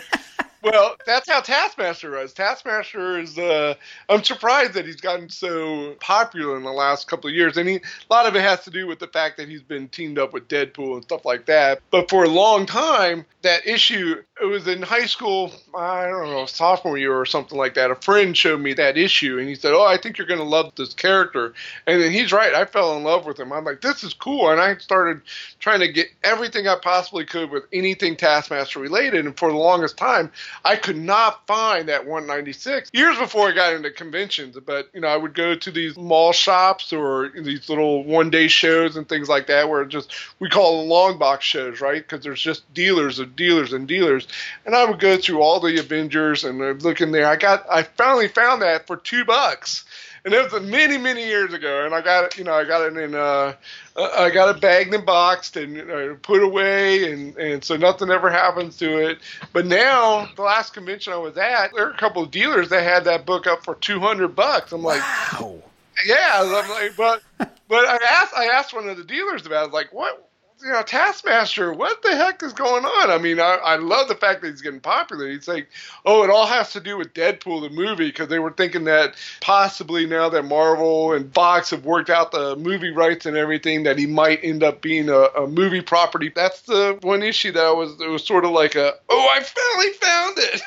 Well, 0.61 0.95
that's 1.05 1.29
how 1.29 1.41
Taskmaster 1.41 2.11
was. 2.11 2.33
Taskmaster 2.33 3.19
is. 3.19 3.37
Uh, 3.37 3.75
I'm 4.09 4.23
surprised 4.23 4.73
that 4.73 4.85
he's 4.85 4.99
gotten 4.99 5.29
so 5.29 5.95
popular 5.99 6.57
in 6.57 6.63
the 6.63 6.71
last 6.71 7.07
couple 7.07 7.29
of 7.29 7.35
years, 7.35 7.57
and 7.57 7.69
a 7.69 7.81
lot 8.09 8.25
of 8.25 8.35
it 8.35 8.41
has 8.41 8.63
to 8.65 8.69
do 8.69 8.87
with 8.87 8.99
the 8.99 9.07
fact 9.07 9.37
that 9.37 9.47
he's 9.47 9.61
been 9.61 9.87
teamed 9.87 10.19
up 10.19 10.33
with 10.33 10.47
Deadpool 10.47 10.95
and 10.95 11.03
stuff 11.03 11.25
like 11.25 11.45
that. 11.45 11.81
But 11.91 12.09
for 12.09 12.23
a 12.25 12.29
long 12.29 12.65
time, 12.65 13.25
that 13.41 13.65
issue. 13.65 14.21
It 14.41 14.45
was 14.45 14.67
in 14.67 14.81
high 14.81 15.05
school. 15.05 15.51
I 15.75 16.07
don't 16.07 16.29
know, 16.29 16.45
sophomore 16.45 16.97
year 16.97 17.13
or 17.13 17.25
something 17.25 17.57
like 17.57 17.73
that. 17.73 17.91
A 17.91 17.95
friend 17.95 18.35
showed 18.35 18.61
me 18.61 18.73
that 18.73 18.97
issue, 18.97 19.37
and 19.37 19.47
he 19.47 19.55
said, 19.55 19.73
"Oh, 19.73 19.85
I 19.85 19.97
think 19.97 20.17
you're 20.17 20.27
going 20.27 20.39
to 20.39 20.45
love 20.45 20.73
this 20.75 20.93
character." 20.93 21.53
And 21.87 22.01
then 22.01 22.11
he's 22.11 22.31
right. 22.31 22.53
I 22.53 22.65
fell 22.65 22.95
in 22.97 23.03
love 23.03 23.25
with 23.25 23.39
him. 23.39 23.51
I'm 23.51 23.65
like, 23.65 23.81
"This 23.81 24.03
is 24.03 24.13
cool," 24.13 24.49
and 24.49 24.59
I 24.59 24.77
started 24.77 25.21
trying 25.59 25.79
to 25.81 25.91
get 25.91 26.07
everything 26.23 26.67
I 26.67 26.75
possibly 26.75 27.25
could 27.25 27.49
with 27.49 27.63
anything 27.73 28.15
Taskmaster 28.15 28.79
related. 28.79 29.25
And 29.25 29.37
for 29.37 29.51
the 29.51 29.57
longest 29.57 29.97
time, 29.97 30.31
I 30.63 30.75
could 30.75 30.97
not 30.97 31.45
find 31.47 31.89
that 31.89 32.05
196 32.05 32.89
years 32.93 33.17
before 33.17 33.49
I 33.49 33.51
got 33.53 33.73
into 33.73 33.91
conventions. 33.91 34.57
But 34.65 34.89
you 34.93 35.01
know, 35.01 35.07
I 35.07 35.17
would 35.17 35.33
go 35.33 35.55
to 35.55 35.71
these 35.71 35.97
mall 35.97 36.31
shops 36.31 36.93
or 36.93 37.29
these 37.29 37.69
little 37.69 38.03
one 38.03 38.29
day 38.29 38.47
shows 38.47 38.95
and 38.95 39.07
things 39.07 39.29
like 39.29 39.47
that, 39.47 39.69
where 39.69 39.85
just 39.85 40.13
we 40.39 40.49
call 40.49 40.79
them 40.79 40.89
long 40.89 41.17
box 41.17 41.45
shows, 41.45 41.81
right? 41.81 42.01
Because 42.01 42.23
there's 42.23 42.41
just 42.41 42.71
dealers 42.73 43.19
of 43.19 43.35
dealers 43.35 43.73
and 43.73 43.87
dealers. 43.87 44.27
And 44.65 44.75
I 44.75 44.85
would 44.85 44.99
go 44.99 45.17
through 45.17 45.41
all 45.41 45.59
the 45.59 45.79
Avengers 45.79 46.43
and 46.43 46.81
look 46.83 47.01
in 47.01 47.11
there. 47.11 47.27
I 47.27 47.35
got, 47.35 47.65
I 47.69 47.83
finally 47.83 48.27
found 48.27 48.61
that 48.61 48.87
for 48.87 48.97
two 48.97 49.25
bucks 49.25 49.85
and 50.25 50.33
it 50.33 50.51
was 50.51 50.61
many 50.63 50.97
many 50.97 51.25
years 51.25 51.53
ago 51.53 51.85
and 51.85 51.93
i 51.93 52.01
got 52.01 52.25
it 52.25 52.37
you 52.37 52.43
know 52.43 52.53
i 52.53 52.63
got 52.63 52.81
it 52.81 52.97
in 52.97 53.15
uh 53.15 53.53
i 54.17 54.29
got 54.29 54.55
it 54.55 54.61
bagged 54.61 54.93
and 54.93 55.05
boxed 55.05 55.57
and 55.57 55.87
know, 55.87 56.17
put 56.21 56.43
away 56.43 57.11
and 57.11 57.35
and 57.37 57.63
so 57.63 57.75
nothing 57.75 58.09
ever 58.09 58.29
happens 58.29 58.77
to 58.77 58.97
it. 58.97 59.19
But 59.53 59.65
now 59.65 60.29
the 60.35 60.41
last 60.41 60.73
convention 60.73 61.13
i 61.13 61.17
was 61.17 61.37
at 61.37 61.73
there 61.73 61.85
were 61.85 61.91
a 61.91 61.97
couple 61.97 62.23
of 62.23 62.31
dealers 62.31 62.69
that 62.69 62.83
had 62.83 63.03
that 63.05 63.25
book 63.25 63.47
up 63.47 63.63
for 63.63 63.75
200 63.75 64.35
bucks. 64.35 64.71
I'm 64.71 64.83
like 64.83 65.01
wow. 65.01 65.55
yeah 66.05 66.41
i'm 66.41 66.69
like 66.69 66.95
but 66.95 67.21
but 67.67 67.85
i 67.85 67.97
asked 68.11 68.33
i 68.35 68.45
asked 68.45 68.73
one 68.73 68.87
of 68.87 68.97
the 68.97 69.03
dealers 69.03 69.45
about 69.45 69.69
it. 69.69 69.73
Like 69.73 69.91
what 69.93 70.28
you 70.61 70.71
know, 70.71 70.81
Taskmaster, 70.81 71.73
what 71.73 72.01
the 72.01 72.15
heck 72.15 72.43
is 72.43 72.53
going 72.53 72.83
on? 72.83 73.09
I 73.09 73.17
mean, 73.17 73.39
I, 73.39 73.57
I 73.63 73.75
love 73.77 74.07
the 74.07 74.15
fact 74.15 74.41
that 74.41 74.49
he's 74.49 74.61
getting 74.61 74.79
popular. 74.79 75.29
He's 75.29 75.47
like, 75.47 75.69
oh, 76.05 76.23
it 76.23 76.29
all 76.29 76.45
has 76.45 76.71
to 76.73 76.79
do 76.79 76.97
with 76.97 77.13
Deadpool, 77.13 77.61
the 77.61 77.69
movie, 77.69 78.07
because 78.07 78.27
they 78.27 78.39
were 78.39 78.51
thinking 78.51 78.83
that 78.85 79.15
possibly 79.41 80.05
now 80.05 80.29
that 80.29 80.43
Marvel 80.43 81.13
and 81.13 81.33
Fox 81.33 81.69
have 81.69 81.85
worked 81.85 82.09
out 82.09 82.31
the 82.31 82.55
movie 82.57 82.91
rights 82.91 83.25
and 83.25 83.37
everything, 83.37 83.83
that 83.83 83.97
he 83.97 84.05
might 84.05 84.39
end 84.43 84.63
up 84.63 84.81
being 84.81 85.09
a, 85.09 85.27
a 85.37 85.47
movie 85.47 85.81
property. 85.81 86.31
That's 86.33 86.61
the 86.61 86.97
one 87.01 87.23
issue 87.23 87.51
that 87.53 87.75
was, 87.75 87.99
it 88.01 88.09
was 88.09 88.25
sort 88.25 88.43
of 88.43 88.51
like 88.51 88.75
a, 88.75 88.95
oh, 89.09 89.27
I 89.31 89.41
finally 89.41 89.93
found 89.93 90.37
it. 90.37 90.61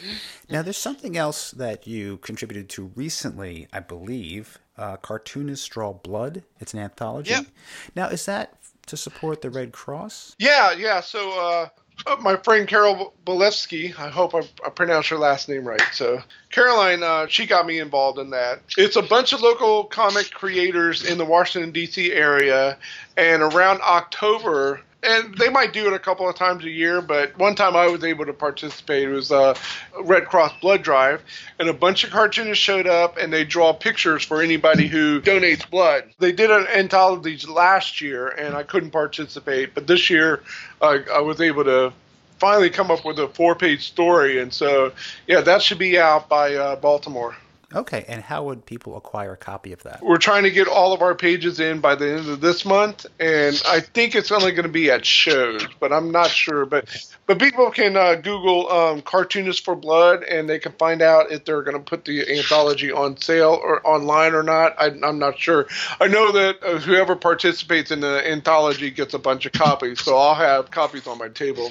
now, 0.50 0.62
there's 0.62 0.78
something 0.78 1.16
else 1.16 1.50
that 1.50 1.86
you 1.86 2.16
contributed 2.18 2.68
to 2.70 2.92
recently, 2.94 3.68
I 3.72 3.80
believe 3.80 4.58
uh, 4.82 4.96
Cartoonists 4.96 5.66
Draw 5.68 5.92
Blood. 5.92 6.42
It's 6.58 6.74
an 6.74 6.80
anthology. 6.80 7.30
Yep. 7.30 7.46
Now, 7.94 8.08
is 8.08 8.26
that 8.26 8.54
to 8.86 8.96
support 8.96 9.40
the 9.40 9.48
Red 9.48 9.72
Cross? 9.72 10.34
Yeah, 10.40 10.72
yeah. 10.72 11.00
So 11.00 11.30
uh, 11.40 12.16
my 12.20 12.34
friend 12.36 12.66
Carol 12.66 13.14
Bolevsky, 13.24 13.94
I 13.96 14.08
hope 14.08 14.34
I, 14.34 14.40
I 14.66 14.70
pronounced 14.70 15.08
her 15.10 15.18
last 15.18 15.48
name 15.48 15.64
right. 15.64 15.82
So 15.92 16.20
Caroline, 16.50 17.04
uh, 17.04 17.28
she 17.28 17.46
got 17.46 17.64
me 17.64 17.78
involved 17.78 18.18
in 18.18 18.30
that. 18.30 18.60
It's 18.76 18.96
a 18.96 19.02
bunch 19.02 19.32
of 19.32 19.40
local 19.40 19.84
comic 19.84 20.32
creators 20.32 21.04
in 21.04 21.16
the 21.16 21.24
Washington 21.24 21.70
D.C. 21.70 22.12
area, 22.12 22.76
and 23.16 23.40
around 23.40 23.80
October 23.82 24.80
and 25.02 25.36
they 25.36 25.48
might 25.48 25.72
do 25.72 25.86
it 25.86 25.92
a 25.92 25.98
couple 25.98 26.28
of 26.28 26.36
times 26.36 26.64
a 26.64 26.70
year, 26.70 27.02
but 27.02 27.36
one 27.36 27.54
time 27.54 27.74
I 27.74 27.86
was 27.86 28.04
able 28.04 28.24
to 28.26 28.32
participate. 28.32 29.08
It 29.08 29.12
was 29.12 29.30
a 29.30 29.56
Red 30.00 30.26
Cross 30.26 30.52
blood 30.60 30.82
drive, 30.82 31.22
and 31.58 31.68
a 31.68 31.72
bunch 31.72 32.04
of 32.04 32.10
cartoonists 32.10 32.62
showed 32.62 32.86
up 32.86 33.16
and 33.16 33.32
they 33.32 33.44
draw 33.44 33.72
pictures 33.72 34.24
for 34.24 34.42
anybody 34.42 34.86
who 34.86 35.20
donates 35.20 35.68
blood. 35.68 36.04
They 36.18 36.32
did 36.32 36.50
an 36.50 36.66
anthology 36.68 37.38
last 37.46 38.00
year, 38.00 38.28
and 38.28 38.54
I 38.54 38.62
couldn't 38.62 38.90
participate, 38.90 39.74
but 39.74 39.86
this 39.86 40.08
year 40.08 40.42
uh, 40.80 40.98
I 41.12 41.20
was 41.20 41.40
able 41.40 41.64
to 41.64 41.92
finally 42.38 42.70
come 42.70 42.90
up 42.90 43.04
with 43.04 43.18
a 43.18 43.28
four 43.28 43.54
page 43.54 43.86
story, 43.86 44.40
and 44.40 44.52
so 44.52 44.92
yeah, 45.26 45.40
that 45.40 45.62
should 45.62 45.78
be 45.78 45.98
out 45.98 46.28
by 46.28 46.54
uh, 46.54 46.76
Baltimore. 46.76 47.36
Okay, 47.74 48.04
and 48.08 48.22
how 48.22 48.44
would 48.44 48.66
people 48.66 48.96
acquire 48.96 49.32
a 49.32 49.36
copy 49.36 49.72
of 49.72 49.82
that? 49.84 50.02
We're 50.02 50.18
trying 50.18 50.42
to 50.44 50.50
get 50.50 50.68
all 50.68 50.92
of 50.92 51.02
our 51.02 51.14
pages 51.14 51.60
in 51.60 51.80
by 51.80 51.94
the 51.94 52.18
end 52.18 52.28
of 52.28 52.40
this 52.40 52.64
month, 52.64 53.06
and 53.18 53.60
I 53.66 53.80
think 53.80 54.14
it's 54.14 54.30
only 54.30 54.52
going 54.52 54.64
to 54.64 54.72
be 54.72 54.90
at 54.90 55.06
shows, 55.06 55.66
but 55.80 55.92
I'm 55.92 56.10
not 56.10 56.30
sure. 56.30 56.66
But 56.66 56.88
but 57.26 57.38
people 57.38 57.70
can 57.70 57.96
uh, 57.96 58.16
Google 58.16 58.70
um, 58.70 59.02
"Cartoonist 59.02 59.64
for 59.64 59.74
Blood" 59.74 60.22
and 60.24 60.48
they 60.48 60.58
can 60.58 60.72
find 60.72 61.02
out 61.02 61.30
if 61.30 61.44
they're 61.44 61.62
going 61.62 61.76
to 61.76 61.82
put 61.82 62.04
the 62.04 62.28
anthology 62.38 62.92
on 62.92 63.16
sale 63.16 63.58
or 63.62 63.86
online 63.86 64.34
or 64.34 64.42
not. 64.42 64.74
I, 64.78 64.88
am 64.88 65.18
not 65.18 65.38
sure. 65.38 65.66
I 66.00 66.08
know 66.08 66.32
that 66.32 66.62
uh, 66.62 66.78
whoever 66.78 67.16
participates 67.16 67.90
in 67.90 68.00
the 68.00 68.28
anthology 68.28 68.90
gets 68.90 69.14
a 69.14 69.18
bunch 69.18 69.46
of 69.46 69.52
copies, 69.52 70.00
so 70.00 70.16
I'll 70.16 70.34
have 70.34 70.70
copies 70.70 71.06
on 71.06 71.18
my 71.18 71.28
table. 71.28 71.70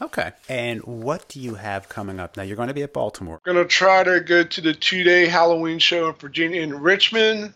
Okay. 0.00 0.32
And 0.48 0.82
what 0.84 1.28
do 1.28 1.40
you 1.40 1.54
have 1.54 1.88
coming 1.88 2.20
up? 2.20 2.36
Now, 2.36 2.42
you're 2.42 2.56
going 2.56 2.68
to 2.68 2.74
be 2.74 2.82
at 2.82 2.92
Baltimore. 2.92 3.40
I'm 3.46 3.54
going 3.54 3.64
to 3.66 3.68
try 3.68 4.04
to 4.04 4.20
go 4.20 4.44
to 4.44 4.60
the 4.60 4.74
two 4.74 5.02
day 5.02 5.26
Halloween 5.26 5.78
show 5.78 6.08
in 6.08 6.14
Virginia 6.14 6.60
in 6.60 6.80
Richmond. 6.80 7.54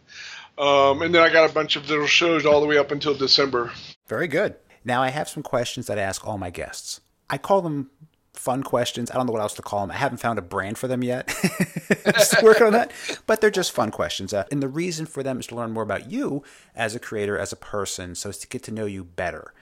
Um, 0.59 1.03
and 1.03 1.15
then 1.15 1.23
I 1.23 1.31
got 1.31 1.49
a 1.49 1.53
bunch 1.53 1.77
of 1.77 1.89
little 1.89 2.07
shows 2.07 2.45
all 2.45 2.61
the 2.61 2.67
way 2.67 2.79
up 2.79 2.91
until 2.91 3.15
December. 3.15 3.73
Very 4.07 4.29
good. 4.29 4.57
Now, 4.85 5.03
I 5.03 5.09
have 5.09 5.29
some 5.29 5.43
questions 5.43 5.87
that 5.87 5.99
I 5.99 6.03
ask 6.03 6.27
all 6.27 6.39
my 6.39 6.51
guests. 6.51 7.01
I 7.29 7.39
call 7.39 7.63
them 7.63 7.91
fun 8.35 8.63
questions. 8.63 9.11
I 9.11 9.15
don't 9.15 9.27
know 9.27 9.33
what 9.33 9.43
else 9.43 9.55
to 9.55 9.63
call 9.63 9.81
them. 9.81 9.91
I 9.91 9.97
haven't 9.97 10.19
found 10.19 10.39
a 10.39 10.43
brand 10.43 10.79
for 10.79 10.89
them 10.89 11.05
yet. 11.05 11.31
Still 12.17 12.45
working 12.45 12.67
on 12.67 12.73
that. 12.73 12.93
But 13.27 13.41
they're 13.41 13.51
just 13.51 13.73
fun 13.73 13.91
questions. 13.91 14.33
Uh, 14.33 14.45
and 14.51 14.63
the 14.63 14.69
reason 14.69 15.05
for 15.07 15.23
them 15.23 15.41
is 15.41 15.47
to 15.49 15.55
learn 15.55 15.73
more 15.73 15.83
about 15.83 16.11
you 16.11 16.43
as 16.75 16.95
a 16.95 16.99
creator, 16.99 17.39
as 17.39 17.53
a 17.53 17.57
person, 17.57 18.15
so 18.15 18.31
as 18.31 18.39
to 18.39 18.49
get 18.49 18.63
to 18.65 18.71
know 18.71 18.87
you 18.87 19.05
better. 19.05 19.53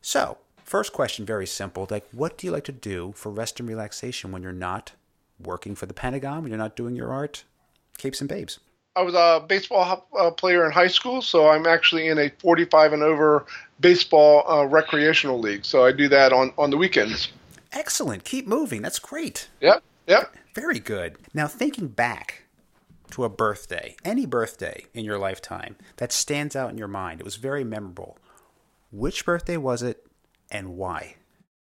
So, 0.00 0.38
First 0.70 0.92
question, 0.92 1.26
very 1.26 1.48
simple. 1.48 1.88
Like, 1.90 2.06
what 2.12 2.38
do 2.38 2.46
you 2.46 2.52
like 2.52 2.62
to 2.66 2.70
do 2.70 3.12
for 3.16 3.32
rest 3.32 3.58
and 3.58 3.68
relaxation 3.68 4.30
when 4.30 4.44
you're 4.44 4.52
not 4.52 4.92
working 5.42 5.74
for 5.74 5.86
the 5.86 5.92
Pentagon, 5.92 6.42
when 6.42 6.52
you're 6.52 6.58
not 6.58 6.76
doing 6.76 6.94
your 6.94 7.12
art? 7.12 7.42
Capes 7.98 8.20
and 8.20 8.28
Babes. 8.30 8.60
I 8.94 9.02
was 9.02 9.14
a 9.14 9.44
baseball 9.44 10.06
uh, 10.16 10.30
player 10.30 10.64
in 10.64 10.70
high 10.70 10.86
school, 10.86 11.22
so 11.22 11.48
I'm 11.48 11.66
actually 11.66 12.06
in 12.06 12.20
a 12.20 12.30
45 12.38 12.92
and 12.92 13.02
over 13.02 13.46
baseball 13.80 14.48
uh, 14.48 14.64
recreational 14.64 15.40
league. 15.40 15.64
So 15.64 15.84
I 15.84 15.90
do 15.90 16.08
that 16.10 16.32
on, 16.32 16.52
on 16.56 16.70
the 16.70 16.76
weekends. 16.76 17.32
Excellent. 17.72 18.22
Keep 18.22 18.46
moving. 18.46 18.80
That's 18.80 19.00
great. 19.00 19.48
Yep. 19.60 19.82
Yep. 20.06 20.36
Very 20.54 20.78
good. 20.78 21.16
Now, 21.34 21.48
thinking 21.48 21.88
back 21.88 22.44
to 23.10 23.24
a 23.24 23.28
birthday, 23.28 23.96
any 24.04 24.24
birthday 24.24 24.84
in 24.94 25.04
your 25.04 25.18
lifetime 25.18 25.74
that 25.96 26.12
stands 26.12 26.54
out 26.54 26.70
in 26.70 26.78
your 26.78 26.86
mind, 26.86 27.18
it 27.18 27.24
was 27.24 27.34
very 27.34 27.64
memorable. 27.64 28.18
Which 28.92 29.26
birthday 29.26 29.56
was 29.56 29.82
it 29.82 30.06
and 30.50 30.76
why? 30.76 31.16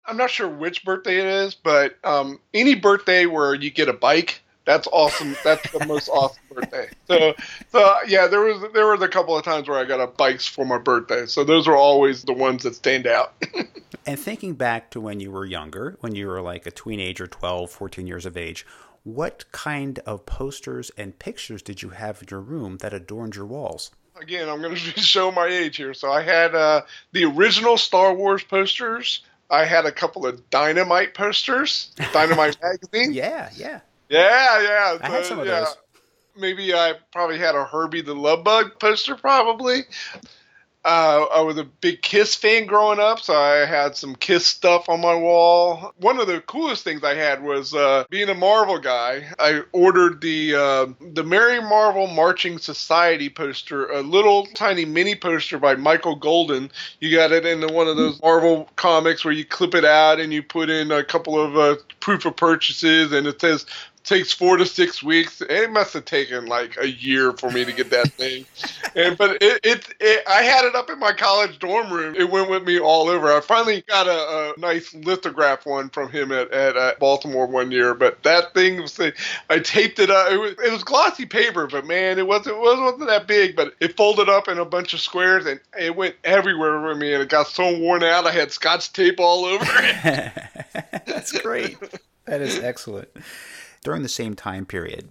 I'm 0.06 0.16
not 0.16 0.30
sure 0.30 0.48
which 0.48 0.84
birthday 0.84 1.18
it 1.18 1.26
is, 1.26 1.54
but 1.54 1.96
um, 2.04 2.40
any 2.54 2.74
birthday 2.74 3.26
where 3.26 3.54
you 3.54 3.70
get 3.70 3.88
a 3.88 3.92
bike, 3.92 4.42
that's 4.64 4.86
awesome. 4.92 5.36
That's 5.42 5.70
the 5.72 5.84
most 5.86 6.08
awesome 6.12 6.42
birthday. 6.52 6.88
So, 7.08 7.34
so 7.70 7.94
yeah, 8.06 8.26
there 8.26 8.40
was 8.40 8.72
there 8.72 8.86
was 8.86 9.02
a 9.02 9.08
couple 9.08 9.36
of 9.36 9.44
times 9.44 9.68
where 9.68 9.78
I 9.78 9.84
got 9.84 10.00
a 10.00 10.06
bikes 10.06 10.46
for 10.46 10.64
my 10.64 10.78
birthday. 10.78 11.26
So 11.26 11.44
those 11.44 11.66
are 11.66 11.76
always 11.76 12.24
the 12.24 12.32
ones 12.32 12.64
that 12.64 12.74
stand 12.74 13.06
out. 13.06 13.34
and 14.06 14.18
thinking 14.18 14.54
back 14.54 14.90
to 14.90 15.00
when 15.00 15.20
you 15.20 15.30
were 15.30 15.44
younger, 15.44 15.96
when 16.00 16.14
you 16.14 16.26
were 16.26 16.42
like 16.42 16.66
a 16.66 16.70
teenager, 16.70 17.26
12, 17.26 17.70
14 17.70 18.06
years 18.06 18.26
of 18.26 18.36
age, 18.36 18.66
what 19.04 19.50
kind 19.52 20.00
of 20.00 20.26
posters 20.26 20.90
and 20.96 21.18
pictures 21.18 21.62
did 21.62 21.82
you 21.82 21.90
have 21.90 22.20
in 22.22 22.28
your 22.30 22.40
room 22.40 22.78
that 22.78 22.92
adorned 22.92 23.36
your 23.36 23.46
walls? 23.46 23.92
Again, 24.20 24.48
I'm 24.48 24.60
going 24.60 24.74
to 24.94 25.00
show 25.00 25.30
my 25.30 25.46
age 25.46 25.76
here. 25.76 25.94
So 25.94 26.10
I 26.10 26.22
had 26.22 26.54
uh, 26.54 26.82
the 27.12 27.24
original 27.24 27.76
Star 27.76 28.14
Wars 28.14 28.42
posters. 28.42 29.22
I 29.50 29.64
had 29.64 29.86
a 29.86 29.92
couple 29.92 30.26
of 30.26 30.50
Dynamite 30.50 31.14
posters, 31.14 31.94
Dynamite 32.12 32.56
magazine. 32.60 33.12
Yeah, 33.12 33.50
yeah, 33.54 33.80
yeah, 34.08 34.62
yeah. 34.62 34.98
I 35.00 35.06
so, 35.06 35.12
had 35.12 35.26
some 35.26 35.38
of 35.38 35.46
yeah. 35.46 35.60
those. 35.60 35.76
Maybe 36.38 36.74
I 36.74 36.94
probably 37.12 37.38
had 37.38 37.54
a 37.54 37.64
Herbie 37.64 38.02
the 38.02 38.14
Love 38.14 38.44
Bug 38.44 38.78
poster, 38.78 39.14
probably. 39.14 39.84
Uh, 40.86 41.26
I 41.34 41.40
was 41.40 41.58
a 41.58 41.64
big 41.64 42.00
Kiss 42.00 42.36
fan 42.36 42.66
growing 42.66 43.00
up, 43.00 43.18
so 43.18 43.34
I 43.34 43.66
had 43.66 43.96
some 43.96 44.14
Kiss 44.14 44.46
stuff 44.46 44.88
on 44.88 45.00
my 45.00 45.16
wall. 45.16 45.92
One 45.96 46.20
of 46.20 46.28
the 46.28 46.40
coolest 46.40 46.84
things 46.84 47.02
I 47.02 47.14
had 47.14 47.42
was 47.42 47.74
uh, 47.74 48.04
being 48.08 48.28
a 48.28 48.34
Marvel 48.34 48.78
guy. 48.78 49.24
I 49.40 49.62
ordered 49.72 50.20
the 50.20 50.54
uh, 50.54 50.86
the 51.00 51.24
Merry 51.24 51.60
Marvel 51.60 52.06
Marching 52.06 52.58
Society 52.58 53.28
poster, 53.28 53.86
a 53.86 54.00
little 54.00 54.46
tiny 54.54 54.84
mini 54.84 55.16
poster 55.16 55.58
by 55.58 55.74
Michael 55.74 56.14
Golden. 56.14 56.70
You 57.00 57.10
got 57.10 57.32
it 57.32 57.44
in 57.44 57.62
one 57.74 57.88
of 57.88 57.96
those 57.96 58.22
Marvel 58.22 58.70
comics 58.76 59.24
where 59.24 59.34
you 59.34 59.44
clip 59.44 59.74
it 59.74 59.84
out 59.84 60.20
and 60.20 60.32
you 60.32 60.40
put 60.40 60.70
in 60.70 60.92
a 60.92 61.02
couple 61.02 61.36
of 61.36 61.56
uh, 61.56 61.82
proof 61.98 62.26
of 62.26 62.36
purchases, 62.36 63.10
and 63.10 63.26
it 63.26 63.40
says 63.40 63.66
takes 64.06 64.32
four 64.32 64.56
to 64.56 64.64
six 64.64 65.02
weeks. 65.02 65.42
It 65.42 65.70
must 65.70 65.92
have 65.92 66.04
taken 66.04 66.46
like 66.46 66.76
a 66.80 66.88
year 66.88 67.32
for 67.32 67.50
me 67.50 67.64
to 67.64 67.72
get 67.72 67.90
that 67.90 68.12
thing. 68.12 68.46
and 68.94 69.18
but 69.18 69.42
it, 69.42 69.60
it, 69.64 69.94
it, 70.00 70.22
I 70.26 70.42
had 70.42 70.64
it 70.64 70.74
up 70.74 70.88
in 70.88 70.98
my 70.98 71.12
college 71.12 71.58
dorm 71.58 71.92
room. 71.92 72.14
It 72.14 72.30
went 72.30 72.48
with 72.48 72.64
me 72.64 72.78
all 72.78 73.08
over. 73.08 73.30
I 73.36 73.40
finally 73.40 73.82
got 73.88 74.06
a, 74.06 74.54
a 74.56 74.60
nice 74.60 74.94
lithograph 74.94 75.66
one 75.66 75.90
from 75.90 76.10
him 76.10 76.32
at, 76.32 76.50
at, 76.52 76.76
at, 76.76 76.98
Baltimore 76.98 77.46
one 77.46 77.70
year. 77.70 77.94
But 77.94 78.22
that 78.22 78.54
thing 78.54 78.80
was, 78.80 78.98
I 79.50 79.58
taped 79.58 79.98
it 79.98 80.10
up. 80.10 80.30
It 80.30 80.38
was, 80.38 80.52
it 80.52 80.72
was 80.72 80.84
glossy 80.84 81.26
paper, 81.26 81.66
but 81.66 81.84
man, 81.84 82.18
it 82.18 82.26
wasn't, 82.26 82.56
it 82.56 82.60
wasn't 82.60 83.08
that 83.08 83.26
big. 83.26 83.56
But 83.56 83.74
it 83.80 83.96
folded 83.96 84.28
up 84.28 84.48
in 84.48 84.58
a 84.58 84.64
bunch 84.64 84.94
of 84.94 85.00
squares 85.00 85.46
and 85.46 85.60
it 85.78 85.94
went 85.94 86.14
everywhere 86.24 86.80
with 86.80 86.96
me. 86.96 87.12
And 87.12 87.22
it 87.22 87.28
got 87.28 87.48
so 87.48 87.76
worn 87.78 88.04
out, 88.04 88.26
I 88.26 88.30
had 88.30 88.52
scotch 88.52 88.92
tape 88.92 89.18
all 89.18 89.44
over 89.44 89.66
it. 89.66 90.32
That's 91.06 91.32
great. 91.32 91.76
That 92.26 92.40
is 92.40 92.58
excellent 92.58 93.08
during 93.86 94.02
the 94.02 94.08
same 94.08 94.34
time 94.34 94.66
period. 94.66 95.08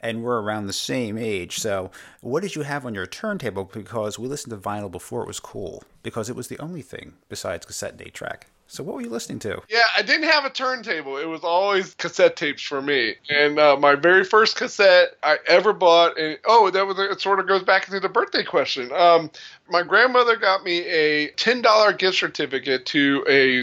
And 0.00 0.22
we're 0.22 0.40
around 0.40 0.66
the 0.68 0.72
same 0.72 1.18
age. 1.18 1.58
So, 1.58 1.90
what 2.20 2.42
did 2.42 2.54
you 2.54 2.62
have 2.62 2.86
on 2.86 2.94
your 2.94 3.06
turntable? 3.06 3.64
Because 3.64 4.16
we 4.16 4.28
listened 4.28 4.52
to 4.52 4.56
vinyl 4.56 4.90
before 4.90 5.22
it 5.22 5.26
was 5.26 5.40
cool, 5.40 5.82
because 6.04 6.30
it 6.30 6.36
was 6.36 6.46
the 6.46 6.58
only 6.58 6.82
thing 6.82 7.14
besides 7.28 7.66
cassette 7.66 7.92
and 7.92 8.02
eight 8.02 8.14
track. 8.14 8.46
So, 8.68 8.82
what 8.84 8.94
were 8.94 9.02
you 9.02 9.10
listening 9.10 9.40
to? 9.40 9.60
Yeah, 9.68 9.84
I 9.96 10.02
didn't 10.02 10.28
have 10.30 10.44
a 10.44 10.50
turntable. 10.50 11.18
It 11.18 11.26
was 11.26 11.42
always 11.42 11.94
cassette 11.94 12.36
tapes 12.36 12.62
for 12.62 12.80
me. 12.80 13.16
And 13.28 13.58
uh, 13.58 13.76
my 13.76 13.96
very 13.96 14.24
first 14.24 14.56
cassette 14.56 15.16
I 15.22 15.38
ever 15.46 15.72
bought, 15.72 16.16
and 16.16 16.38
oh, 16.46 16.70
that 16.70 16.86
was 16.86 16.98
it. 16.98 17.20
Sort 17.20 17.40
of 17.40 17.48
goes 17.48 17.64
back 17.64 17.86
into 17.88 18.00
the 18.00 18.08
birthday 18.08 18.44
question. 18.44 18.90
Um, 18.92 19.30
my 19.68 19.82
grandmother 19.82 20.36
got 20.36 20.64
me 20.64 20.78
a 20.86 21.28
ten 21.32 21.60
dollar 21.60 21.92
gift 21.92 22.18
certificate 22.18 22.86
to 22.86 23.24
a, 23.28 23.58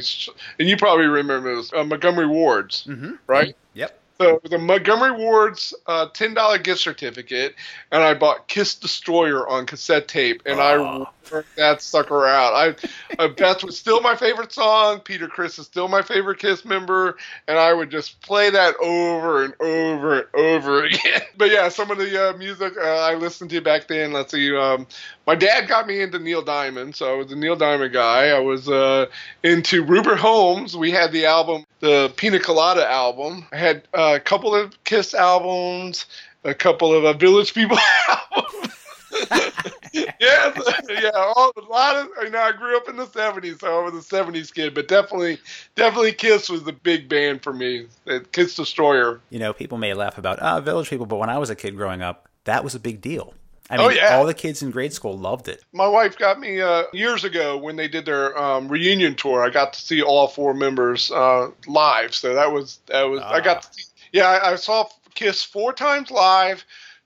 and 0.59 0.69
you 0.69 0.75
probably 0.77 1.07
remember 1.07 1.55
this, 1.55 1.73
uh, 1.73 1.83
Montgomery 1.83 2.27
Ward's, 2.27 2.85
mm-hmm. 2.85 3.13
right? 3.25 3.55
Yep. 3.73 3.98
So 4.19 4.41
the 4.43 4.57
Montgomery 4.57 5.11
Ward's 5.11 5.73
uh, 5.87 6.07
ten 6.13 6.33
dollar 6.33 6.57
gift 6.57 6.81
certificate, 6.81 7.55
and 7.89 8.03
I 8.03 8.13
bought 8.13 8.49
Kiss 8.49 8.75
Destroyer 8.75 9.47
on 9.47 9.65
cassette 9.65 10.09
tape, 10.09 10.41
and 10.45 10.59
oh. 10.59 11.07
I 11.31 11.33
worked 11.33 11.55
that 11.55 11.81
sucker 11.81 12.25
out. 12.25 12.53
I, 12.53 13.15
uh, 13.17 13.29
Beth 13.29 13.63
was 13.63 13.77
still 13.77 14.01
my 14.01 14.17
favorite 14.17 14.51
song. 14.51 14.99
Peter 14.99 15.29
Criss 15.29 15.57
is 15.57 15.67
still 15.67 15.87
my 15.87 16.01
favorite 16.01 16.39
Kiss 16.39 16.65
member, 16.65 17.15
and 17.47 17.57
I 17.57 17.73
would 17.73 17.91
just 17.91 18.19
play 18.21 18.49
that 18.49 18.75
over 18.81 19.45
and 19.45 19.53
over 19.61 20.19
and 20.19 20.27
over 20.33 20.83
again. 20.85 21.21
But 21.37 21.51
yeah, 21.51 21.69
some 21.69 21.89
of 21.89 21.97
the 21.97 22.31
uh, 22.31 22.37
music 22.37 22.73
uh, 22.77 22.81
I 22.81 23.15
listened 23.15 23.51
to 23.51 23.61
back 23.61 23.87
then. 23.87 24.11
Let's 24.11 24.31
see, 24.31 24.53
um, 24.53 24.85
my 25.25 25.35
dad 25.35 25.69
got 25.69 25.87
me 25.87 26.01
into 26.01 26.19
Neil 26.19 26.41
Diamond, 26.41 26.95
so 26.95 27.13
I 27.13 27.15
was 27.15 27.31
a 27.31 27.37
Neil 27.37 27.55
Diamond 27.55 27.93
guy. 27.93 28.29
I 28.29 28.39
was 28.39 28.67
uh, 28.67 29.05
into 29.43 29.83
Rupert 29.85 30.19
Holmes. 30.19 30.75
We 30.75 30.91
had 30.91 31.13
the 31.13 31.25
album, 31.27 31.65
the 31.79 32.11
Pina 32.15 32.39
Colada 32.39 32.89
album. 32.89 33.45
I 33.51 33.57
had 33.57 33.87
a 33.93 34.19
couple 34.19 34.55
of 34.55 34.83
Kiss 34.83 35.13
albums, 35.13 36.05
a 36.43 36.53
couple 36.53 36.93
of 36.93 37.05
uh, 37.05 37.13
Village 37.13 37.53
People 37.53 37.77
albums. 38.07 38.75
yeah, 39.93 40.53
yeah, 40.87 41.09
all, 41.15 41.51
a 41.57 41.61
lot 41.61 41.95
of. 41.95 42.09
You 42.21 42.29
know, 42.29 42.39
I 42.39 42.51
grew 42.51 42.77
up 42.77 42.87
in 42.87 42.95
the 42.95 43.05
'70s, 43.05 43.59
so 43.59 43.79
I 43.79 43.89
was 43.89 43.93
a 43.93 44.15
'70s 44.15 44.53
kid. 44.53 44.75
But 44.75 44.87
definitely, 44.87 45.39
definitely, 45.75 46.13
Kiss 46.13 46.49
was 46.49 46.63
the 46.63 46.73
big 46.73 47.09
band 47.09 47.41
for 47.41 47.53
me. 47.53 47.87
Kiss 48.31 48.55
Destroyer. 48.55 49.19
You 49.29 49.39
know, 49.39 49.53
people 49.53 49.77
may 49.77 49.93
laugh 49.93 50.17
about 50.17 50.39
ah, 50.41 50.59
Village 50.59 50.89
People, 50.89 51.05
but 51.05 51.17
when 51.17 51.29
I 51.29 51.37
was 51.37 51.49
a 51.49 51.55
kid 51.55 51.75
growing 51.75 52.01
up, 52.01 52.29
that 52.43 52.63
was 52.63 52.75
a 52.75 52.79
big 52.79 53.01
deal. 53.01 53.33
I 53.69 53.77
oh, 53.77 53.87
mean, 53.89 53.97
oh, 53.97 54.01
yeah. 54.01 54.17
all 54.17 54.25
the 54.25 54.33
kids 54.33 54.63
in 54.63 54.71
grade 54.71 54.93
school 54.93 55.17
loved 55.17 55.47
it. 55.47 55.63
My 55.73 55.87
wife 55.87 56.17
got 56.17 56.39
me 56.39 56.59
uh, 56.59 56.83
years 56.91 57.23
ago 57.23 57.57
when 57.57 57.75
they 57.75 57.87
did 57.87 58.05
their 58.05 58.37
um, 58.37 58.67
reunion 58.67 59.15
tour. 59.15 59.43
I 59.43 59.49
got 59.49 59.73
to 59.73 59.81
see 59.81 60.01
all 60.01 60.27
four 60.27 60.53
members 60.53 61.11
uh, 61.11 61.51
live, 61.67 62.15
so 62.15 62.33
that 62.33 62.51
was 62.51 62.79
that 62.87 63.03
was. 63.03 63.21
I 63.21 63.41
got 63.41 63.61
to 63.61 63.73
see, 63.73 63.83
yeah, 64.11 64.27
I, 64.27 64.53
I, 64.53 64.55
saw 64.55 64.89
Kiss 65.13 65.43
four 65.43 65.71
times 65.71 66.09
live, 66.09 66.65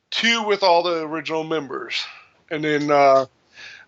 two 0.09 0.43
with 0.43 0.64
all 0.64 0.84
the 0.84 1.05
original 1.05 1.43
members, 1.43 2.01
and 2.49 2.64
then 2.64 2.89
uh, 2.91 3.26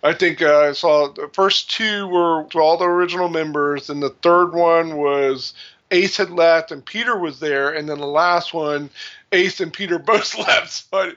I 0.04 0.14
think 0.14 0.42
uh, 0.42 0.60
I 0.60 0.74
saw 0.74 1.14
the 1.14 1.30
first 1.32 1.72
two 1.72 2.08
were 2.08 2.46
to 2.50 2.60
all 2.60 2.78
the 2.78 2.86
original 2.86 3.30
members, 3.30 3.90
and 3.90 4.04
the 4.04 4.10
third 4.10 4.52
one 4.52 4.98
was 4.98 5.54
Ace 5.92 6.18
had 6.18 6.32
left 6.32 6.72
and 6.72 6.86
Peter 6.86 7.18
was 7.18 7.40
there, 7.40 7.72
and 7.72 7.88
then 7.88 8.00
the 8.00 8.08
last 8.08 8.54
one, 8.54 8.90
Ace 9.36 9.60
and 9.60 9.72
Peter 9.72 10.00
both 10.00 10.38
left. 10.38 10.72
So 10.72 10.88
I, 10.94 11.14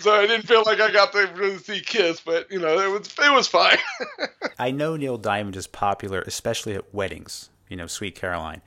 so 0.00 0.12
I 0.12 0.26
didn't 0.26 0.46
feel 0.46 0.62
like 0.64 0.80
I 0.80 0.90
got 0.90 1.12
to 1.12 1.30
really 1.34 1.58
see 1.58 1.80
Kiss, 1.80 2.20
but 2.20 2.50
you 2.50 2.58
know 2.58 2.78
it 2.78 2.90
was 2.90 3.14
it 3.18 3.32
was 3.32 3.46
fine. 3.46 3.78
I 4.58 4.70
know 4.70 4.96
Neil 4.96 5.18
Diamond 5.18 5.56
is 5.56 5.66
popular, 5.66 6.22
especially 6.22 6.74
at 6.74 6.92
weddings. 6.94 7.50
You 7.68 7.76
know, 7.76 7.86
Sweet 7.86 8.14
Caroline. 8.14 8.60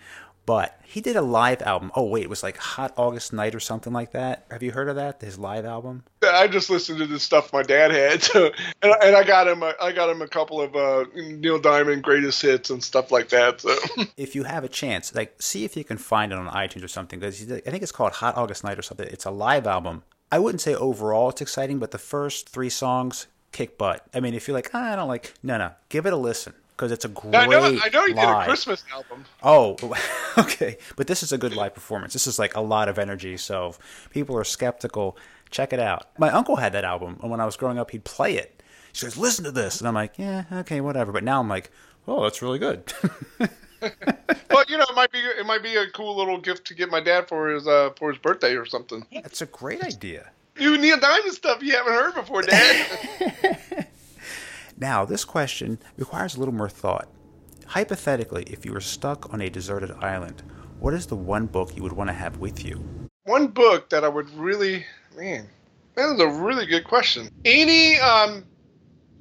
But 0.45 0.79
he 0.83 1.01
did 1.01 1.15
a 1.15 1.21
live 1.21 1.61
album. 1.63 1.91
Oh 1.95 2.03
wait, 2.03 2.23
it 2.23 2.29
was 2.29 2.43
like 2.43 2.57
Hot 2.57 2.93
August 2.97 3.33
Night 3.33 3.55
or 3.55 3.59
something 3.59 3.91
like 3.91 4.11
that. 4.11 4.45
Have 4.51 4.61
you 4.61 4.71
heard 4.71 4.87
of 4.89 4.95
that? 4.95 5.21
His 5.21 5.39
live 5.39 5.65
album. 5.65 6.03
I 6.23 6.47
just 6.47 6.69
listened 6.69 6.99
to 6.99 7.07
the 7.07 7.19
stuff 7.19 7.51
my 7.51 7.63
dad 7.63 7.91
had, 7.91 8.21
so, 8.31 8.51
and, 8.81 8.93
and 9.01 9.15
I 9.15 9.23
got 9.23 9.47
him. 9.47 9.63
I 9.63 9.91
got 9.91 10.09
him 10.09 10.21
a 10.21 10.27
couple 10.27 10.61
of 10.61 10.75
uh, 10.75 11.05
Neil 11.15 11.59
Diamond 11.59 12.03
greatest 12.03 12.41
hits 12.41 12.69
and 12.69 12.83
stuff 12.83 13.11
like 13.11 13.29
that. 13.29 13.61
So, 13.61 13.75
if 14.17 14.35
you 14.35 14.43
have 14.43 14.63
a 14.63 14.69
chance, 14.69 15.13
like, 15.15 15.41
see 15.41 15.65
if 15.65 15.75
you 15.75 15.83
can 15.83 15.97
find 15.97 16.31
it 16.31 16.37
on 16.37 16.47
iTunes 16.47 16.83
or 16.83 16.87
something, 16.87 17.19
because 17.19 17.41
I 17.51 17.59
think 17.59 17.81
it's 17.81 17.91
called 17.91 18.13
Hot 18.13 18.37
August 18.37 18.63
Night 18.63 18.77
or 18.77 18.83
something. 18.83 19.07
It's 19.07 19.25
a 19.25 19.31
live 19.31 19.65
album. 19.65 20.03
I 20.31 20.39
wouldn't 20.39 20.61
say 20.61 20.75
overall 20.75 21.29
it's 21.29 21.41
exciting, 21.41 21.79
but 21.79 21.91
the 21.91 21.97
first 21.97 22.49
three 22.49 22.69
songs 22.69 23.27
kick 23.51 23.77
butt. 23.77 24.05
I 24.13 24.19
mean, 24.19 24.33
if 24.33 24.47
you're 24.47 24.55
like, 24.55 24.69
ah, 24.73 24.93
I 24.93 24.95
don't 24.95 25.07
like, 25.07 25.33
no, 25.41 25.57
no, 25.57 25.71
give 25.89 26.05
it 26.05 26.13
a 26.13 26.17
listen 26.17 26.53
because 26.75 26.91
it's 26.91 27.05
a 27.05 27.09
great. 27.09 27.35
I 27.35 27.45
know, 27.45 27.63
I 27.63 27.89
know 27.89 28.05
he 28.05 28.13
did 28.13 28.23
a 28.23 28.43
Christmas 28.43 28.83
album. 28.91 29.25
Oh, 29.41 29.77
okay, 30.37 30.77
but 30.95 31.07
this 31.07 31.23
is 31.23 31.31
a 31.31 31.37
good 31.37 31.55
live 31.55 31.73
performance. 31.73 32.13
This 32.13 32.27
is 32.27 32.37
like 32.37 32.55
a 32.55 32.61
lot 32.61 32.89
of 32.89 32.99
energy. 32.99 33.37
So 33.37 33.69
if 33.69 34.09
people 34.11 34.37
are 34.37 34.43
skeptical, 34.43 35.17
check 35.49 35.73
it 35.73 35.79
out. 35.79 36.07
My 36.17 36.29
uncle 36.29 36.57
had 36.57 36.73
that 36.73 36.83
album, 36.83 37.19
and 37.21 37.31
when 37.31 37.39
I 37.39 37.45
was 37.45 37.55
growing 37.55 37.79
up, 37.79 37.91
he'd 37.91 38.03
play 38.03 38.37
it. 38.37 38.61
He 38.91 38.97
says, 38.99 39.17
"Listen 39.17 39.45
to 39.45 39.51
this," 39.51 39.79
and 39.79 39.87
I'm 39.87 39.93
like, 39.93 40.13
"Yeah, 40.17 40.45
okay, 40.51 40.81
whatever." 40.81 41.11
But 41.11 41.23
now 41.23 41.39
I'm 41.39 41.49
like, 41.49 41.71
"Oh, 42.07 42.23
that's 42.23 42.41
really 42.41 42.59
good." 42.59 42.91
well, 43.39 44.63
you 44.67 44.77
know, 44.77 44.85
it 44.89 44.95
might 44.95 45.11
be 45.11 45.19
it 45.19 45.45
might 45.45 45.63
be 45.63 45.75
a 45.75 45.89
cool 45.91 46.17
little 46.17 46.39
gift 46.39 46.67
to 46.67 46.73
get 46.73 46.89
my 46.89 46.99
dad 46.99 47.27
for 47.27 47.49
his 47.49 47.67
uh, 47.67 47.91
for 47.97 48.11
his 48.11 48.19
birthday 48.19 48.55
or 48.55 48.65
something. 48.65 49.05
That's 49.13 49.41
a 49.41 49.45
great 49.45 49.83
idea. 49.83 50.29
New 50.59 50.77
Neil 50.77 50.97
Diamond 50.97 51.33
stuff 51.33 51.61
you 51.61 51.73
haven't 51.73 51.93
heard 51.93 52.15
before, 52.15 52.41
Dad. 52.41 53.84
Now, 54.77 55.05
this 55.05 55.23
question 55.23 55.79
requires 55.97 56.35
a 56.35 56.39
little 56.39 56.53
more 56.53 56.69
thought. 56.69 57.07
Hypothetically, 57.67 58.43
if 58.43 58.65
you 58.65 58.73
were 58.73 58.81
stuck 58.81 59.33
on 59.33 59.41
a 59.41 59.49
deserted 59.49 59.91
island, 59.91 60.43
what 60.79 60.93
is 60.93 61.07
the 61.07 61.15
one 61.15 61.45
book 61.45 61.75
you 61.75 61.83
would 61.83 61.93
want 61.93 62.09
to 62.09 62.13
have 62.13 62.37
with 62.37 62.65
you? 62.65 62.83
One 63.23 63.47
book 63.47 63.89
that 63.89 64.03
I 64.03 64.07
would 64.07 64.29
really, 64.31 64.85
man, 65.17 65.47
that 65.95 66.13
is 66.13 66.19
a 66.19 66.27
really 66.27 66.65
good 66.65 66.83
question. 66.83 67.29
Any 67.45 67.97
um, 67.97 68.45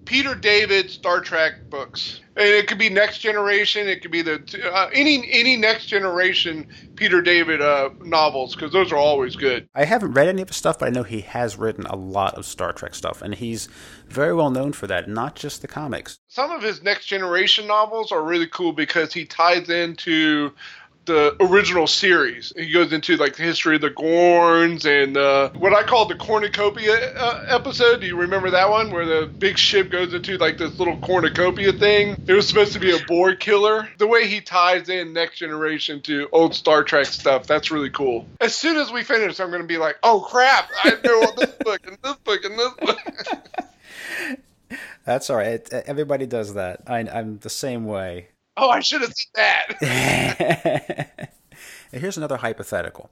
Peter 0.04 0.34
David 0.34 0.90
Star 0.90 1.20
Trek 1.20 1.68
books. 1.70 2.20
And 2.36 2.48
it 2.48 2.66
could 2.66 2.78
be 2.78 2.88
Next 2.90 3.18
Generation. 3.18 3.88
It 3.88 4.02
could 4.02 4.10
be 4.10 4.22
the 4.22 4.42
uh, 4.72 4.90
any 4.92 5.30
any 5.30 5.56
Next 5.56 5.86
Generation 5.86 6.66
Peter 6.96 7.22
David 7.22 7.60
uh, 7.60 7.90
novels 8.00 8.54
because 8.54 8.72
those 8.72 8.90
are 8.90 8.96
always 8.96 9.36
good. 9.36 9.68
I 9.74 9.84
haven't 9.84 10.12
read 10.12 10.28
any 10.28 10.42
of 10.42 10.48
his 10.48 10.56
stuff, 10.56 10.80
but 10.80 10.86
I 10.86 10.90
know 10.90 11.04
he 11.04 11.20
has 11.20 11.56
written 11.56 11.86
a 11.86 11.94
lot 11.94 12.34
of 12.34 12.44
Star 12.44 12.72
Trek 12.72 12.94
stuff, 12.94 13.22
and 13.22 13.34
he's 13.36 13.68
very 14.08 14.34
well 14.34 14.50
known 14.50 14.72
for 14.72 14.88
that. 14.88 15.08
Not 15.08 15.36
just 15.36 15.62
the 15.62 15.68
comics. 15.68 16.18
Some 16.26 16.50
of 16.50 16.62
his 16.62 16.82
Next 16.82 17.06
Generation 17.06 17.68
novels 17.68 18.10
are 18.10 18.22
really 18.22 18.48
cool 18.48 18.72
because 18.72 19.12
he 19.12 19.24
ties 19.24 19.70
into 19.70 20.52
the 21.06 21.36
original 21.40 21.86
series. 21.86 22.52
He 22.56 22.70
goes 22.70 22.92
into 22.92 23.16
like 23.16 23.36
the 23.36 23.42
history 23.42 23.76
of 23.76 23.82
the 23.82 23.90
Gorns 23.90 24.84
and 24.84 25.16
uh, 25.16 25.50
what 25.50 25.74
I 25.74 25.82
call 25.82 26.06
the 26.06 26.14
cornucopia 26.14 27.14
uh, 27.14 27.44
episode. 27.48 28.00
Do 28.00 28.06
you 28.06 28.16
remember 28.16 28.50
that 28.50 28.68
one 28.70 28.90
where 28.90 29.04
the 29.04 29.26
big 29.26 29.58
ship 29.58 29.90
goes 29.90 30.14
into 30.14 30.38
like 30.38 30.58
this 30.58 30.78
little 30.78 30.96
cornucopia 30.98 31.72
thing? 31.72 32.22
It 32.26 32.32
was 32.32 32.48
supposed 32.48 32.72
to 32.74 32.80
be 32.80 32.96
a 32.96 32.98
Borg 33.06 33.40
killer. 33.40 33.88
The 33.98 34.06
way 34.06 34.26
he 34.26 34.40
ties 34.40 34.88
in 34.88 35.12
Next 35.12 35.38
Generation 35.38 36.00
to 36.02 36.28
old 36.32 36.54
Star 36.54 36.82
Trek 36.82 37.06
stuff, 37.06 37.46
that's 37.46 37.70
really 37.70 37.90
cool. 37.90 38.26
As 38.40 38.56
soon 38.56 38.76
as 38.76 38.90
we 38.90 39.02
finish, 39.02 39.40
I'm 39.40 39.50
going 39.50 39.62
to 39.62 39.68
be 39.68 39.78
like, 39.78 39.96
oh 40.02 40.20
crap, 40.20 40.70
I 40.82 40.90
know 41.04 41.32
this 41.36 41.54
book 41.60 41.86
and 41.86 41.98
this 42.02 42.16
book 42.16 42.44
and 42.44 42.58
this 42.58 42.72
book. 42.74 42.98
That's 45.04 45.28
all 45.28 45.36
right. 45.36 45.70
Everybody 45.72 46.26
does 46.26 46.54
that. 46.54 46.80
I, 46.86 47.00
I'm 47.00 47.38
the 47.38 47.50
same 47.50 47.84
way. 47.84 48.28
Oh, 48.56 48.70
I 48.70 48.80
should 48.80 49.02
have 49.02 49.12
said 49.14 49.76
that. 49.80 51.30
and 51.92 52.00
here's 52.00 52.16
another 52.16 52.36
hypothetical. 52.36 53.10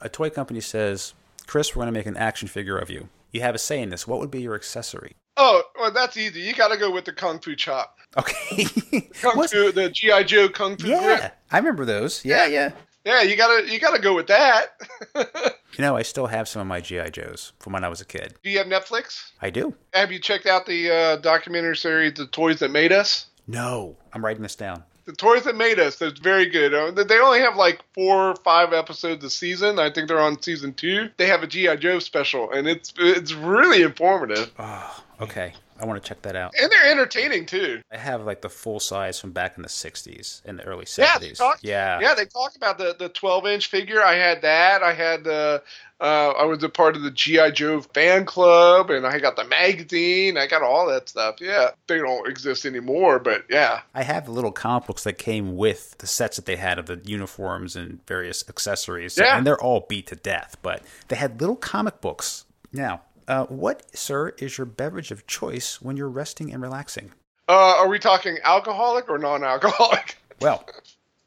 A 0.00 0.08
toy 0.08 0.30
company 0.30 0.60
says, 0.60 1.14
Chris, 1.46 1.74
we're 1.74 1.80
going 1.80 1.92
to 1.92 1.98
make 1.98 2.06
an 2.06 2.16
action 2.16 2.48
figure 2.48 2.78
of 2.78 2.90
you. 2.90 3.08
You 3.32 3.42
have 3.42 3.54
a 3.54 3.58
say 3.58 3.80
in 3.82 3.90
this. 3.90 4.06
What 4.06 4.18
would 4.20 4.30
be 4.30 4.40
your 4.40 4.54
accessory? 4.54 5.12
Oh, 5.36 5.62
well, 5.78 5.90
that's 5.90 6.16
easy. 6.16 6.40
You 6.40 6.54
got 6.54 6.68
to 6.68 6.78
go 6.78 6.90
with 6.90 7.04
the 7.04 7.12
Kung 7.12 7.38
Fu 7.38 7.54
chop. 7.54 7.96
Okay. 8.16 8.64
Kung 9.20 9.36
What's... 9.36 9.52
Fu, 9.52 9.72
the 9.72 9.90
GI 9.90 10.24
Joe 10.24 10.48
Kung 10.48 10.76
Fu. 10.76 10.88
Yeah, 10.88 11.18
grip. 11.18 11.36
I 11.50 11.58
remember 11.58 11.84
those. 11.84 12.24
Yeah, 12.24 12.46
yeah. 12.46 12.72
Yeah, 13.04 13.22
you 13.22 13.36
gotta 13.36 13.72
you 13.72 13.78
gotta 13.78 14.00
go 14.00 14.16
with 14.16 14.26
that. 14.26 14.80
you 15.14 15.78
know, 15.78 15.96
I 15.96 16.02
still 16.02 16.26
have 16.26 16.48
some 16.48 16.60
of 16.60 16.66
my 16.66 16.80
GI 16.80 17.10
Joes 17.12 17.52
from 17.60 17.72
when 17.72 17.84
I 17.84 17.88
was 17.88 18.00
a 18.00 18.04
kid. 18.04 18.34
Do 18.42 18.50
you 18.50 18.58
have 18.58 18.66
Netflix? 18.66 19.30
I 19.40 19.50
do. 19.50 19.74
Have 19.92 20.10
you 20.10 20.18
checked 20.18 20.46
out 20.46 20.66
the 20.66 20.90
uh, 20.90 21.16
documentary 21.18 21.76
series, 21.76 22.14
"The 22.14 22.26
Toys 22.26 22.58
That 22.58 22.72
Made 22.72 22.90
Us"? 22.90 23.26
No, 23.46 23.96
I'm 24.12 24.24
writing 24.24 24.42
this 24.42 24.56
down. 24.56 24.82
The 25.04 25.12
Toys 25.12 25.44
That 25.44 25.56
Made 25.56 25.78
Us. 25.78 25.96
That's 25.96 26.18
very 26.18 26.46
good. 26.46 26.74
Uh, 26.74 26.90
they 26.90 27.18
only 27.20 27.38
have 27.38 27.54
like 27.54 27.80
four 27.94 28.30
or 28.30 28.36
five 28.36 28.72
episodes 28.72 29.24
a 29.24 29.30
season. 29.30 29.78
I 29.78 29.88
think 29.90 30.08
they're 30.08 30.18
on 30.20 30.42
season 30.42 30.74
two. 30.74 31.10
They 31.16 31.28
have 31.28 31.44
a 31.44 31.46
GI 31.46 31.76
Joe 31.76 32.00
special, 32.00 32.50
and 32.50 32.66
it's 32.66 32.92
it's 32.98 33.32
really 33.32 33.82
informative. 33.82 34.50
Oh, 34.58 35.04
okay. 35.20 35.52
I 35.78 35.84
want 35.84 36.02
to 36.02 36.08
check 36.08 36.22
that 36.22 36.36
out. 36.36 36.54
And 36.60 36.70
they're 36.70 36.90
entertaining 36.90 37.46
too. 37.46 37.82
I 37.92 37.98
have 37.98 38.24
like 38.24 38.40
the 38.40 38.48
full 38.48 38.80
size 38.80 39.20
from 39.20 39.32
back 39.32 39.56
in 39.56 39.62
the 39.62 39.68
'60s 39.68 40.42
and 40.44 40.58
the 40.58 40.64
early 40.64 40.86
'70s. 40.86 41.22
Yeah, 41.22 41.32
talk, 41.32 41.58
yeah, 41.62 42.00
yeah. 42.00 42.14
They 42.14 42.24
talk 42.24 42.56
about 42.56 42.78
the 42.78 42.96
the 42.98 43.08
12 43.10 43.46
inch 43.46 43.66
figure. 43.66 44.02
I 44.02 44.14
had 44.14 44.42
that. 44.42 44.82
I 44.82 44.94
had 44.94 45.24
the 45.24 45.62
uh, 46.00 46.30
I 46.30 46.44
was 46.44 46.62
a 46.62 46.68
part 46.68 46.96
of 46.96 47.02
the 47.02 47.10
GI 47.10 47.52
Joe 47.52 47.80
fan 47.80 48.26
club, 48.26 48.90
and 48.90 49.06
I 49.06 49.18
got 49.18 49.36
the 49.36 49.44
magazine. 49.44 50.36
I 50.36 50.46
got 50.46 50.62
all 50.62 50.86
that 50.88 51.08
stuff. 51.08 51.36
Yeah, 51.40 51.70
they 51.86 51.98
don't 51.98 52.28
exist 52.28 52.66
anymore, 52.66 53.18
but 53.18 53.44
yeah. 53.48 53.80
I 53.94 54.02
have 54.02 54.26
the 54.26 54.32
little 54.32 54.52
comic 54.52 54.86
books 54.86 55.04
that 55.04 55.18
came 55.18 55.56
with 55.56 55.96
the 55.98 56.06
sets 56.06 56.36
that 56.36 56.44
they 56.44 56.56
had 56.56 56.78
of 56.78 56.86
the 56.86 57.00
uniforms 57.04 57.76
and 57.76 58.04
various 58.06 58.44
accessories. 58.48 59.16
Yeah. 59.16 59.36
and 59.36 59.46
they're 59.46 59.60
all 59.60 59.86
beat 59.88 60.08
to 60.08 60.16
death, 60.16 60.56
but 60.62 60.82
they 61.08 61.16
had 61.16 61.40
little 61.40 61.56
comic 61.56 62.00
books. 62.00 62.44
Now, 62.72 63.02
uh, 63.28 63.46
what, 63.46 63.82
sir, 63.96 64.34
is 64.38 64.58
your 64.58 64.64
beverage 64.64 65.10
of 65.10 65.26
choice 65.26 65.80
when 65.80 65.96
you're 65.96 66.08
resting 66.08 66.52
and 66.52 66.62
relaxing? 66.62 67.12
Uh, 67.48 67.76
are 67.78 67.88
we 67.88 67.98
talking 67.98 68.38
alcoholic 68.44 69.08
or 69.08 69.18
non-alcoholic? 69.18 70.16
Well, 70.38 70.66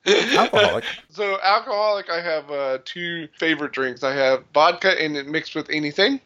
alcoholic. 0.06 0.84
so 1.10 1.40
alcoholic, 1.42 2.12
I 2.12 2.22
have 2.22 2.52
uh, 2.52 2.78
two 2.86 3.28
favorite 3.40 3.72
drinks. 3.72 4.04
I 4.04 4.14
have 4.14 4.44
vodka 4.54 5.02
and 5.02 5.18
it 5.18 5.26
mixed 5.28 5.56
with 5.56 5.68
anything. 5.72 6.22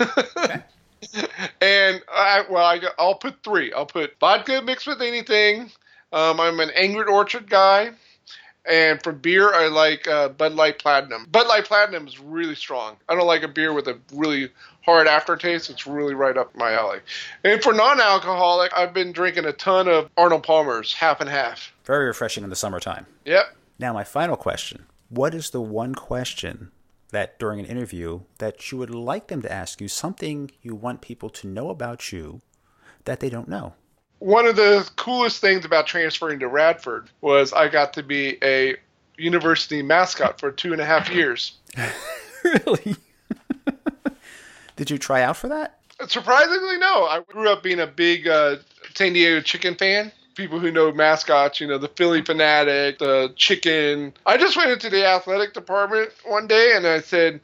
okay. 0.00 0.62
And 1.60 2.02
I 2.12 2.44
well, 2.50 2.64
I, 2.64 2.80
will 2.98 3.14
put 3.14 3.42
three. 3.44 3.72
I'll 3.72 3.86
put 3.86 4.18
vodka 4.18 4.62
mixed 4.62 4.86
with 4.86 5.02
anything. 5.02 5.70
Um, 6.12 6.40
I'm 6.40 6.58
an 6.60 6.70
Angry 6.74 7.04
Orchard 7.04 7.48
guy. 7.48 7.90
And 8.66 9.02
for 9.02 9.12
beer, 9.12 9.52
I 9.52 9.68
like 9.68 10.08
uh, 10.08 10.30
Bud 10.30 10.54
Light 10.54 10.78
Platinum. 10.78 11.26
Bud 11.30 11.46
Light 11.46 11.66
Platinum 11.66 12.06
is 12.06 12.18
really 12.18 12.54
strong. 12.54 12.96
I 13.08 13.14
don't 13.14 13.26
like 13.26 13.42
a 13.42 13.48
beer 13.48 13.72
with 13.74 13.88
a 13.88 13.98
really 14.12 14.50
hard 14.82 15.06
aftertaste. 15.06 15.68
It's 15.68 15.86
really 15.86 16.14
right 16.14 16.36
up 16.36 16.54
my 16.56 16.72
alley. 16.72 17.00
And 17.44 17.62
for 17.62 17.74
non-alcoholic, 17.74 18.72
I've 18.74 18.94
been 18.94 19.12
drinking 19.12 19.44
a 19.44 19.52
ton 19.52 19.86
of 19.88 20.10
Arnold 20.16 20.44
Palmer's, 20.44 20.94
half 20.94 21.20
and 21.20 21.28
half. 21.28 21.72
Very 21.84 22.06
refreshing 22.06 22.42
in 22.42 22.50
the 22.50 22.56
summertime. 22.56 23.06
Yep. 23.26 23.54
Now, 23.78 23.92
my 23.92 24.04
final 24.04 24.36
question: 24.36 24.86
What 25.08 25.34
is 25.34 25.50
the 25.50 25.60
one 25.60 25.94
question 25.94 26.70
that 27.10 27.38
during 27.38 27.60
an 27.60 27.66
interview 27.66 28.20
that 28.38 28.72
you 28.72 28.78
would 28.78 28.90
like 28.90 29.28
them 29.28 29.42
to 29.42 29.52
ask 29.52 29.80
you, 29.80 29.88
something 29.88 30.50
you 30.62 30.74
want 30.74 31.00
people 31.00 31.28
to 31.30 31.46
know 31.46 31.68
about 31.68 32.12
you 32.12 32.40
that 33.04 33.20
they 33.20 33.28
don't 33.28 33.48
know? 33.48 33.74
One 34.18 34.46
of 34.46 34.56
the 34.56 34.88
coolest 34.96 35.40
things 35.40 35.64
about 35.64 35.86
transferring 35.86 36.38
to 36.40 36.48
Radford 36.48 37.10
was 37.20 37.52
I 37.52 37.68
got 37.68 37.92
to 37.94 38.02
be 38.02 38.38
a 38.42 38.76
university 39.16 39.82
mascot 39.82 40.40
for 40.40 40.50
two 40.50 40.72
and 40.72 40.80
a 40.80 40.84
half 40.84 41.10
years. 41.10 41.52
really? 42.44 42.96
Did 44.76 44.90
you 44.90 44.98
try 44.98 45.22
out 45.22 45.36
for 45.36 45.48
that? 45.48 45.78
Surprisingly, 46.08 46.78
no. 46.78 47.04
I 47.04 47.20
grew 47.28 47.48
up 47.48 47.62
being 47.62 47.80
a 47.80 47.86
big 47.86 48.26
uh, 48.26 48.56
San 48.94 49.12
Diego 49.12 49.40
chicken 49.40 49.74
fan. 49.76 50.10
People 50.34 50.58
who 50.58 50.72
know 50.72 50.92
mascots, 50.92 51.60
you 51.60 51.68
know, 51.68 51.78
the 51.78 51.88
Phillie 51.88 52.22
Phanatic, 52.22 52.98
the 52.98 53.32
chicken. 53.36 54.12
I 54.26 54.36
just 54.36 54.56
went 54.56 54.70
into 54.70 54.90
the 54.90 55.06
athletic 55.06 55.54
department 55.54 56.10
one 56.24 56.48
day 56.48 56.72
and 56.74 56.86
I 56.86 57.00
said, 57.00 57.40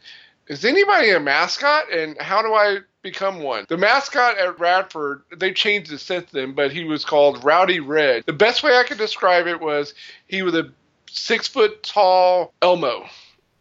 Is 0.49 0.65
anybody 0.65 1.11
a 1.11 1.21
mascot? 1.21 1.93
And 1.93 2.21
how 2.21 2.43
do 2.43 2.53
I 2.53 2.79
become 3.03 3.41
one. 3.41 3.67
The 3.69 3.77
mascot 3.77 4.39
at 4.39 4.59
Radford, 4.59 5.23
they 5.37 5.53
changed 5.53 5.93
it 5.93 5.99
since 5.99 6.31
then, 6.31 6.53
but 6.53 6.73
he 6.73 6.85
was 6.85 7.05
called 7.05 7.45
Rowdy 7.45 7.81
Red. 7.81 8.25
The 8.27 8.33
best 8.33 8.63
way 8.63 8.77
I 8.77 8.85
could 8.85 8.99
describe 8.99 9.47
it 9.47 9.61
was 9.61 9.95
he 10.27 10.43
was 10.43 10.55
a 10.55 10.71
six 11.09 11.49
foot 11.49 11.83
tall 11.83 12.53
Elmo. 12.63 13.07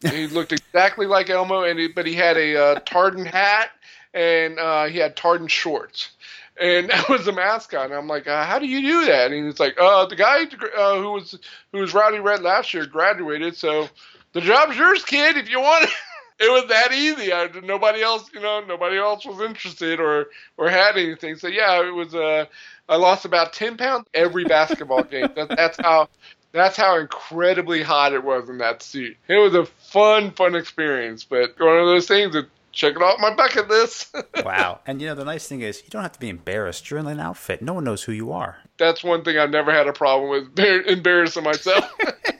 he 0.01 0.27
looked 0.31 0.51
exactly 0.51 1.05
like 1.05 1.29
Elmo, 1.29 1.63
and 1.63 1.79
he, 1.79 1.87
but 1.87 2.05
he 2.05 2.13
had 2.13 2.37
a 2.37 2.55
uh, 2.55 2.79
tartan 2.81 3.25
hat 3.25 3.71
and 4.13 4.59
uh, 4.59 4.85
he 4.85 4.97
had 4.97 5.15
tartan 5.15 5.47
shorts. 5.47 6.11
And 6.59 6.89
that 6.89 7.07
was 7.09 7.25
the 7.25 7.31
mascot. 7.31 7.85
And 7.85 7.93
I'm 7.93 8.07
like, 8.07 8.27
uh, 8.27 8.43
how 8.45 8.59
do 8.59 8.67
you 8.67 8.81
do 8.81 9.05
that? 9.05 9.31
And 9.31 9.45
he's 9.45 9.59
like, 9.59 9.79
uh, 9.79 10.05
the 10.05 10.15
guy 10.15 10.43
uh, 10.77 10.97
who 10.99 11.11
was 11.11 11.37
who 11.71 11.79
was 11.79 11.93
Rowdy 11.93 12.19
Red 12.19 12.41
last 12.41 12.73
year 12.73 12.85
graduated, 12.85 13.55
so 13.55 13.87
the 14.33 14.41
job's 14.41 14.77
yours, 14.77 15.03
kid, 15.03 15.37
if 15.37 15.49
you 15.49 15.59
want 15.59 15.85
it 15.85 15.89
it 16.39 16.51
was 16.51 16.65
that 16.69 16.93
easy. 16.93 17.33
I, 17.33 17.49
nobody 17.63 18.01
else, 18.01 18.29
you 18.33 18.39
know, 18.39 18.61
nobody 18.65 18.97
else 18.97 19.25
was 19.25 19.41
interested 19.41 19.99
or 19.99 20.27
or 20.57 20.69
had 20.69 20.97
anything. 20.97 21.35
So 21.35 21.47
yeah, 21.47 21.85
it 21.85 21.93
was. 21.93 22.15
Uh, 22.15 22.45
I 22.87 22.95
lost 22.95 23.25
about 23.25 23.53
ten 23.53 23.77
pounds 23.77 24.07
every 24.13 24.45
basketball 24.45 25.03
game. 25.03 25.27
That, 25.35 25.49
that's 25.49 25.77
how 25.79 26.09
That's 26.51 26.75
how 26.75 26.97
incredibly 26.97 27.83
hot 27.83 28.13
it 28.13 28.23
was 28.23 28.49
in 28.49 28.57
that 28.57 28.81
suit. 28.81 29.17
It 29.27 29.37
was 29.37 29.53
a 29.53 29.65
fun, 29.65 30.31
fun 30.31 30.55
experience, 30.55 31.23
but 31.23 31.53
one 31.59 31.77
of 31.77 31.85
those 31.85 32.07
things 32.07 32.33
that 32.33 32.47
check 32.71 32.95
it 32.95 33.01
off 33.01 33.19
my 33.19 33.35
bucket 33.35 33.67
list. 33.67 34.15
wow. 34.43 34.79
And 34.87 34.99
you 34.99 35.07
know, 35.07 35.15
the 35.15 35.25
nice 35.25 35.47
thing 35.47 35.61
is 35.61 35.83
you 35.83 35.89
don't 35.89 36.01
have 36.01 36.13
to 36.13 36.19
be 36.19 36.29
embarrassed. 36.29 36.89
You're 36.89 36.99
in 36.99 37.07
an 37.07 37.19
outfit. 37.19 37.61
No 37.61 37.73
one 37.73 37.83
knows 37.83 38.03
who 38.03 38.13
you 38.13 38.31
are. 38.31 38.57
That's 38.77 39.03
one 39.03 39.23
thing 39.23 39.37
I've 39.37 39.51
never 39.51 39.71
had 39.71 39.87
a 39.87 39.93
problem 39.93 40.31
with 40.31 40.59
embarrassing 40.87 41.43
myself. 41.43 41.85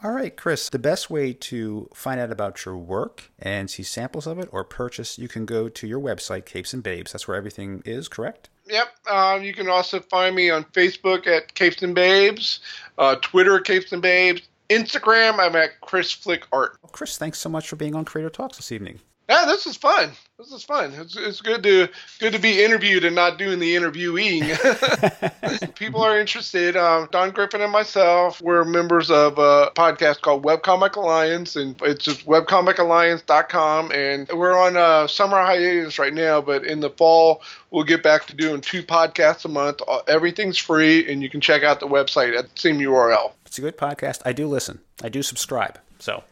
All 0.00 0.12
right, 0.12 0.36
Chris, 0.36 0.68
the 0.68 0.78
best 0.78 1.10
way 1.10 1.32
to 1.32 1.88
find 1.92 2.20
out 2.20 2.30
about 2.30 2.64
your 2.64 2.76
work 2.76 3.32
and 3.36 3.68
see 3.68 3.82
samples 3.82 4.28
of 4.28 4.38
it 4.38 4.48
or 4.52 4.62
purchase, 4.62 5.18
you 5.18 5.26
can 5.26 5.44
go 5.44 5.68
to 5.68 5.86
your 5.88 5.98
website, 5.98 6.44
Capes 6.44 6.72
and 6.72 6.84
Babes. 6.84 7.10
That's 7.10 7.26
where 7.26 7.36
everything 7.36 7.82
is, 7.84 8.06
correct? 8.06 8.48
Yep. 8.66 8.86
Um, 9.10 9.42
you 9.42 9.52
can 9.52 9.68
also 9.68 9.98
find 9.98 10.36
me 10.36 10.50
on 10.50 10.62
Facebook 10.64 11.26
at 11.26 11.52
Capes 11.54 11.82
and 11.82 11.96
Babes, 11.96 12.60
uh, 12.96 13.16
Twitter, 13.16 13.58
Capes 13.58 13.90
and 13.90 14.00
Babes, 14.00 14.42
Instagram, 14.68 15.40
I'm 15.40 15.56
at 15.56 15.80
Chris 15.80 16.12
Flick 16.12 16.44
Art. 16.52 16.78
Well, 16.82 16.90
Chris, 16.92 17.18
thanks 17.18 17.38
so 17.38 17.48
much 17.48 17.68
for 17.68 17.74
being 17.74 17.96
on 17.96 18.04
Creator 18.04 18.30
Talks 18.30 18.58
this 18.58 18.70
evening. 18.70 19.00
Yeah, 19.28 19.44
this 19.44 19.66
is 19.66 19.76
fun. 19.76 20.12
This 20.38 20.52
is 20.52 20.62
fun. 20.62 20.94
It's, 20.94 21.16
it's 21.16 21.42
good 21.42 21.62
to 21.64 21.88
good 22.18 22.32
to 22.32 22.38
be 22.38 22.62
interviewed 22.62 23.04
and 23.04 23.14
not 23.14 23.36
doing 23.38 23.58
the 23.58 23.76
interviewing. 23.76 24.42
People 25.74 26.00
are 26.02 26.18
interested. 26.18 26.76
Um, 26.76 27.08
Dawn 27.12 27.30
Griffin 27.32 27.60
and 27.60 27.70
myself, 27.70 28.40
we're 28.40 28.64
members 28.64 29.10
of 29.10 29.36
a 29.36 29.70
podcast 29.74 30.22
called 30.22 30.44
Webcomic 30.44 30.96
Alliance, 30.96 31.56
and 31.56 31.80
it's 31.82 32.04
just 32.04 32.24
webcomicalliance.com. 32.24 33.92
And 33.92 34.28
we're 34.32 34.56
on 34.56 34.76
a 34.76 35.08
summer 35.08 35.36
hiatus 35.36 35.98
right 35.98 36.14
now, 36.14 36.40
but 36.40 36.64
in 36.64 36.80
the 36.80 36.90
fall, 36.90 37.42
we'll 37.70 37.84
get 37.84 38.02
back 38.02 38.26
to 38.28 38.36
doing 38.36 38.62
two 38.62 38.82
podcasts 38.82 39.44
a 39.44 39.48
month. 39.48 39.82
Uh, 39.86 40.00
everything's 40.08 40.56
free, 40.56 41.10
and 41.10 41.22
you 41.22 41.28
can 41.28 41.42
check 41.42 41.62
out 41.62 41.80
the 41.80 41.88
website 41.88 42.34
at 42.38 42.44
the 42.44 42.60
same 42.60 42.78
URL. 42.78 43.32
It's 43.44 43.58
a 43.58 43.60
good 43.60 43.76
podcast. 43.76 44.22
I 44.24 44.32
do 44.32 44.46
listen. 44.46 44.80
I 45.02 45.10
do 45.10 45.22
subscribe. 45.22 45.78
So 45.98 46.22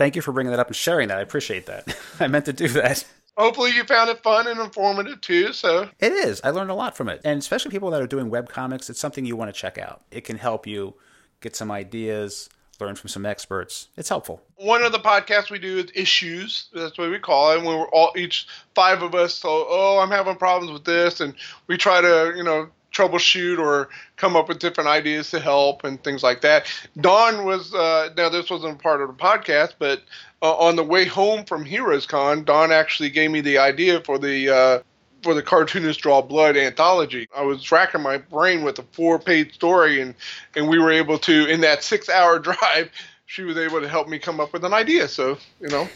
thank 0.00 0.16
you 0.16 0.22
for 0.22 0.32
bringing 0.32 0.50
that 0.50 0.58
up 0.58 0.68
and 0.68 0.74
sharing 0.74 1.08
that. 1.08 1.18
I 1.18 1.20
appreciate 1.20 1.66
that. 1.66 1.94
I 2.20 2.26
meant 2.26 2.46
to 2.46 2.54
do 2.54 2.68
that 2.68 3.04
hopefully 3.36 3.70
you 3.74 3.84
found 3.84 4.10
it 4.10 4.22
fun 4.22 4.46
and 4.46 4.60
informative 4.60 5.20
too. 5.20 5.52
So 5.52 5.88
it 5.98 6.12
is. 6.12 6.40
I 6.44 6.50
learned 6.50 6.70
a 6.70 6.74
lot 6.74 6.96
from 6.96 7.08
it, 7.08 7.20
and 7.24 7.38
especially 7.38 7.70
people 7.70 7.90
that 7.90 8.02
are 8.02 8.06
doing 8.06 8.30
web 8.30 8.48
comics. 8.48 8.90
It's 8.90 9.00
something 9.00 9.24
you 9.24 9.36
want 9.36 9.52
to 9.52 9.58
check 9.58 9.78
out. 9.78 10.02
It 10.10 10.22
can 10.24 10.36
help 10.36 10.66
you 10.66 10.94
get 11.40 11.56
some 11.56 11.70
ideas, 11.70 12.50
learn 12.78 12.94
from 12.96 13.08
some 13.08 13.24
experts. 13.24 13.88
It's 13.96 14.08
helpful. 14.08 14.42
One 14.56 14.82
of 14.82 14.92
the 14.92 14.98
podcasts 14.98 15.50
we 15.50 15.58
do 15.58 15.78
is 15.78 15.90
issues. 15.94 16.68
That's 16.74 16.98
what 16.98 17.10
we 17.10 17.18
call 17.18 17.52
it. 17.52 17.58
And 17.58 17.66
when 17.66 17.78
we're 17.78 17.88
all 17.88 18.12
each 18.16 18.46
five 18.74 19.02
of 19.02 19.14
us, 19.14 19.34
so 19.34 19.66
oh, 19.68 19.98
I'm 20.02 20.10
having 20.10 20.36
problems 20.36 20.72
with 20.72 20.84
this, 20.84 21.20
and 21.20 21.34
we 21.66 21.76
try 21.76 22.00
to 22.00 22.34
you 22.36 22.44
know 22.44 22.68
troubleshoot 23.00 23.58
or 23.58 23.88
come 24.16 24.36
up 24.36 24.48
with 24.48 24.58
different 24.58 24.88
ideas 24.88 25.30
to 25.30 25.40
help 25.40 25.84
and 25.84 26.02
things 26.02 26.22
like 26.22 26.40
that. 26.42 26.66
Dawn 27.00 27.44
was 27.44 27.74
uh, 27.74 28.10
now 28.16 28.28
this 28.28 28.50
wasn't 28.50 28.82
part 28.82 29.00
of 29.00 29.08
the 29.08 29.14
podcast, 29.14 29.74
but 29.78 30.02
uh, 30.42 30.54
on 30.56 30.76
the 30.76 30.84
way 30.84 31.04
home 31.04 31.44
from 31.44 31.64
Heroes 31.64 32.06
Con, 32.06 32.44
Dawn 32.44 32.72
actually 32.72 33.10
gave 33.10 33.30
me 33.30 33.40
the 33.40 33.58
idea 33.58 34.00
for 34.00 34.18
the 34.18 34.48
uh, 34.48 34.82
for 35.22 35.34
the 35.34 35.42
cartoonist 35.42 36.00
draw 36.00 36.22
blood 36.22 36.56
anthology. 36.56 37.28
I 37.36 37.42
was 37.42 37.70
racking 37.70 38.02
my 38.02 38.18
brain 38.18 38.62
with 38.62 38.78
a 38.78 38.84
four 38.92 39.18
page 39.18 39.54
story, 39.54 40.00
and 40.00 40.14
and 40.56 40.68
we 40.68 40.78
were 40.78 40.90
able 40.90 41.18
to 41.18 41.46
in 41.46 41.60
that 41.62 41.82
six 41.84 42.08
hour 42.08 42.38
drive. 42.38 42.90
She 43.30 43.44
was 43.44 43.56
able 43.56 43.80
to 43.80 43.88
help 43.88 44.08
me 44.08 44.18
come 44.18 44.40
up 44.40 44.52
with 44.52 44.64
an 44.64 44.74
idea. 44.74 45.06
So 45.06 45.38
you 45.60 45.68
know, 45.68 45.88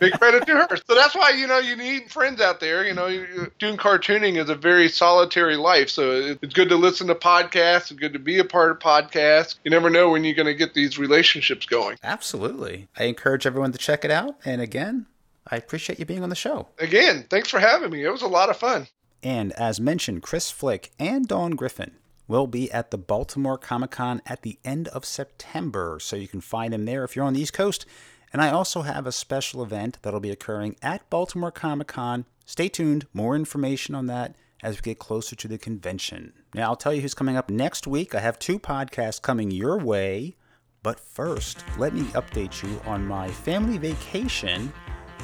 big 0.00 0.12
credit 0.14 0.44
to 0.44 0.56
her. 0.56 0.76
So 0.88 0.96
that's 0.96 1.14
why 1.14 1.30
you 1.30 1.46
know 1.46 1.58
you 1.58 1.76
need 1.76 2.10
friends 2.10 2.40
out 2.40 2.58
there. 2.58 2.84
You 2.84 2.94
know, 2.94 3.46
doing 3.60 3.76
cartooning 3.76 4.42
is 4.42 4.48
a 4.48 4.56
very 4.56 4.88
solitary 4.88 5.56
life. 5.56 5.88
So 5.88 6.10
it's 6.42 6.52
good 6.52 6.68
to 6.70 6.74
listen 6.74 7.06
to 7.06 7.14
podcasts. 7.14 7.92
It's 7.92 8.00
good 8.00 8.12
to 8.14 8.18
be 8.18 8.40
a 8.40 8.44
part 8.44 8.72
of 8.72 8.80
podcasts. 8.80 9.54
You 9.62 9.70
never 9.70 9.88
know 9.88 10.10
when 10.10 10.24
you're 10.24 10.34
going 10.34 10.46
to 10.46 10.54
get 10.54 10.74
these 10.74 10.98
relationships 10.98 11.64
going. 11.64 11.96
Absolutely. 12.02 12.88
I 12.98 13.04
encourage 13.04 13.46
everyone 13.46 13.70
to 13.70 13.78
check 13.78 14.04
it 14.04 14.10
out. 14.10 14.34
And 14.44 14.60
again, 14.60 15.06
I 15.48 15.54
appreciate 15.54 16.00
you 16.00 16.06
being 16.06 16.24
on 16.24 16.28
the 16.28 16.34
show. 16.34 16.66
Again, 16.80 17.24
thanks 17.30 17.50
for 17.50 17.60
having 17.60 17.90
me. 17.90 18.04
It 18.04 18.10
was 18.10 18.22
a 18.22 18.26
lot 18.26 18.50
of 18.50 18.56
fun. 18.56 18.88
And 19.22 19.52
as 19.52 19.80
mentioned, 19.80 20.24
Chris 20.24 20.50
Flick 20.50 20.90
and 20.98 21.28
Dawn 21.28 21.52
Griffin 21.52 21.92
will 22.32 22.46
be 22.46 22.72
at 22.72 22.90
the 22.90 22.96
Baltimore 22.96 23.58
Comic 23.58 23.90
Con 23.90 24.22
at 24.24 24.40
the 24.40 24.58
end 24.64 24.88
of 24.88 25.04
September. 25.04 25.98
So 26.00 26.16
you 26.16 26.26
can 26.26 26.40
find 26.40 26.72
him 26.72 26.86
there 26.86 27.04
if 27.04 27.14
you're 27.14 27.26
on 27.26 27.34
the 27.34 27.42
East 27.42 27.52
Coast. 27.52 27.84
And 28.32 28.40
I 28.40 28.48
also 28.48 28.80
have 28.82 29.06
a 29.06 29.12
special 29.12 29.62
event 29.62 29.98
that'll 30.00 30.18
be 30.18 30.30
occurring 30.30 30.76
at 30.80 31.08
Baltimore 31.10 31.50
Comic 31.50 31.88
Con. 31.88 32.24
Stay 32.46 32.70
tuned, 32.70 33.06
more 33.12 33.36
information 33.36 33.94
on 33.94 34.06
that 34.06 34.34
as 34.62 34.76
we 34.76 34.80
get 34.80 34.98
closer 34.98 35.36
to 35.36 35.46
the 35.46 35.58
convention. 35.58 36.32
Now, 36.54 36.70
I'll 36.70 36.76
tell 36.76 36.94
you 36.94 37.02
who's 37.02 37.12
coming 37.12 37.36
up 37.36 37.50
next 37.50 37.86
week. 37.86 38.14
I 38.14 38.20
have 38.20 38.38
two 38.38 38.58
podcasts 38.58 39.20
coming 39.20 39.50
your 39.50 39.76
way. 39.76 40.36
But 40.82 40.98
first, 40.98 41.62
let 41.76 41.92
me 41.92 42.04
update 42.12 42.62
you 42.62 42.80
on 42.86 43.06
my 43.06 43.28
family 43.28 43.76
vacation 43.76 44.72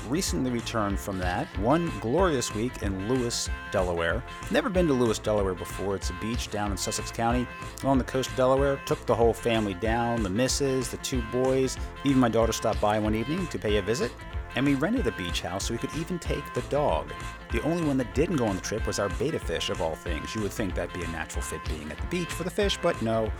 recently 0.08 0.50
returned 0.50 0.98
from 0.98 1.18
that 1.18 1.46
one 1.58 1.92
glorious 2.00 2.54
week 2.54 2.82
in 2.82 3.08
Lewes, 3.08 3.48
Delaware. 3.72 4.22
Never 4.50 4.68
been 4.68 4.86
to 4.86 4.92
Lewes, 4.92 5.18
Delaware 5.18 5.54
before. 5.54 5.96
It's 5.96 6.10
a 6.10 6.14
beach 6.14 6.50
down 6.50 6.70
in 6.70 6.76
Sussex 6.76 7.10
County 7.10 7.46
along 7.82 7.98
the 7.98 8.04
coast 8.04 8.30
of 8.30 8.36
Delaware. 8.36 8.80
Took 8.86 9.04
the 9.06 9.14
whole 9.14 9.32
family 9.32 9.74
down 9.74 10.22
the 10.22 10.30
missus, 10.30 10.88
the 10.88 10.96
two 10.98 11.22
boys, 11.32 11.76
even 12.04 12.20
my 12.20 12.28
daughter 12.28 12.52
stopped 12.52 12.80
by 12.80 12.98
one 12.98 13.14
evening 13.14 13.46
to 13.48 13.58
pay 13.58 13.76
a 13.76 13.82
visit 13.82 14.12
and 14.58 14.66
we 14.66 14.74
rented 14.74 15.06
a 15.06 15.12
beach 15.12 15.42
house 15.42 15.66
so 15.66 15.74
we 15.74 15.78
could 15.78 15.94
even 15.94 16.18
take 16.18 16.52
the 16.52 16.62
dog. 16.62 17.12
The 17.52 17.62
only 17.62 17.86
one 17.86 17.96
that 17.98 18.12
didn't 18.12 18.38
go 18.38 18.46
on 18.46 18.56
the 18.56 18.60
trip 18.60 18.88
was 18.88 18.98
our 18.98 19.08
betta 19.10 19.38
fish, 19.38 19.70
of 19.70 19.80
all 19.80 19.94
things. 19.94 20.34
You 20.34 20.42
would 20.42 20.50
think 20.50 20.74
that'd 20.74 20.92
be 20.92 21.04
a 21.04 21.08
natural 21.08 21.42
fit 21.42 21.64
being 21.68 21.88
at 21.92 21.96
the 21.96 22.06
beach 22.08 22.32
for 22.32 22.42
the 22.42 22.50
fish, 22.50 22.76
but 22.82 23.00
no, 23.00 23.30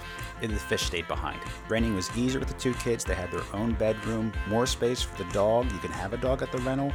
the 0.41 0.49
fish 0.49 0.85
stayed 0.85 1.09
behind. 1.09 1.41
Renting 1.69 1.97
was 1.97 2.17
easier 2.17 2.39
with 2.39 2.47
the 2.49 2.55
two 2.55 2.73
kids. 2.75 3.05
They 3.05 3.17
had 3.17 3.33
their 3.33 3.43
own 3.53 3.73
bedroom, 3.73 4.33
more 4.47 4.65
space 4.65 5.03
for 5.03 5.21
the 5.21 5.29
dog. 5.33 5.73
You 5.73 5.79
can 5.79 5.91
have 5.91 6.13
a 6.13 6.19
dog 6.19 6.41
at 6.41 6.53
the 6.53 6.59
rental, 6.59 6.93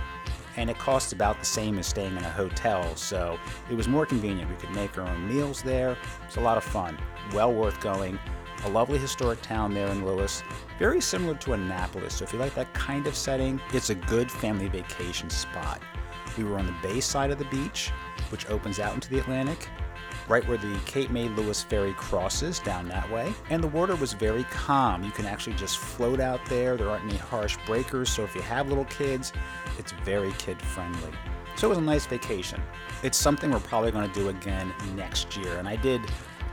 and 0.56 0.70
it 0.70 0.78
costs 0.78 1.12
about 1.12 1.38
the 1.40 1.46
same 1.46 1.78
as 1.78 1.88
staying 1.88 2.16
in 2.16 2.24
a 2.24 2.30
hotel, 2.30 2.96
so 2.96 3.38
it 3.70 3.76
was 3.76 3.90
more 3.90 4.06
convenient. 4.06 4.50
We 4.50 4.56
could 4.56 4.74
make 4.74 4.98
our 4.98 5.06
own 5.06 5.28
meals 5.28 5.62
there. 5.62 5.98
It's 6.26 6.38
a 6.38 6.42
lot 6.42 6.56
of 6.56 6.64
fun. 6.64 6.98
Well 7.34 7.54
worth 7.54 7.82
going 7.82 8.18
a 8.66 8.70
lovely 8.70 8.98
historic 8.98 9.42
town 9.42 9.74
there 9.74 9.88
in 9.88 10.06
Lewes, 10.06 10.44
very 10.80 11.02
similar 11.02 11.36
to 11.36 11.54
Annapolis. 11.54 12.16
So 12.16 12.24
if 12.24 12.34
you 12.34 12.40
like 12.40 12.56
that 12.56 12.74
kind 12.74 13.08
of 13.08 13.16
setting, 13.16 13.60
it's 13.74 13.90
a 13.90 13.96
good 13.96 14.32
family 14.32 14.68
vacation 14.68 15.30
spot. 15.30 15.82
We 16.38 16.44
were 16.44 16.58
on 16.58 16.66
the 16.66 16.76
bay 16.82 17.00
side 17.00 17.32
of 17.32 17.38
the 17.38 17.46
beach, 17.46 17.92
which 18.30 18.50
opens 18.50 18.80
out 18.80 18.94
into 18.96 19.10
the 19.10 19.20
Atlantic, 19.20 19.68
right 20.28 20.48
where 20.48 20.58
the 20.58 20.80
Cape 20.86 21.12
May 21.12 21.28
Lewes 21.30 21.62
ferry 21.62 21.94
crosses 21.94 22.60
down 22.60 22.88
that 22.88 23.10
way. 23.12 23.34
And 23.50 23.64
the 23.64 23.68
water 23.68 23.96
was 23.96 24.14
very 24.14 24.44
calm. 24.46 25.04
You 25.04 25.12
can 25.12 25.26
actually 25.26 25.56
just 25.56 25.78
float 25.78 26.20
out 26.20 26.44
there. 26.46 26.78
There 26.78 26.90
aren't 26.90 27.06
any 27.06 27.18
harsh 27.18 27.58
breakers, 27.66 28.10
so 28.10 28.24
if 28.24 28.34
you 28.34 28.42
have 28.42 28.70
little 28.70 28.86
kids, 28.86 29.34
it's 29.78 29.92
very 30.04 30.32
kid 30.34 30.62
friendly. 30.62 31.12
So 31.56 31.68
it 31.68 31.70
was 31.70 31.78
a 31.78 31.82
nice 31.82 32.06
vacation. 32.06 32.62
It's 33.04 33.18
something 33.18 33.52
we're 33.52 33.60
probably 33.60 33.92
going 33.92 34.10
to 34.10 34.20
do 34.20 34.30
again 34.30 34.74
next 34.96 35.38
year. 35.38 35.58
And 35.58 35.68
I 35.68 35.76
did 35.76 36.02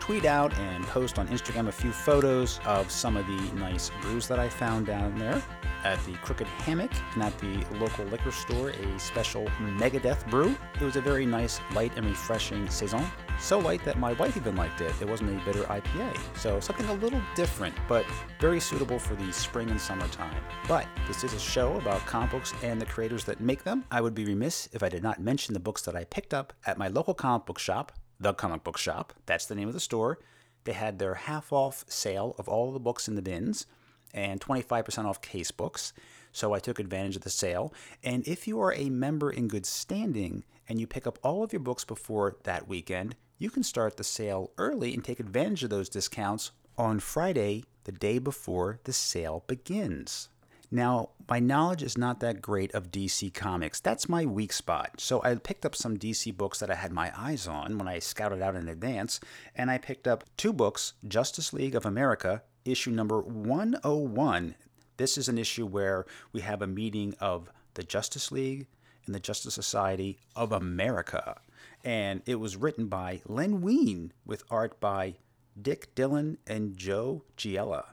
tweet 0.01 0.25
out 0.25 0.53
and 0.59 0.85
post 0.87 1.19
on 1.19 1.29
Instagram 1.29 1.69
a 1.69 1.73
few 1.73 1.93
photos 1.93 2.59
of 2.65 2.91
some 2.91 3.17
of 3.17 3.27
the 3.27 3.41
nice 3.59 3.91
brews 4.01 4.27
that 4.27 4.39
I 4.39 4.49
found 4.49 4.87
down 4.87 5.17
there 5.19 5.43
at 5.85 6.05
the 6.05 6.13
Crooked 6.15 6.47
Hammock 6.47 6.91
and 7.15 7.23
at 7.23 7.39
the 7.39 7.65
local 7.79 8.05
liquor 8.07 8.31
store, 8.31 8.71
a 8.71 8.99
special 8.99 9.47
Megadeth 9.61 10.29
brew. 10.29 10.55
It 10.81 10.85
was 10.85 10.97
a 10.97 11.01
very 11.01 11.27
nice, 11.27 11.61
light 11.75 11.93
and 11.97 12.07
refreshing 12.07 12.69
saison. 12.69 13.05
So 13.39 13.59
light 13.59 13.85
that 13.85 13.99
my 13.99 14.13
wife 14.15 14.37
even 14.37 14.57
liked 14.57 14.81
it. 14.81 14.93
It 15.01 15.09
wasn't 15.09 15.31
a 15.31 15.45
bitter 15.45 15.63
IPA. 15.65 16.19
So 16.37 16.61
something 16.61 16.87
a 16.87 16.95
little 16.95 17.21
different, 17.35 17.75
but 17.89 18.05
very 18.41 18.61
suitable 18.61 18.99
for 18.99 19.15
the 19.15 19.33
spring 19.33 19.71
and 19.71 19.81
summertime. 19.81 20.35
But 20.69 20.87
this 21.07 21.25
is 21.25 21.33
a 21.33 21.39
show 21.39 21.77
about 21.77 22.05
comic 22.07 22.31
books 22.31 22.53
and 22.63 22.81
the 22.81 22.87
creators 22.87 23.25
that 23.25 23.41
make 23.41 23.65
them. 23.65 23.85
I 23.91 24.01
would 24.01 24.15
be 24.15 24.27
remiss 24.27 24.69
if 24.73 24.83
I 24.83 24.89
did 24.89 25.03
not 25.03 25.21
mention 25.21 25.55
the 25.55 25.61
books 25.61 25.83
that 25.83 25.97
I 25.97 26.05
picked 26.05 26.35
up 26.35 26.53
at 26.67 26.77
my 26.77 26.89
local 26.89 27.15
comic 27.15 27.47
book 27.47 27.59
shop, 27.59 27.93
the 28.21 28.35
comic 28.35 28.63
book 28.63 28.79
shop. 28.79 29.15
That's 29.27 29.47
the 29.47 29.55
name 29.55 29.67
of 29.67 29.75
the 29.75 29.81
store. 29.81 30.19
They 30.65 30.73
had 30.75 30.99
their 30.99 31.15
half 31.15 31.53
off 31.53 31.85
sale 31.89 32.35
of 32.39 32.49
all 32.49 32.71
the 32.71 32.79
books 32.79 33.09
in 33.09 33.15
the 33.15 33.23
bins 33.23 33.67
and 34.13 34.41
25% 34.41 35.07
off 35.07 35.23
case 35.23 35.51
books. 35.51 35.93
So 36.33 36.53
I 36.53 36.59
took 36.59 36.79
advantage 36.79 37.17
of 37.17 37.23
the 37.23 37.31
sale. 37.31 37.73
And 38.05 38.27
if 38.29 38.47
you 38.47 38.61
are 38.61 38.75
a 38.75 38.91
member 38.91 39.31
in 39.31 39.49
good 39.49 39.67
standing 39.67 40.45
and 40.69 40.79
you 40.79 40.87
pick 40.87 41.07
up 41.07 41.19
all 41.23 41.43
of 41.43 41.53
your 41.53 41.61
books 41.61 41.85
before 41.85 42.37
that 42.45 42.69
weekend, 42.69 43.17
you 43.39 43.51
can 43.51 43.63
start 43.63 43.97
the 43.97 44.05
sale 44.05 44.53
early 44.59 44.93
and 44.93 45.03
take 45.03 45.19
advantage 45.19 45.65
of 45.65 45.71
those 45.71 45.89
discounts 45.89 46.53
on 46.77 47.01
Friday, 47.01 47.65
the 47.85 47.93
day 47.93 48.19
before 48.19 48.81
the 48.85 48.93
sale 48.93 49.45
begins. 49.47 50.29
Now, 50.71 51.11
my 51.29 51.41
knowledge 51.41 51.83
is 51.83 51.99
not 51.99 52.21
that 52.21 52.41
great 52.41 52.73
of 52.75 52.93
DC 52.93 53.35
Comics. 53.35 53.81
That's 53.81 54.09
my 54.09 54.25
weak 54.25 54.53
spot. 54.53 55.01
So 55.01 55.21
I 55.25 55.35
picked 55.35 55.67
up 55.67 55.75
some 55.75 55.97
DC 55.97 56.37
books 56.37 56.61
that 56.61 56.71
I 56.71 56.77
had 56.77 56.93
my 56.93 57.13
eyes 57.17 57.49
on 57.49 57.77
when 57.77 57.89
I 57.89 57.99
scouted 57.99 58.41
out 58.41 58.55
in 58.55 58.69
advance, 58.69 59.19
and 59.57 59.71
I 59.71 59.79
picked 59.79 60.07
up 60.07 60.25
two 60.37 60.53
books 60.53 60.93
Justice 61.07 61.53
League 61.53 61.75
of 61.75 61.85
America, 61.85 62.43
issue 62.65 62.93
number 62.93 63.21
101. 63.21 64.55
This 64.97 65.19
is 65.19 65.29
an 65.29 65.39
issue 65.39 65.67
where 65.67 66.07
we 66.33 66.43
have 66.43 66.63
a 66.63 66.69
meeting 66.69 67.15
of 67.21 67.51
the 67.75 67.83
Justice 67.83 68.31
League 68.31 68.69
and 69.07 69.15
the 69.15 69.21
Justice 69.21 69.55
Society 69.55 70.19
of 70.37 70.53
America. 70.53 71.41
And 71.83 72.23
it 72.27 72.37
was 72.37 72.57
written 72.57 72.87
by 72.87 73.23
Len 73.27 73.61
Wein 73.61 74.13
with 74.25 74.45
art 74.51 74.79
by 74.79 75.17
Dick 75.61 75.95
Dillon 75.95 76.39
and 76.47 76.77
Joe 76.77 77.25
Giella. 77.37 77.87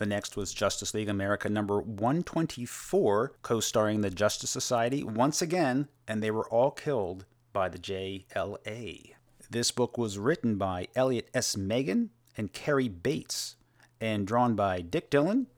The 0.00 0.06
next 0.06 0.34
was 0.34 0.54
Justice 0.54 0.94
League 0.94 1.10
America 1.10 1.50
number 1.50 1.78
124, 1.78 3.34
co 3.42 3.60
starring 3.60 4.00
the 4.00 4.08
Justice 4.08 4.48
Society 4.48 5.04
once 5.04 5.42
again, 5.42 5.88
and 6.08 6.22
they 6.22 6.30
were 6.30 6.48
all 6.48 6.70
killed 6.70 7.26
by 7.52 7.68
the 7.68 7.78
JLA. 7.78 9.12
This 9.50 9.70
book 9.70 9.98
was 9.98 10.16
written 10.16 10.56
by 10.56 10.88
Elliot 10.96 11.28
S. 11.34 11.54
Maggin 11.54 12.08
and 12.34 12.54
Cary 12.54 12.88
Bates, 12.88 13.56
and 14.00 14.26
drawn 14.26 14.54
by 14.54 14.80
Dick 14.80 15.10
Dillon 15.10 15.48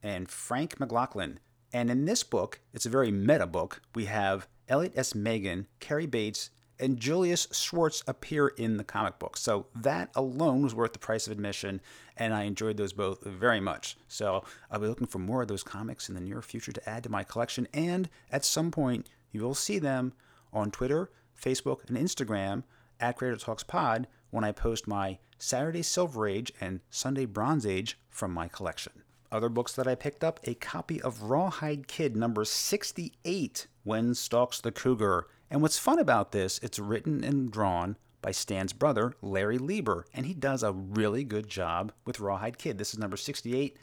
and 0.00 0.30
Frank 0.30 0.78
McLaughlin. 0.78 1.40
And 1.72 1.90
in 1.90 2.04
this 2.04 2.22
book, 2.22 2.60
it's 2.72 2.86
a 2.86 2.90
very 2.90 3.10
meta 3.10 3.48
book. 3.48 3.82
We 3.96 4.04
have 4.04 4.46
Elliot 4.68 4.92
S. 4.94 5.12
Maggin, 5.12 5.66
Cary 5.80 6.06
Bates, 6.06 6.50
and 6.80 6.98
Julius 6.98 7.48
Schwartz 7.52 8.02
appear 8.06 8.48
in 8.48 8.76
the 8.76 8.84
comic 8.84 9.18
book. 9.18 9.36
So 9.36 9.66
that 9.74 10.10
alone 10.14 10.62
was 10.62 10.74
worth 10.74 10.92
the 10.92 10.98
price 10.98 11.26
of 11.26 11.32
admission, 11.32 11.80
and 12.16 12.34
I 12.34 12.44
enjoyed 12.44 12.76
those 12.76 12.92
both 12.92 13.24
very 13.24 13.60
much. 13.60 13.96
So 14.06 14.44
I'll 14.70 14.80
be 14.80 14.86
looking 14.86 15.06
for 15.06 15.18
more 15.18 15.42
of 15.42 15.48
those 15.48 15.62
comics 15.62 16.08
in 16.08 16.14
the 16.14 16.20
near 16.20 16.42
future 16.42 16.72
to 16.72 16.88
add 16.88 17.02
to 17.04 17.10
my 17.10 17.24
collection, 17.24 17.68
and 17.72 18.08
at 18.30 18.44
some 18.44 18.70
point 18.70 19.08
you 19.32 19.42
will 19.42 19.54
see 19.54 19.78
them 19.78 20.12
on 20.52 20.70
Twitter, 20.70 21.10
Facebook, 21.40 21.88
and 21.88 21.96
Instagram 21.96 22.64
at 23.00 23.16
Creator 23.16 23.38
Talks 23.38 23.62
Pod 23.62 24.06
when 24.30 24.44
I 24.44 24.52
post 24.52 24.86
my 24.86 25.18
Saturday 25.38 25.82
Silver 25.82 26.26
Age 26.26 26.52
and 26.60 26.80
Sunday 26.90 27.24
Bronze 27.24 27.64
Age 27.64 27.98
from 28.08 28.32
my 28.32 28.48
collection. 28.48 28.92
Other 29.30 29.48
books 29.48 29.72
that 29.74 29.86
I 29.86 29.94
picked 29.94 30.24
up 30.24 30.40
a 30.44 30.54
copy 30.54 31.02
of 31.02 31.24
Rawhide 31.24 31.86
Kid 31.86 32.16
number 32.16 32.44
68, 32.44 33.66
When 33.84 34.14
Stalks 34.14 34.60
the 34.60 34.72
Cougar. 34.72 35.26
And 35.50 35.62
what's 35.62 35.78
fun 35.78 35.98
about 35.98 36.32
this, 36.32 36.58
it's 36.62 36.78
written 36.78 37.24
and 37.24 37.50
drawn 37.50 37.96
by 38.20 38.32
Stan's 38.32 38.72
brother, 38.72 39.14
Larry 39.22 39.58
Lieber, 39.58 40.04
and 40.12 40.26
he 40.26 40.34
does 40.34 40.62
a 40.62 40.72
really 40.72 41.24
good 41.24 41.48
job 41.48 41.92
with 42.04 42.20
Rawhide 42.20 42.58
Kid. 42.58 42.78
This 42.78 42.92
is 42.92 42.98
number 42.98 43.16
68, 43.16 43.76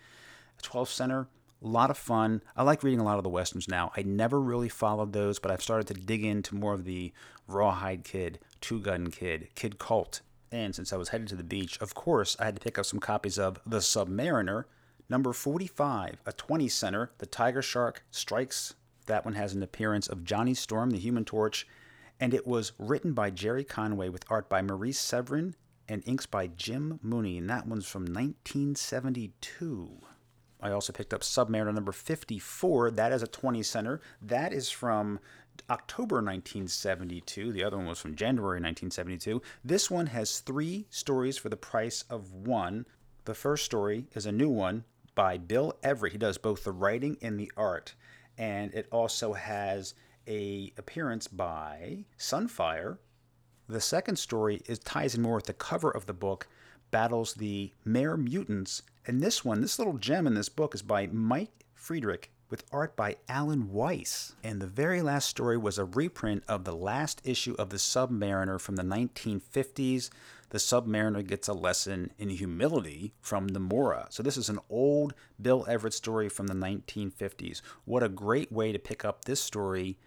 12 0.61 0.89
center. 0.89 1.28
A 1.63 1.68
lot 1.68 1.89
of 1.89 1.97
fun. 1.97 2.43
I 2.55 2.63
like 2.63 2.84
reading 2.84 2.99
a 2.99 3.03
lot 3.03 3.18
of 3.18 3.24
the 3.24 3.30
westerns 3.30 3.68
now. 3.68 3.91
I 3.95 4.03
never 4.03 4.39
really 4.39 4.70
followed 4.70 5.13
those, 5.13 5.39
but 5.39 5.49
I've 5.49 5.63
started 5.63 5.88
to 5.88 5.93
dig 5.93 6.24
into 6.24 6.53
more 6.53 6.74
of 6.74 6.84
the 6.84 7.13
Rawhide 7.47 8.03
Kid, 8.03 8.39
Two 8.61 8.80
Gun 8.80 9.07
Kid, 9.07 9.47
Kid 9.55 9.80
Colt. 9.80 10.22
And 10.51 10.76
since 10.76 10.93
I 10.93 10.97
was 10.97 11.09
headed 11.09 11.28
to 11.30 11.36
the 11.36 11.43
beach, 11.43 11.80
of 11.82 11.95
course, 11.95 12.36
I 12.39 12.45
had 12.45 12.55
to 12.55 12.61
pick 12.61 12.78
up 12.78 12.86
some 12.86 12.99
copies 12.99 13.39
of 13.39 13.59
The 13.66 13.80
Submariner, 13.80 14.66
number 15.09 15.34
45, 15.34 16.22
a 16.26 16.34
20 16.34 16.68
center. 16.68 17.11
The 17.18 17.26
Tiger 17.26 17.61
Shark 17.61 18.03
Strikes. 18.11 18.76
That 19.06 19.26
one 19.26 19.36
has 19.36 19.53
an 19.53 19.64
appearance 19.64 20.08
of 20.08 20.24
Johnny 20.24 20.53
Storm, 20.53 20.89
the 20.89 20.99
Human 20.99 21.26
Torch, 21.26 21.68
and 22.20 22.34
it 22.34 22.47
was 22.47 22.72
written 22.80 23.14
by 23.14 23.30
Gerry 23.30 23.64
Conway 23.64 24.10
with 24.10 24.26
art 24.30 24.49
by 24.49 24.62
Maurice 24.62 24.99
Severin 24.99 25.56
and 25.88 26.01
inks 26.06 26.26
by 26.26 26.47
Jim 26.47 26.99
Mooney, 27.03 27.38
and 27.38 27.49
that 27.49 27.68
one's 27.68 27.88
from 27.88 28.06
1972. 28.06 30.01
I 30.62 30.72
also 30.72 30.93
picked 30.93 31.14
up 31.14 31.22
Submariner 31.22 31.74
number 31.74 31.91
54. 31.91 32.91
That 32.91 33.12
is 33.12 33.22
a 33.22 33.28
20 33.28 33.62
center. 33.62 34.01
That 34.22 34.51
is 34.51 34.72
from 34.72 35.20
October 35.70 36.16
1972. 36.16 37.51
The 37.51 37.64
other 37.64 37.78
one 37.78 37.86
was 37.88 37.99
from 37.99 38.16
January 38.16 38.60
1972. 38.60 39.41
This 39.64 39.91
one 39.91 40.08
has 40.08 40.39
three 40.39 40.88
stories 40.89 41.38
for 41.38 41.49
the 41.49 41.58
price 41.58 42.03
of 42.10 42.34
one. 42.34 42.88
The 43.26 43.36
first 43.36 43.66
story 43.66 44.08
is 44.16 44.26
a 44.26 44.32
new 44.32 44.49
one 44.49 44.86
by 45.14 45.38
Bill 45.38 45.78
Everett. 45.84 46.14
He 46.14 46.18
does 46.18 46.38
both 46.38 46.64
the 46.64 46.72
writing 46.72 47.18
and 47.22 47.39
the 47.39 47.51
art. 47.56 47.93
And 48.38 48.74
it 48.74 48.88
also 48.92 49.34
has 49.34 49.94
a 50.28 50.74
appearance 50.78 51.28
by 51.28 52.06
Sunfire. 52.18 52.98
The 53.68 53.82
second 53.82 54.18
story 54.18 54.62
is 54.68 54.80
ties 54.80 55.16
in 55.16 55.22
more 55.22 55.36
with 55.36 55.46
the 55.46 55.54
cover 55.54 55.90
of 55.90 56.06
the 56.06 56.14
book, 56.14 56.48
battles 56.92 57.34
the 57.34 57.72
Mare 57.84 58.18
Mutants. 58.18 58.84
And 59.08 59.22
this 59.22 59.44
one, 59.44 59.62
this 59.62 59.80
little 59.80 59.98
gem 59.98 60.28
in 60.28 60.34
this 60.34 60.50
book 60.50 60.76
is 60.76 60.82
by 60.82 61.08
Mike 61.08 61.66
Friedrich 61.74 62.32
with 62.50 62.64
art 62.72 62.96
by 62.96 63.18
Alan 63.28 63.72
Weiss. 63.72 64.34
And 64.44 64.62
the 64.62 64.68
very 64.68 65.02
last 65.02 65.30
story 65.30 65.58
was 65.58 65.78
a 65.78 65.86
reprint 65.86 66.44
of 66.48 66.64
the 66.64 66.76
last 66.76 67.22
issue 67.24 67.56
of 67.58 67.70
The 67.70 67.78
Submariner 67.78 68.60
from 68.60 68.76
the 68.76 68.84
1950s. 68.84 70.10
The 70.50 70.58
Submariner 70.58 71.26
gets 71.26 71.48
a 71.48 71.54
lesson 71.54 72.12
in 72.18 72.30
humility 72.30 73.14
from 73.22 73.50
Namora. 73.50 74.12
So 74.12 74.24
this 74.24 74.38
is 74.38 74.50
an 74.50 74.60
old 74.70 75.14
Bill 75.41 75.66
Everett 75.68 75.93
story 75.93 76.30
from 76.30 76.48
the 76.48 76.54
1950s. 76.54 77.62
What 77.86 78.04
a 78.04 78.10
great 78.10 78.52
way 78.52 78.72
to 78.72 78.80
pick 78.80 79.04
up 79.04 79.26
this 79.26 79.41
story 79.41 79.98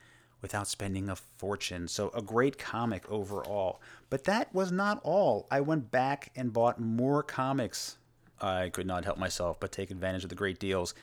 without 0.40 0.68
spending 0.68 1.08
a 1.08 1.16
fortune. 1.16 1.88
So, 1.88 2.10
a 2.10 2.22
great 2.22 2.58
comic 2.58 3.10
overall. 3.10 3.80
But 4.10 4.24
that 4.24 4.54
was 4.54 4.70
not 4.70 5.00
all. 5.02 5.46
I 5.50 5.60
went 5.60 5.90
back 5.90 6.30
and 6.36 6.52
bought 6.52 6.80
more 6.80 7.22
comics. 7.22 7.98
I 8.40 8.68
could 8.68 8.86
not 8.86 9.04
help 9.04 9.18
myself 9.18 9.58
but 9.58 9.72
take 9.72 9.90
advantage 9.90 10.22
of 10.22 10.30
the 10.30 10.36
great 10.36 10.60
deals. 10.60 10.94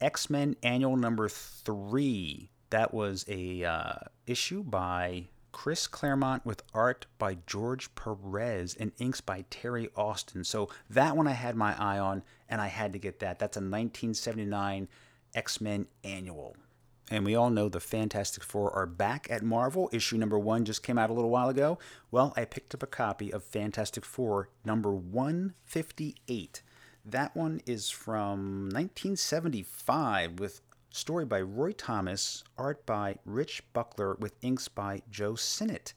X 0.00 0.30
Men 0.30 0.56
Annual 0.62 0.96
Number 0.96 1.28
Three. 1.28 2.50
That 2.70 2.92
was 2.92 3.24
a 3.28 3.64
uh, 3.64 3.94
issue 4.26 4.62
by 4.62 5.28
Chris 5.54 5.86
Claremont 5.86 6.44
with 6.44 6.64
art 6.74 7.06
by 7.16 7.38
George 7.46 7.94
Perez 7.94 8.74
and 8.74 8.90
inks 8.98 9.20
by 9.20 9.44
Terry 9.50 9.88
Austin. 9.96 10.42
So 10.42 10.68
that 10.90 11.16
one 11.16 11.28
I 11.28 11.32
had 11.32 11.54
my 11.54 11.80
eye 11.80 11.98
on, 11.98 12.24
and 12.48 12.60
I 12.60 12.66
had 12.66 12.92
to 12.92 12.98
get 12.98 13.20
that. 13.20 13.38
That's 13.38 13.56
a 13.56 13.60
1979 13.60 14.88
X 15.32 15.60
Men 15.60 15.86
Annual. 16.02 16.56
And 17.08 17.24
we 17.24 17.36
all 17.36 17.50
know 17.50 17.68
the 17.68 17.80
Fantastic 17.80 18.42
Four 18.42 18.72
are 18.72 18.84
back 18.84 19.28
at 19.30 19.44
Marvel. 19.44 19.88
Issue 19.92 20.18
number 20.18 20.38
one 20.38 20.64
just 20.64 20.82
came 20.82 20.98
out 20.98 21.08
a 21.08 21.14
little 21.14 21.30
while 21.30 21.48
ago. 21.48 21.78
Well, 22.10 22.34
I 22.36 22.44
picked 22.46 22.74
up 22.74 22.82
a 22.82 22.88
copy 22.88 23.32
of 23.32 23.44
Fantastic 23.44 24.04
Four 24.04 24.48
number 24.64 24.92
158. 24.92 26.62
That 27.04 27.36
one 27.36 27.60
is 27.64 27.90
from 27.90 28.70
1975 28.70 30.40
with 30.40 30.62
story 30.94 31.24
by 31.24 31.40
Roy 31.40 31.72
Thomas, 31.72 32.44
art 32.56 32.86
by 32.86 33.16
Rich 33.24 33.64
Buckler, 33.72 34.14
with 34.20 34.36
inks 34.42 34.68
by 34.68 35.02
Joe 35.10 35.34
Sinnott. 35.34 35.92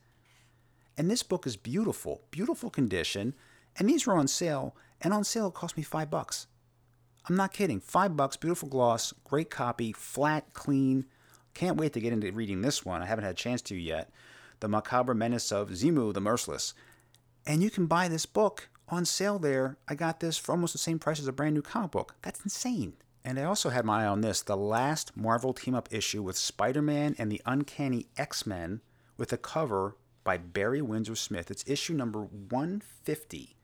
And 0.98 1.10
this 1.10 1.22
book 1.22 1.46
is 1.46 1.56
beautiful, 1.56 2.24
beautiful 2.32 2.72
condition. 2.72 3.36
And 3.78 3.88
these 3.88 4.08
were 4.08 4.16
on 4.16 4.28
sale, 4.28 4.76
and 5.02 5.14
on 5.14 5.24
sale 5.24 5.50
it 5.50 5.54
cost 5.54 5.78
me 5.78 5.84
five 5.84 6.10
bucks. 6.10 6.48
I'm 7.30 7.36
not 7.36 7.54
kidding. 7.54 7.80
Five 7.80 8.18
bucks, 8.18 8.38
beautiful 8.38 8.70
gloss, 8.70 9.14
great 9.24 9.52
copy, 9.52 9.92
flat, 9.92 10.54
clean. 10.54 11.06
Can't 11.54 11.78
wait 11.78 11.94
to 11.94 12.00
get 12.00 12.14
into 12.14 12.32
reading 12.32 12.62
this 12.62 12.84
one. 12.84 13.04
I 13.04 13.06
haven't 13.06 13.26
had 13.26 13.34
a 13.34 13.36
chance 13.36 13.62
to 13.64 13.76
yet. 13.76 14.10
The 14.62 14.68
Macabre 14.68 15.14
Menace 15.14 15.52
of 15.52 15.70
Xemu 15.70 16.12
the 16.12 16.22
Merciless. 16.22 16.74
And 17.46 17.62
you 17.62 17.70
can 17.70 17.86
buy 17.86 18.08
this 18.08 18.26
book 18.26 18.70
on 18.90 19.06
sale 19.06 19.38
there. 19.38 19.78
I 19.88 19.94
got 19.94 20.22
this 20.22 20.40
for 20.40 20.54
almost 20.54 20.74
the 20.74 20.80
same 20.80 20.98
price 20.98 21.20
as 21.20 21.28
a 21.28 21.32
brand 21.32 21.54
new 21.54 21.62
comic 21.62 21.92
book. 21.92 22.16
That's 22.24 22.42
insane. 22.42 22.94
And 23.28 23.38
I 23.38 23.44
also 23.44 23.72
had 23.72 23.84
my 23.84 24.04
eye 24.04 24.08
on 24.08 24.22
this 24.22 24.42
the 24.42 24.56
last 24.56 25.18
Marvel 25.18 25.52
team 25.52 25.76
up 25.76 25.90
issue 25.92 26.24
with 26.24 26.38
Spider 26.38 26.82
Man 26.82 27.14
and 27.18 27.30
the 27.30 27.42
Uncanny 27.46 28.06
X 28.16 28.46
Men 28.46 28.80
with 29.18 29.34
a 29.34 29.38
cover 29.38 29.98
by 30.24 30.38
Barry 30.38 30.82
Windsor 30.82 31.18
Smith. 31.18 31.52
It's 31.52 31.66
issue 31.68 31.94
number 31.94 32.22
150. 32.22 33.58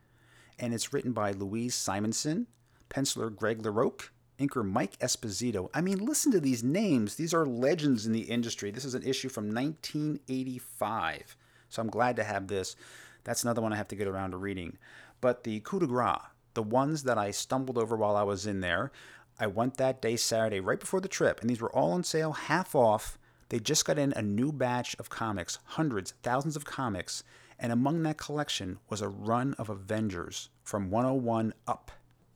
And 0.60 0.74
it's 0.74 0.92
written 0.92 1.14
by 1.14 1.32
Louise 1.32 1.76
Simonson, 1.76 2.48
penciler 2.90 3.34
Greg 3.34 3.64
LaRocque, 3.64 4.10
inker 4.38 4.70
Mike 4.70 5.00
Esposito. 5.00 5.70
I 5.74 5.80
mean, 5.80 6.00
listen 6.00 6.34
to 6.34 6.42
these 6.42 6.62
names. 6.62 7.16
These 7.16 7.34
are 7.34 7.46
legends 7.46 8.06
in 8.06 8.12
the 8.12 8.24
industry. 8.24 8.70
This 8.70 8.84
is 8.84 8.96
an 8.96 9.04
issue 9.04 9.30
from 9.30 9.46
1985. 9.46 11.38
So 11.70 11.82
I'm 11.82 11.90
glad 11.90 12.18
to 12.18 12.26
have 12.26 12.48
this. 12.48 12.76
That's 13.24 13.44
another 13.44 13.62
one 13.62 13.72
I 13.72 13.78
have 13.78 13.88
to 13.88 13.96
get 13.96 14.10
around 14.10 14.32
to 14.32 14.38
reading. 14.38 14.78
But 15.22 15.46
the 15.46 15.62
coup 15.62 15.80
de 15.80 15.88
grace, 15.88 16.20
the 16.54 16.64
ones 16.64 17.04
that 17.04 17.18
I 17.18 17.32
stumbled 17.32 17.78
over 17.78 17.96
while 17.96 18.18
I 18.18 18.24
was 18.24 18.46
in 18.46 18.60
there, 18.60 18.92
I 19.40 19.48
went 19.48 19.78
that 19.78 20.02
day 20.02 20.16
Saturday 20.16 20.60
right 20.60 20.80
before 20.80 21.02
the 21.02 21.08
trip, 21.08 21.42
and 21.42 21.50
these 21.50 21.62
were 21.62 21.74
all 21.76 21.92
on 21.92 22.04
sale, 22.04 22.34
half 22.34 22.76
off. 22.76 23.18
They 23.50 23.60
just 23.60 23.86
got 23.86 24.00
in 24.00 24.14
a 24.14 24.22
new 24.22 24.52
batch 24.52 24.96
of 25.00 25.10
comics, 25.10 25.60
hundreds, 25.64 26.14
thousands 26.24 26.56
of 26.56 26.66
comics, 26.66 27.24
and 27.60 27.72
among 27.72 28.04
that 28.04 28.18
collection 28.18 28.80
was 28.90 29.02
a 29.02 29.08
run 29.08 29.54
of 29.56 29.70
Avengers 29.70 30.50
from 30.64 30.90
101 30.90 31.54
up. 31.68 31.92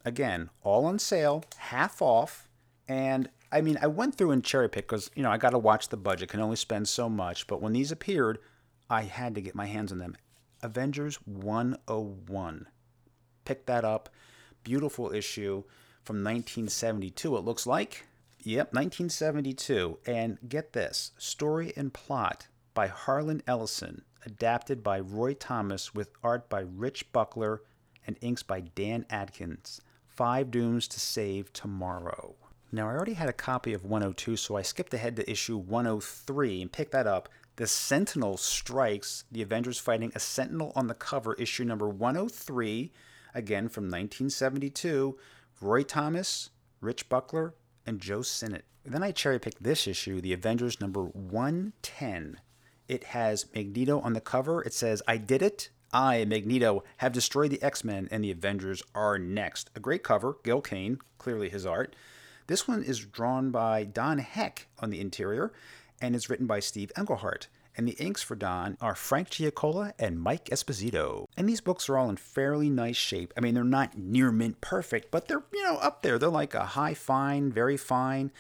Again, 0.06 0.50
all 0.64 0.86
on 0.86 1.00
sale, 1.00 1.44
half 1.58 2.02
off, 2.02 2.48
and 2.88 3.30
I 3.52 3.62
mean, 3.62 3.78
I 3.82 3.88
went 3.88 4.16
through 4.16 4.32
and 4.32 4.44
cherry 4.44 4.70
picked 4.70 4.90
because 4.90 5.10
you 5.16 5.24
know 5.24 5.32
I 5.32 5.38
got 5.38 5.52
to 5.52 5.60
watch 5.60 5.90
the 5.90 5.98
budget, 5.98 6.30
can 6.30 6.40
only 6.40 6.56
spend 6.56 6.88
so 6.88 7.10
much. 7.10 7.48
But 7.48 7.62
when 7.62 7.74
these 7.74 7.92
appeared, 7.92 8.40
I 8.90 9.04
had 9.04 9.36
to 9.36 9.42
get 9.42 9.56
my 9.56 9.66
hands 9.66 9.92
on 9.92 9.98
them. 9.98 10.16
Avengers 10.62 11.18
101. 11.26 12.68
Pick 13.46 13.66
that 13.66 13.86
up. 13.86 14.10
Beautiful 14.64 15.14
issue 15.14 15.64
from 16.08 16.24
1972, 16.24 17.36
it 17.36 17.42
looks 17.42 17.68
like. 17.68 18.06
Yep, 18.40 18.74
1972. 18.74 20.00
And 20.06 20.38
get 20.48 20.72
this 20.72 21.12
story 21.18 21.74
and 21.76 21.94
plot 21.94 22.48
by 22.74 22.88
Harlan 22.88 23.44
Ellison, 23.46 24.04
adapted 24.26 24.82
by 24.82 25.02
Roy 25.02 25.34
Thomas, 25.34 25.94
with 25.94 26.12
art 26.24 26.48
by 26.48 26.62
Rich 26.62 27.12
Buckler 27.12 27.62
and 28.06 28.16
inks 28.22 28.42
by 28.42 28.62
Dan 28.62 29.06
Adkins. 29.10 29.82
Five 30.08 30.50
Dooms 30.50 30.88
to 30.88 31.00
Save 31.02 31.52
Tomorrow. 31.52 32.36
Now, 32.72 32.88
I 32.88 32.94
already 32.94 33.14
had 33.14 33.28
a 33.28 33.34
copy 33.34 33.74
of 33.74 33.84
102, 33.84 34.38
so 34.38 34.56
I 34.56 34.62
skipped 34.62 34.94
ahead 34.94 35.18
to 35.18 35.30
issue 35.30 35.58
103 35.58 36.62
and 36.62 36.72
picked 36.72 36.94
that 36.94 37.06
up. 37.06 37.28
The 37.58 37.68
Sentinel 37.68 38.38
strikes, 38.38 39.26
the 39.30 39.42
Avengers 39.42 39.78
fighting 39.78 40.14
a 40.16 40.20
Sentinel 40.20 40.72
on 40.74 40.88
the 40.88 40.94
cover, 40.94 41.34
issue 41.34 41.66
number 41.66 41.90
103 41.90 42.94
again 43.34 43.70
from 43.70 43.86
1972, 43.86 45.18
Roy 45.62 45.84
Thomas, 45.84 46.52
Rich 46.82 47.10
Buckler, 47.10 47.56
and 47.86 48.00
Joe 48.00 48.22
Sinnott. 48.22 48.66
Then 48.86 49.04
I 49.04 49.12
cherry 49.12 49.40
picked 49.40 49.64
this 49.64 49.88
issue, 49.88 50.22
the 50.22 50.34
Avengers 50.34 50.80
number 50.80 51.04
110. 51.04 52.40
It 52.88 53.04
has 53.06 53.48
Magneto 53.54 54.00
on 54.00 54.14
the 54.14 54.22
cover. 54.22 54.62
It 54.62 54.74
says, 54.74 55.02
I 55.08 55.18
did 55.18 55.42
it. 55.42 55.70
I, 55.92 56.26
Magneto, 56.26 56.84
have 56.98 57.12
destroyed 57.12 57.52
the 57.52 57.62
X 57.62 57.84
Men 57.84 58.08
and 58.12 58.24
the 58.24 58.32
Avengers 58.32 58.84
are 58.94 59.18
next. 59.18 59.70
A 59.76 59.80
great 59.80 60.04
cover, 60.04 60.38
Gil 60.44 60.62
Kane, 60.62 61.00
clearly 61.18 61.50
his 61.50 61.66
art. 61.66 61.96
This 62.48 62.68
one 62.68 62.84
is 62.84 63.00
drawn 63.00 63.52
by 63.52 63.84
Don 63.84 64.20
Heck 64.20 64.68
on 64.80 64.90
the 64.90 65.02
interior 65.02 65.52
and 66.02 66.16
is 66.16 66.30
written 66.30 66.46
by 66.46 66.60
Steve 66.60 66.92
Englehart. 66.98 67.48
And 67.78 67.88
the 67.88 67.94
inks 67.94 68.24
for 68.24 68.36
Don 68.36 68.76
are 68.82 68.96
Frank 68.96 69.30
Giacoia 69.30 69.94
and 70.00 70.20
Mike 70.20 70.46
Esposito. 70.46 71.28
And 71.38 71.48
these 71.48 71.62
books 71.62 71.88
are 71.88 71.98
all 71.98 72.10
in 72.10 72.18
fairly 72.18 72.72
nice 72.72 72.98
shape. 72.98 73.32
I 73.38 73.40
mean, 73.40 73.54
they're 73.54 73.64
not 73.64 73.96
near 73.96 74.32
mint 74.32 74.60
perfect, 74.62 75.12
but 75.12 75.28
they're, 75.28 75.44
you 75.54 75.64
know, 75.64 75.78
up 75.78 76.02
there. 76.02 76.18
They're 76.18 76.30
like 76.30 76.56
a 76.56 76.66
high 76.66 76.96
fine, 76.96 77.52
very 77.52 77.78
fine, 77.78 78.32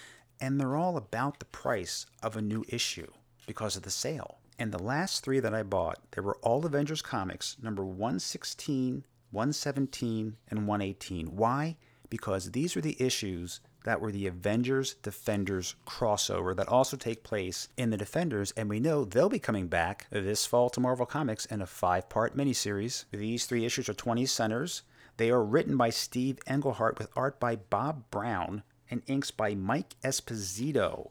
and 0.41 0.59
they're 0.59 0.75
all 0.75 0.97
about 0.97 1.37
the 1.37 1.45
price 1.45 2.07
of 2.23 2.35
a 2.35 2.41
new 2.41 2.65
issue 2.67 3.11
because 3.45 3.75
of 3.75 3.83
the 3.83 3.91
sale. 3.91 4.39
And 4.57 4.71
the 4.71 4.81
last 4.81 5.23
three 5.23 5.39
that 5.39 5.53
I 5.53 5.61
bought, 5.61 5.99
they 6.11 6.21
were 6.21 6.37
all 6.41 6.65
Avengers 6.65 7.03
comics, 7.03 7.57
number 7.61 7.85
116, 7.85 9.05
117, 9.29 10.35
and 10.49 10.67
118. 10.67 11.27
Why? 11.35 11.77
Because 12.09 12.51
these 12.51 12.75
are 12.75 12.81
the 12.81 12.99
issues 12.99 13.59
that 13.83 14.01
were 14.01 14.11
the 14.11 14.27
Avengers 14.27 14.95
Defenders 14.95 15.75
crossover 15.85 16.55
that 16.55 16.67
also 16.67 16.97
take 16.97 17.23
place 17.23 17.69
in 17.77 17.89
the 17.89 17.97
Defenders, 17.97 18.51
and 18.57 18.69
we 18.69 18.79
know 18.79 19.05
they'll 19.05 19.29
be 19.29 19.39
coming 19.39 19.67
back 19.67 20.07
this 20.09 20.45
fall 20.45 20.69
to 20.71 20.79
Marvel 20.79 21.05
Comics 21.05 21.45
in 21.45 21.61
a 21.61 21.65
five 21.65 22.09
part 22.09 22.35
miniseries. 22.35 23.05
These 23.11 23.45
three 23.45 23.65
issues 23.65 23.87
are 23.87 23.93
20 23.93 24.25
centers. 24.25 24.83
They 25.17 25.31
are 25.31 25.43
written 25.43 25.77
by 25.77 25.89
Steve 25.89 26.39
Englehart 26.47 26.99
with 26.99 27.09
art 27.15 27.39
by 27.39 27.55
Bob 27.55 28.09
Brown 28.11 28.63
and 28.89 29.01
inks 29.07 29.31
by 29.31 29.55
Mike 29.55 29.95
Esposito. 30.03 31.09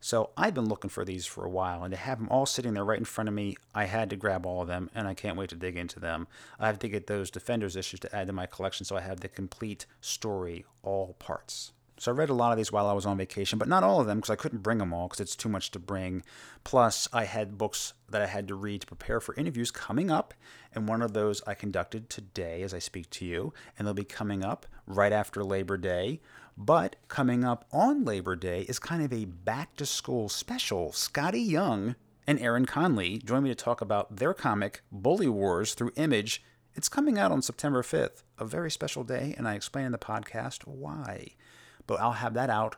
So 0.00 0.30
I've 0.36 0.54
been 0.54 0.68
looking 0.68 0.90
for 0.90 1.04
these 1.04 1.26
for 1.26 1.44
a 1.44 1.50
while, 1.50 1.84
and 1.84 1.92
to 1.92 1.96
have 1.96 2.18
them 2.18 2.28
all 2.28 2.44
sitting 2.44 2.74
there 2.74 2.84
right 2.84 2.98
in 2.98 3.04
front 3.04 3.28
of 3.28 3.34
me, 3.34 3.56
I 3.72 3.84
had 3.84 4.10
to 4.10 4.16
grab 4.16 4.44
all 4.44 4.62
of 4.62 4.68
them, 4.68 4.90
and 4.96 5.06
I 5.06 5.14
can't 5.14 5.36
wait 5.36 5.50
to 5.50 5.54
dig 5.54 5.76
into 5.76 6.00
them. 6.00 6.26
I 6.58 6.66
have 6.66 6.80
to 6.80 6.88
get 6.88 7.06
those 7.06 7.30
Defenders 7.30 7.76
issues 7.76 8.00
to 8.00 8.14
add 8.14 8.26
to 8.26 8.32
my 8.32 8.46
collection 8.46 8.84
so 8.84 8.96
I 8.96 9.00
have 9.02 9.20
the 9.20 9.28
complete 9.28 9.86
story, 10.00 10.64
all 10.82 11.14
parts. 11.20 11.72
So 12.02 12.10
I 12.10 12.16
read 12.16 12.30
a 12.30 12.34
lot 12.34 12.50
of 12.50 12.56
these 12.56 12.72
while 12.72 12.88
I 12.88 12.94
was 12.94 13.06
on 13.06 13.16
vacation, 13.16 13.60
but 13.60 13.68
not 13.68 13.84
all 13.84 14.00
of 14.00 14.08
them 14.08 14.18
because 14.18 14.30
I 14.30 14.34
couldn't 14.34 14.64
bring 14.64 14.78
them 14.78 14.92
all 14.92 15.06
because 15.06 15.20
it's 15.20 15.36
too 15.36 15.48
much 15.48 15.70
to 15.70 15.78
bring. 15.78 16.24
Plus, 16.64 17.06
I 17.12 17.26
had 17.26 17.56
books 17.56 17.92
that 18.10 18.20
I 18.20 18.26
had 18.26 18.48
to 18.48 18.56
read 18.56 18.80
to 18.80 18.88
prepare 18.88 19.20
for 19.20 19.36
interviews 19.36 19.70
coming 19.70 20.10
up, 20.10 20.34
and 20.74 20.88
one 20.88 21.00
of 21.00 21.12
those 21.12 21.42
I 21.46 21.54
conducted 21.54 22.10
today 22.10 22.62
as 22.62 22.74
I 22.74 22.80
speak 22.80 23.08
to 23.10 23.24
you, 23.24 23.54
and 23.78 23.86
they'll 23.86 23.94
be 23.94 24.02
coming 24.02 24.44
up 24.44 24.66
right 24.84 25.12
after 25.12 25.44
Labor 25.44 25.76
Day. 25.76 26.20
But 26.56 26.96
coming 27.06 27.44
up 27.44 27.66
on 27.70 28.04
Labor 28.04 28.34
Day 28.34 28.62
is 28.62 28.80
kind 28.80 29.04
of 29.04 29.12
a 29.12 29.26
back 29.26 29.76
to 29.76 29.86
school 29.86 30.28
special. 30.28 30.90
Skottie 30.90 31.48
Young 31.48 31.94
and 32.26 32.40
Aaron 32.40 32.66
Conley 32.66 33.18
join 33.18 33.44
me 33.44 33.50
to 33.50 33.54
talk 33.54 33.80
about 33.80 34.16
their 34.16 34.34
comic, 34.34 34.82
Bully 34.90 35.28
Wars, 35.28 35.74
through 35.74 35.92
Image. 35.94 36.42
It's 36.74 36.88
coming 36.88 37.16
out 37.16 37.30
on 37.30 37.42
September 37.42 37.82
5th, 37.82 38.24
a 38.40 38.44
very 38.44 38.72
special 38.72 39.04
day, 39.04 39.36
and 39.38 39.46
I 39.46 39.54
explain 39.54 39.86
in 39.86 39.92
the 39.92 39.98
podcast 39.98 40.66
why 40.66 41.36
but 41.92 42.00
I'll 42.00 42.12
have 42.12 42.32
that 42.32 42.48
out 42.48 42.76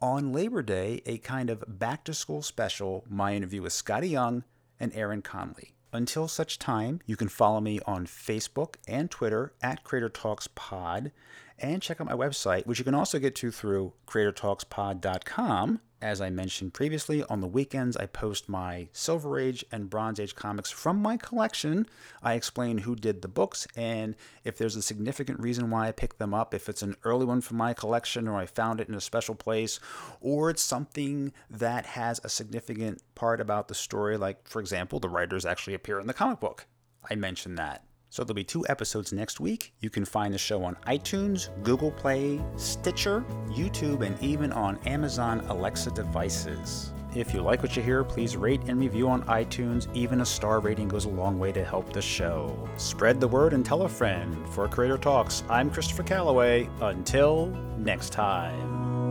on 0.00 0.32
Labor 0.32 0.62
Day, 0.62 1.02
a 1.06 1.18
kind 1.18 1.50
of 1.50 1.64
back 1.66 2.04
to 2.04 2.14
school 2.14 2.40
special, 2.40 3.04
my 3.10 3.34
interview 3.34 3.62
with 3.62 3.72
Skottie 3.72 4.10
Young 4.10 4.44
and 4.78 4.92
Aaron 4.94 5.22
Conley. 5.22 5.74
Until 5.92 6.28
such 6.28 6.60
time, 6.60 7.00
you 7.04 7.16
can 7.16 7.28
follow 7.28 7.60
me 7.60 7.80
on 7.84 8.06
Facebook 8.06 8.76
and 8.86 9.10
Twitter 9.10 9.54
at 9.60 9.82
Creator 9.82 10.10
Talks 10.10 10.46
Pod 10.54 11.10
and 11.58 11.82
check 11.82 12.00
out 12.00 12.06
my 12.06 12.12
website, 12.12 12.64
which 12.64 12.78
you 12.78 12.84
can 12.84 12.94
also 12.94 13.18
get 13.18 13.34
to 13.34 13.50
through 13.50 13.92
creatortalkspod.com. 14.06 15.80
As 16.04 16.20
I 16.20 16.28
mentioned 16.28 16.74
previously, 16.74 17.24
on 17.30 17.40
the 17.40 17.46
weekends 17.46 17.96
I 17.96 18.04
post 18.04 18.46
my 18.46 18.88
Silver 18.92 19.38
Age 19.38 19.64
and 19.72 19.88
Bronze 19.88 20.20
Age 20.20 20.34
comics 20.34 20.70
from 20.70 21.00
my 21.00 21.16
collection. 21.16 21.86
I 22.22 22.34
explain 22.34 22.76
who 22.76 22.94
did 22.94 23.22
the 23.22 23.26
books 23.28 23.66
and 23.74 24.14
if 24.44 24.58
there's 24.58 24.76
a 24.76 24.82
significant 24.82 25.40
reason 25.40 25.70
why 25.70 25.88
I 25.88 25.92
picked 25.92 26.18
them 26.18 26.34
up, 26.34 26.52
if 26.52 26.68
it's 26.68 26.82
an 26.82 26.96
early 27.04 27.24
one 27.24 27.40
from 27.40 27.56
my 27.56 27.72
collection 27.72 28.28
or 28.28 28.36
I 28.36 28.44
found 28.44 28.82
it 28.82 28.88
in 28.90 28.94
a 28.94 29.00
special 29.00 29.34
place, 29.34 29.80
or 30.20 30.50
it's 30.50 30.60
something 30.60 31.32
that 31.48 31.86
has 31.86 32.20
a 32.22 32.28
significant 32.28 33.00
part 33.14 33.40
about 33.40 33.68
the 33.68 33.74
story, 33.74 34.18
like, 34.18 34.46
for 34.46 34.60
example, 34.60 35.00
the 35.00 35.08
writers 35.08 35.46
actually 35.46 35.72
appear 35.72 36.00
in 36.00 36.06
the 36.06 36.12
comic 36.12 36.38
book. 36.38 36.66
I 37.08 37.14
mentioned 37.14 37.56
that. 37.56 37.82
So 38.14 38.22
there'll 38.22 38.36
be 38.36 38.44
two 38.44 38.64
episodes 38.68 39.12
next 39.12 39.40
week. 39.40 39.72
You 39.80 39.90
can 39.90 40.04
find 40.04 40.32
the 40.32 40.38
show 40.38 40.62
on 40.62 40.76
iTunes, 40.86 41.48
Google 41.64 41.90
Play, 41.90 42.40
Stitcher, 42.54 43.24
YouTube, 43.48 44.06
and 44.06 44.16
even 44.22 44.52
on 44.52 44.78
Amazon 44.86 45.40
Alexa 45.48 45.90
devices. 45.90 46.92
If 47.16 47.34
you 47.34 47.42
like 47.42 47.64
what 47.64 47.76
you 47.76 47.82
hear, 47.82 48.04
please 48.04 48.36
rate 48.36 48.60
and 48.68 48.78
review 48.78 49.08
on 49.08 49.24
iTunes. 49.24 49.88
Even 49.96 50.20
a 50.20 50.24
star 50.24 50.60
rating 50.60 50.86
goes 50.86 51.06
a 51.06 51.08
long 51.08 51.40
way 51.40 51.50
to 51.50 51.64
help 51.64 51.92
the 51.92 52.00
show. 52.00 52.56
Spread 52.76 53.18
the 53.18 53.26
word 53.26 53.52
and 53.52 53.66
tell 53.66 53.82
a 53.82 53.88
friend. 53.88 54.48
For 54.50 54.68
Creator 54.68 54.98
Talks, 54.98 55.42
I'm 55.50 55.68
Christopher 55.68 56.04
Calloway. 56.04 56.70
Until 56.82 57.46
next 57.78 58.12
time. 58.12 59.03